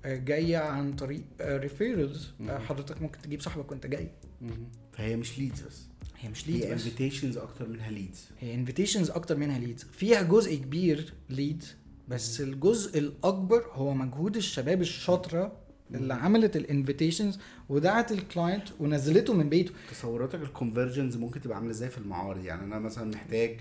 آه، 0.06 0.16
جاية 0.16 0.58
عن 0.58 0.94
طريق 0.96 1.22
referrals 1.42 2.32
مم. 2.40 2.52
حضرتك 2.58 3.02
ممكن 3.02 3.22
تجيب 3.22 3.42
صاحبك 3.42 3.72
وانت 3.72 3.88
جاي. 3.88 4.10
فهي 4.94 5.16
مش 5.16 5.40
leads 5.40 5.62
بس. 5.62 5.82
هي 6.20 6.30
مش 6.30 6.50
هي 6.50 6.54
lead 6.54 6.64
بس. 6.66 6.72
invitations 6.72 7.38
أكتر 7.38 7.68
منها 7.70 7.92
leads 7.92 8.30
هي 8.40 8.56
invitations 8.56 9.10
أكتر 9.12 9.38
منها 9.38 9.60
leads 9.60 9.84
فيها 9.84 10.22
جزء 10.22 10.56
كبير 10.56 11.14
lead 11.30 11.64
بس 12.08 12.42
الجزء 12.42 13.00
الأكبر 13.00 13.66
هو 13.72 13.94
مجهود 13.94 14.36
الشباب 14.36 14.82
الشاطرة 14.82 15.58
اللي 15.94 16.14
عملت 16.14 16.56
ال 16.56 16.63
invitations 16.63 17.40
ودعت 17.70 18.12
ال 18.12 18.20
client 18.20 18.68
ونزلته 18.80 19.34
من 19.34 19.50
بيته. 19.50 19.72
تصوراتك 19.92 20.42
ال 20.42 20.48
conversions 20.48 21.18
ممكن 21.18 21.42
تبقى 21.42 21.58
عاملة 21.58 21.72
إزاي 21.72 21.90
في 21.90 21.98
المعارض؟ 21.98 22.46
يعني 22.46 22.64
أنا 22.64 22.80
مثلا 22.80 23.12
محتاج 23.16 23.50
آه 23.50 23.58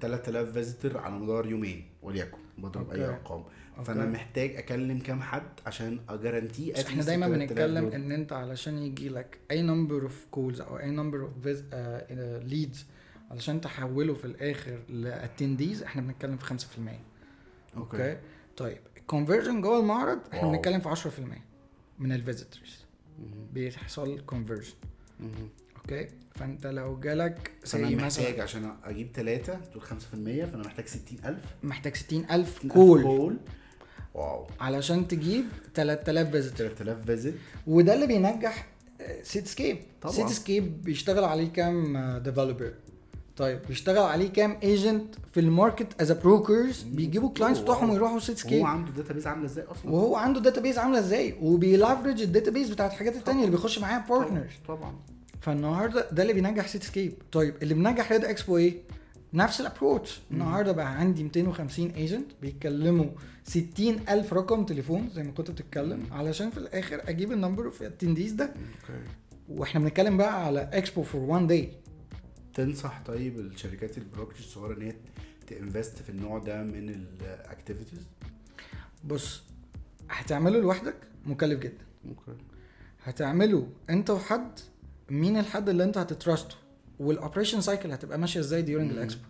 3000 0.00 0.52
visitor 0.52 0.98
على 0.98 1.14
مدار 1.14 1.46
يومين 1.46 1.88
وليكن 2.02 2.38
بضرب 2.58 2.90
أي 2.90 3.04
okay. 3.04 3.14
أرقام. 3.14 3.44
فأنا 3.84 4.00
okay. 4.02 4.12
محتاج 4.12 4.56
أكلم 4.56 4.98
كام 4.98 5.22
حد 5.22 5.42
عشان 5.66 6.00
ا 6.08 6.14
guarantee 6.14 6.72
بس 6.72 6.84
إحنا 6.86 7.02
دايما 7.02 7.28
بنتكلم 7.28 7.86
إن 7.86 8.12
أنت 8.12 8.32
علشان 8.32 8.78
يجي 8.78 9.08
لك 9.08 9.38
أي 9.50 9.62
number 9.62 10.02
of 10.02 10.26
calls 10.30 10.60
أو 10.60 10.78
أي 10.78 10.90
number 10.90 11.20
of 11.22 11.32
leads 12.44 12.86
علشان 13.30 13.60
تحوله 13.60 14.14
في 14.14 14.24
الآخر 14.24 14.78
ل 14.88 14.97
attendees 14.97 15.82
إحنا 15.82 16.02
بنتكلم 16.02 16.36
في 16.36 16.44
5% 17.74 17.76
okay. 17.76 18.18
طيب 18.56 18.78
ال 18.96 19.02
conversion 19.02 19.60
جوه 19.60 19.80
المعرض 19.80 20.18
إحنا 20.32 20.42
wow. 20.48 20.52
بنتكلم 20.52 20.80
في 20.80 20.88
10% 20.88 21.10
من 21.98 22.12
ال 22.12 22.20
visitors 22.20 22.84
بيحصل 23.52 24.20
كونفرجن 24.20 24.72
أوكي. 25.92 26.08
فأنت 26.34 26.66
لو 26.66 27.00
جالك 27.00 27.50
فأنا 27.64 27.88
زي 27.88 27.96
محتاج 27.96 28.04
مثلا 28.06 28.42
عشان 28.42 28.72
أجيب 28.84 29.08
ثلاثة 29.14 29.54
تقول 29.54 29.82
5% 29.82 29.86
فأنا 30.50 30.62
محتاج 30.66 30.86
60000 30.86 31.36
محتاج 31.62 31.96
60000 31.96 32.48
60,000 32.58 32.72
call. 32.72 33.02
call. 33.02 33.36
wow. 34.14 34.46
علشان 34.60 35.08
تجيب 35.08 35.44
3000 35.74 36.30
visitor 36.30 36.68
3000 36.68 37.06
visit 37.06 37.34
وده 37.66 37.94
اللي 37.94 38.06
بينجح 38.06 38.66
Cityscape 39.22 39.78
طبعا. 40.02 40.14
Cityscape 40.14 40.82
بيشتغل 40.82 41.24
عليه 41.24 41.52
كام 41.52 41.98
developer 42.18 42.72
طيب 43.36 43.60
بيشتغل 43.68 43.98
عليه 44.02 44.32
كام 44.32 44.56
agent 44.62 45.14
في 45.34 45.40
ال 45.40 45.49
market 45.49 46.00
as 46.02 46.12
brokers 46.12 46.82
بيجيبوا 46.82 47.30
clients 47.30 47.58
wow. 47.58 47.64
بتوعهم 47.64 47.90
ويروحوا 47.90 48.18
Cityscape 48.18 48.52
هو 48.52 48.64
عنده 48.66 48.92
database 48.92 49.26
عاملة 49.26 49.44
إزاي 49.46 49.64
أصلا؟ 49.64 49.90
وهو 49.90 50.16
عنده 50.16 50.40
database 50.40 50.78
عاملة 50.78 50.98
إزاي؟ 50.98 51.34
وبي 51.42 51.64
leverage 51.64 52.22
ال 52.22 52.27
database 52.27 52.70
بتاعت 52.70 52.92
الحاجات 52.92 53.16
التانية 53.16 53.40
اللي 53.40 53.50
بيخش 53.56 53.78
معاها 53.78 54.06
partners 54.08 54.50
طبعا. 54.68 54.94
فالنهاردة 55.40 56.10
ده 56.10 56.22
اللي 56.22 56.32
بينجح 56.32 56.66
Cityscape 56.68 57.12
طيب 57.32 57.54
اللي 57.62 57.74
بينجح 57.74 58.12
Red 58.12 58.24
Expo 58.24 58.56
إيه؟ 58.56 58.74
نفس 59.34 59.60
ال 59.60 59.67
approach 59.67 60.20
النهارده 60.30 60.72
بقى 60.72 60.94
عندي 60.98 61.22
250 61.22 61.90
agent 61.90 62.26
بيتكلموا 62.42 63.06
60 63.44 63.64
ألف 64.08 64.32
رقم 64.34 64.64
تليفون 64.64 65.10
زي 65.10 65.22
ما 65.22 65.30
كنت 65.32 65.50
بتتكلم 65.50 66.06
علشان 66.12 66.50
في 66.50 66.58
الآخر 66.58 67.02
أجيب 67.08 67.32
ال 67.32 67.37
number 67.37 67.64
of 67.64 67.82
attendees 67.82 68.32
ده. 68.32 68.44
okay. 68.44 69.00
وإحنا 69.48 69.80
بنتكلم 69.80 70.16
بقى 70.16 70.46
على 70.46 70.70
اكسبو 70.72 71.02
فور 71.02 71.20
وان 71.20 71.46
داي 71.46 71.72
تنصح 72.54 73.02
طيب 73.06 73.38
الشركات 73.38 73.98
ال 73.98 74.02
brokerage 74.02 74.38
الصغيرة 74.38 74.76
إن 74.76 74.82
هي 74.82 74.94
ت 75.46 75.53
invest 75.53 75.98
في 76.02 76.10
النوع 76.10 76.38
ده 76.38 76.62
من 76.62 76.88
ال 77.20 77.27
activities 77.27 78.00
بص 79.04 79.42
هتعمله 80.10 80.60
لوحدك 80.60 80.94
مكلف 81.26 81.58
جدا. 81.60 81.84
okay. 82.08 82.40
هتعمله 83.04 83.66
أنت 83.90 84.10
وحد 84.10 84.50
مين 85.10 85.36
الحد 85.36 85.68
اللي 85.68 85.84
انت 85.84 85.98
هت 85.98 86.12
trust 86.12 86.47
ه 86.47 86.54
وال 86.98 87.09
operation 87.09 87.60
cycle 87.60 87.92
هتبقى 87.92 88.18
ماشية 88.18 88.40
إزاي 88.40 88.62
during. 88.62 88.90
ال 88.90 88.96
expo 88.96 89.22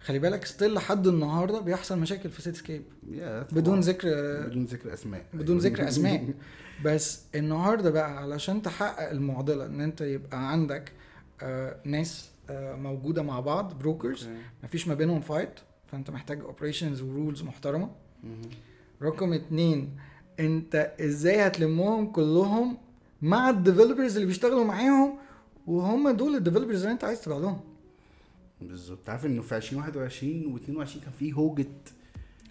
خلي 0.00 0.18
بالك 0.18 0.44
still 0.44 0.74
لحد 0.74 1.06
النهارده 1.06 1.60
بيحصل 1.60 1.98
مشاكل 1.98 2.30
في 2.30 2.42
Cityscape 2.42 2.82
يا 3.10 3.42
طبعاً. 3.42 3.60
بدون 3.60 3.80
ذكر 3.80 4.08
بدون 4.46 4.64
ذكر 4.64 4.92
أسماء. 4.94 5.24
بدون 5.34 5.58
ذكر 5.58 5.88
أسماء. 5.88 6.34
بس 6.84 7.20
النهارده 7.34 7.90
بقى 7.90 8.16
علشان 8.18 8.62
تحقق 8.62 9.10
المعضلة 9.10 9.66
إن 9.66 9.80
أنت 9.80 10.00
يبقى 10.00 10.50
عندك 10.52 10.92
آه 11.42 11.76
ناس 11.84 12.30
آه 12.50 12.74
موجودة 12.74 13.22
مع 13.22 13.40
بعض 13.40 13.78
brokers. 13.78 14.28
مفيش 14.64 14.88
ما 14.88 14.94
بينهم 14.94 15.20
fight 15.20 15.50
فأنت 15.92 16.10
محتاج 16.10 16.40
operations 16.40 17.02
و 17.02 17.09
rules 17.09 17.42
محترمة. 17.42 17.90
رقم 19.02 19.32
اتنين 19.32 19.96
أنت 20.40 20.92
إزاي 21.00 21.46
هتلمهم 21.46 22.06
كلهم 22.12 22.78
مع 23.22 23.50
الديفلوبرز 23.50 24.14
اللي 24.14 24.26
بيشتغلوا 24.26 24.64
معاهم 24.64 25.18
وهم 25.66 26.10
دول 26.10 26.34
الديفلوبرز 26.34 26.80
اللي 26.80 26.92
انت 26.92 27.04
عايز 27.04 27.20
تبيع 27.20 27.38
لهم. 27.38 27.60
بالظبط. 28.60 29.10
عارف 29.10 29.26
إنه 29.26 29.42
في 29.42 29.56
2021 29.56 30.58
و22 30.58 31.04
كان 31.04 31.12
في 31.18 31.32
هوجه 31.32 31.66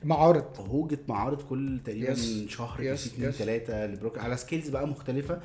معارض. 0.03 0.45
هوجه 0.59 0.99
معارض 1.07 1.41
كل 1.41 1.79
تقريبا. 1.85 2.15
شهر 2.47 2.93
اثنين 2.93 3.31
yes. 3.31 3.35
ثلاثة 3.35 3.85
لبروك. 3.87 4.17
على 4.17 4.37
سكيلز 4.37 4.69
بقى 4.69 4.87
مختلفة. 4.87 5.41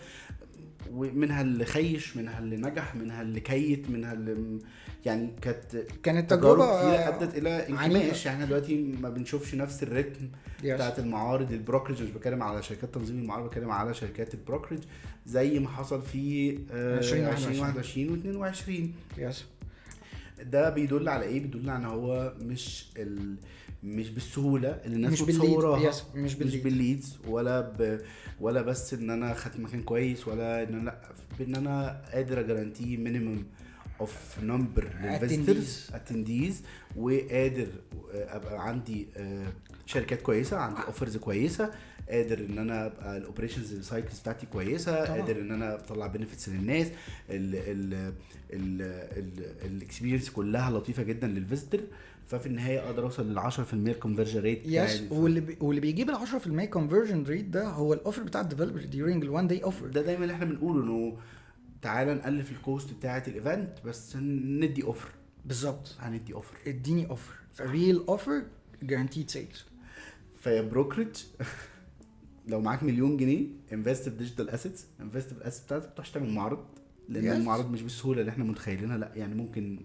ومنها 0.93 1.43
اللي 1.43 1.65
خيش 1.65 2.17
منها 2.17 2.39
اللي 2.39 2.57
نجح 2.57 2.95
منها 2.95 3.23
اللي 3.23 3.41
كيت 3.41 3.91
منها 3.91 4.13
اللي 4.13 4.59
يعني 5.07 5.31
كانت 5.43 5.77
كانت 6.03 6.31
تجربة 6.31 6.79
كتيرة 6.79 6.97
آه، 6.97 7.09
أدت 7.23 7.39
إلى. 7.39 7.69
انكماش 7.69 8.27
يعني 8.27 8.37
إحنا 8.37 8.47
دلوقتي 8.47 8.77
ما 9.03 9.09
بنشوفش 9.09 9.55
نفس 9.55 9.83
ال 9.83 9.88
rhythm. 9.89 10.29
بتاعت 10.65 10.99
المعارض 10.99 11.53
ال 11.53 11.58
brokerage 11.58 12.03
مش 12.03 12.11
بتكلم 12.11 12.43
على 12.43 12.63
شركات 12.63 12.95
تنظيم 12.95 13.19
المعارض 13.19 13.47
بتكلم 13.47 13.71
على 13.71 13.95
شركات 13.95 14.35
ال 14.35 14.39
brokerage 14.39 14.79
زي 15.27 15.59
ما 15.59 15.69
حصل 15.69 16.03
في 16.03 16.51
آه، 16.73 16.99
2021. 16.99 17.69
2021 17.79 18.93
و22 19.15 19.19
yes 19.19 19.45
ده 20.43 20.71
بيدل 20.71 21.09
على 21.09 21.25
إيه 21.25 21.41
بيدل 21.41 21.71
على 21.71 21.79
إن 21.79 21.85
هو 21.85 22.35
مش 22.41 22.87
ال... 22.97 23.35
مش 23.83 24.11
بالسهولة 24.11 24.69
اللي 24.85 24.97
الناس 24.97 25.13
مش 25.13 25.23
yes، 25.83 26.05
مش 26.15 26.21
مش 26.31 26.35
بال 26.35 26.43
lead. 26.43 26.63
بال 26.63 26.79
leads 26.79 27.19
ولا 27.29 27.61
ب... 27.61 28.01
ولا 28.41 28.63
بس 28.63 28.95
إن 28.95 29.11
أنا 29.11 29.35
خدت 29.35 29.61
مكان 29.61 29.83
كويس 29.83 30.29
ولا 30.29 30.63
إن 30.63 30.75
أنا 30.75 30.85
لأ 30.85 31.01
بإن 31.39 31.55
أنا 31.55 32.03
قادر 32.13 32.41
ا 32.41 32.46
guarantee 32.46 32.97
minimum 32.97 33.45
of 34.01 34.39
number 34.43 34.89
لل 35.03 35.20
visitors 35.20 35.91
attendees 35.95 36.63
وقادر 36.97 37.67
أبقى 38.15 38.69
عندي 38.69 39.07
آه، 39.17 39.53
شركات 39.87 40.23
كويسة 40.23 40.57
عندي 40.57 40.81
offers 40.87 41.17
كويسة 41.17 41.71
قادر 42.11 42.39
إن 42.39 42.59
أنا 42.59 42.87
أبقى 42.87 43.17
ال 43.17 43.23
operations 43.23 43.81
cycles 43.89 44.21
بتاعتي 44.21 44.47
كويسة 44.47 45.05
طبعا. 45.05 45.21
قادر 45.21 45.41
إن 45.41 45.51
أنا 45.51 45.75
أطلع 45.75 46.07
benefits 46.07 46.49
للناس 46.49 46.87
ال 49.65 49.71
experience 49.71 50.31
كلها 50.31 50.71
لطيفة 50.71 51.03
جدا 51.03 51.27
لل 51.27 51.39
visitor 51.39 51.81
ففي 52.31 52.47
النهاية 52.47 52.79
أقدر 52.87 53.03
أوصل 53.03 53.31
لل 53.31 53.41
10% 53.41 53.59
ال 53.73 53.79
conversion 53.79 54.41
rate 54.41 54.63
yes 54.67 55.03
واللي 55.11 55.41
بي... 55.41 55.57
واللي 55.61 55.81
بيجيب 55.81 56.11
ال 56.11 56.17
10% 56.17 56.65
conversion 56.65 57.23
rate 57.23 57.45
ده 57.45 57.69
هو 57.69 57.93
ال 57.93 57.98
offer 57.98 58.23
بتاع 58.23 58.41
ال 58.41 58.45
developer 58.45 58.81
during 58.85 59.25
ال 59.25 59.30
one 59.30 59.47
day 59.47 59.65
offer 59.65 59.87
ده 59.87 60.03
دايما 60.03 60.23
اللي 60.23 60.35
إحنا 60.35 60.45
بنقوله 60.45 60.83
إنه 60.85 61.17
تعالى 61.83 62.15
نقلل 62.15 62.43
في 62.43 62.53
ال 62.53 62.61
cost 62.61 62.93
بتاعة 62.93 63.25
ال 63.29 63.36
event 63.36 63.73
بس 63.85 64.17
ندي 64.17 64.83
offer 64.85 65.09
بالظبط. 65.45 65.97
هندي 66.01 66.35
offer 66.35 66.55
اديني 66.67 67.11
offer 67.11 67.35
real 67.61 67.97
offer 68.09 68.43
guaranteed 68.83 69.31
sales 69.31 69.65
via 70.37 70.63
brokerage 70.63 71.17
لو 72.49 72.61
معاك 72.61 72.83
مليون 72.83 73.17
جنيه 73.17 73.47
invest 73.73 74.09
في 74.09 74.17
digital 74.17 74.51
assets 74.51 74.87
invest 75.01 75.29
في 75.33 75.39
ال 75.39 75.42
assets 75.42 75.65
بتاعتك 75.67 75.87
ما 75.87 75.93
تروحش 75.95 76.11
تعمل 76.11 76.31
معرض. 76.31 76.65
لأن 77.09 77.25
Yes. 77.33 77.37
المعرض 77.37 77.71
مش 77.71 77.83
بالسهولة 77.83 78.21
اللي 78.21 78.31
إحنا 78.31 78.45
متخيلينها 78.45 78.99
لأ 78.99 79.13
يعني 79.15 79.35
ممكن 79.35 79.79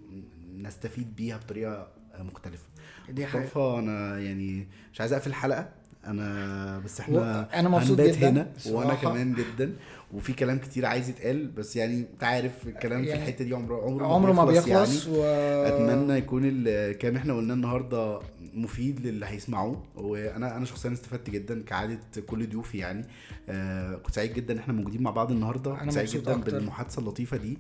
نستفيد 0.58 1.16
بيها 1.16 1.38
بطريقة 1.38 1.88
مختلفة 2.24 2.63
دي 3.09 3.26
حقيقة. 3.28 3.43
مصطفى 3.45 3.80
أنا 3.80 4.20
يعني 4.20 4.68
مش 4.93 5.01
عايز 5.01 5.13
أقفل 5.13 5.30
الحلقة 5.30 5.70
أنا 6.05 6.80
بس 6.86 6.99
إحنا 6.99 7.59
أنا 7.59 7.70
مبسوط 7.70 8.01
جداً 8.01 8.30
هنا 8.30 8.47
وأنا. 8.70 8.93
كمان 8.95 9.34
جدا 9.36 9.74
وفي 10.14 10.34
كلام 10.34 10.58
كتير 10.58 10.86
عايز 10.86 11.10
يتقال 11.10 11.47
بس 11.47 11.76
يعني 11.76 11.99
انت 11.99 12.24
عارف 12.24 12.68
الكلام 12.68 13.03
في 13.03 13.10
يعني 13.10 13.22
الحتة 13.22 13.45
دي 13.45 13.53
عمره 13.53 13.82
عمره 13.82 14.06
عمره 14.06 14.32
ما 14.32 14.45
بيخلص 14.45 15.08
يعني. 15.08 15.18
و 15.18 15.24
أتمنى 15.66 16.18
يكون 16.18 16.41
الكلام 16.45 17.16
إحنا 17.16 17.34
قلناه 17.34 17.53
النهارده 17.53 18.20
مفيد 18.53 19.08
للي 19.08 19.26
هيسمعوه. 19.26 19.84
وأنا 19.95 20.58
أنا 20.58 20.66
شخصيا 20.66 20.93
استفدت 20.93 21.30
جدا 21.30 21.62
كعاده 21.62 21.99
كل 22.28 22.49
ضيوفي 22.49 22.78
يعني. 22.78 23.06
آه 23.49 23.95
كنت 23.95 24.16
سعيد 24.16 24.34
جدا 24.34 24.53
إن 24.53 24.60
إحنا 24.60 24.74
موجودين 24.74 25.01
مع 25.01 25.12
بعض 25.12 25.32
النهارده. 25.32 25.72
أنا 25.72 25.80
كنت 25.82 25.91
سعيد 25.91 26.10
جدا 26.10 26.36
أكتر. 26.36 26.51
بالمحادثة 26.51 26.99
اللطيفة 26.99 27.38
دي. 27.38 27.58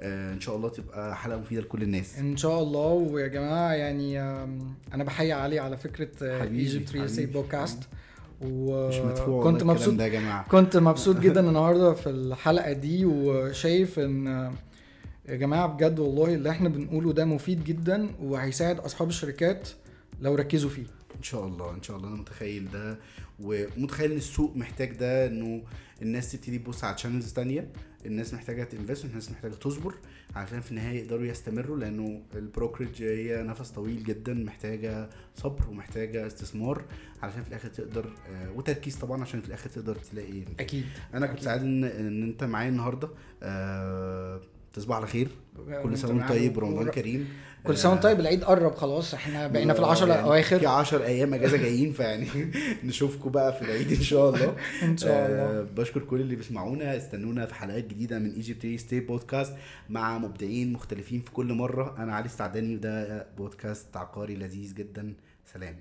آه 0.00 0.32
إن 0.32 0.40
شاء 0.40 0.56
الله 0.56 0.68
تبقى 0.68 1.16
حلقة 1.16 1.38
مفيدة 1.38 1.60
لكل 1.60 1.82
الناس. 1.82 2.18
إن 2.18 2.36
شاء 2.36 2.62
الله. 2.62 2.86
ويا 2.86 3.26
جماعة 3.26 3.72
يعني 3.72 4.20
أنا 4.94 5.04
بحيي 5.04 5.32
علي 5.32 5.58
على 5.58 5.76
فكرة 5.76 6.42
ايجيبت 6.42 6.92
ريل 6.92 7.08
حبيبي، 7.08 7.32
بودكاست 7.32 7.78
وكنت 8.40 9.62
مبسوط 9.62 9.94
ده 9.94 10.04
يا 10.04 10.08
جماعة. 10.08 10.48
كنت 10.48 10.76
مبسوط 10.76 11.18
جدا 11.18 11.48
النهارده 11.48 11.94
في 11.94 12.10
الحلقة 12.10 12.72
دي 12.72 13.04
وشايف 13.04 13.98
إن 13.98 14.26
يا 15.28 15.36
جماعة 15.36 15.66
بجد 15.66 15.98
والله 15.98 16.34
اللي 16.34 16.50
إحنا 16.50 16.68
بنقوله 16.68 17.12
ده 17.12 17.24
مفيد 17.24 17.64
جدا 17.64 18.08
وهيساعد 18.22 18.78
أصحاب 18.78 19.08
الشركات 19.08 19.68
لو 20.20 20.34
ركزوا 20.34 20.70
فيه. 20.70 20.86
إن 21.16 21.22
شاء 21.22 21.46
الله 21.46 21.70
إن 21.74 21.82
شاء 21.82 21.96
الله 21.96 22.08
أنا 22.08 22.16
متخيل 22.16 22.68
ده 22.72 22.98
ومتخيل 23.42 24.10
إن 24.10 24.16
السوق 24.16 24.56
محتاج 24.56 24.92
ده 24.92 25.26
إنه 25.26 25.62
الناس 26.02 26.32
تبتدي 26.32 26.58
تبص 26.58 26.84
على 26.84 26.94
channels 26.94 27.32
تانية. 27.32 27.68
الناس 28.06 28.34
محتاجة 28.34 28.64
ت 28.64 28.70
invest 28.70 29.04
الناس 29.04 29.30
محتاجة 29.30 29.54
تصبر 29.54 29.94
عشان 30.36 30.60
في 30.60 30.70
النهاية 30.70 30.98
يقدروا 31.02 31.26
يستمروا 31.26 31.76
لأنه 31.78 32.22
ال 32.34 32.41
brokerage 32.41 33.02
هي 33.02 33.42
نفس 33.42 33.70
طويل 33.70 34.04
جدا 34.04 34.34
محتاجة 34.34 35.08
صبر 35.36 35.68
ومحتاجة 35.70 36.26
استثمار 36.26 36.84
علشان 37.22 37.42
في 37.42 37.48
الآخر 37.48 37.68
تقدر 37.68 38.10
آه، 38.28 38.50
وتركيز 38.52 38.96
طبعا 38.96 39.22
عشان 39.22 39.40
في 39.40 39.48
الآخر 39.48 39.70
تقدر 39.70 39.96
تلاقي 39.96 40.42
أكيد 40.60 40.84
أنا 41.14 41.26
كنت. 41.26 41.42
سعيد 41.42 41.62
إن 41.62 41.84
إن 41.84 42.22
أنت 42.22 42.44
معايا 42.44 42.68
النهارده 42.68 43.08
آه، 43.42 44.40
تصبح 44.72 44.96
على 44.96 45.06
خير 45.06 45.28
كل 45.82 45.98
سنة 45.98 46.10
وأنت. 46.16 46.28
طيب 46.28 46.58
رمضان 46.58 46.88
كريم 46.90 47.28
كل 47.66 47.76
سنة 47.78 47.96
طيب 47.96 48.20
العيد 48.20 48.44
قرب 48.44 48.74
خلاص 48.74 49.14
إحنا 49.14 49.46
بقينا 49.48 49.72
في 49.74 49.80
العشر 49.80 50.08
يعني 50.08 50.20
الأواخر. 50.20 50.58
في 50.58 50.66
10 50.66 51.04
أيام 51.04 51.34
أجازة 51.34 51.56
جايين 51.56 51.92
فيعني 51.92 52.26
نشوفكم 52.84 53.30
بقى 53.30 53.52
في 53.52 53.62
العيد 53.62 53.92
إن 53.92 54.02
شاء 54.02 54.30
الله. 54.30 54.56
إن 54.82 54.96
شاء 54.96 55.26
الله. 55.26 55.60
آه 55.60 55.66
بشكر 55.76 56.00
كل 56.00 56.20
اللي 56.20 56.36
بيسمعونا 56.36 56.96
استنونا 56.96 57.46
في 57.46 57.54
حلقات 57.54 57.84
جديدة 57.84 58.18
من 58.18 58.32
Egypt 58.34 58.64
Real 58.64 58.78
Estate 58.78 59.08
Podcast 59.08 59.54
مع 59.88 60.18
مبدعين 60.18 60.72
مختلفين 60.72 61.20
في 61.20 61.30
كل 61.30 61.52
مرة. 61.52 61.94
أنا 61.98 62.14
علي 62.14 62.24
السعداني 62.26 62.74
وده 62.76 63.26
بودكاست 63.38 63.96
عقاري 63.96 64.34
لذيذ 64.36 64.74
جدا. 64.74 65.14
سلام. 65.54 65.76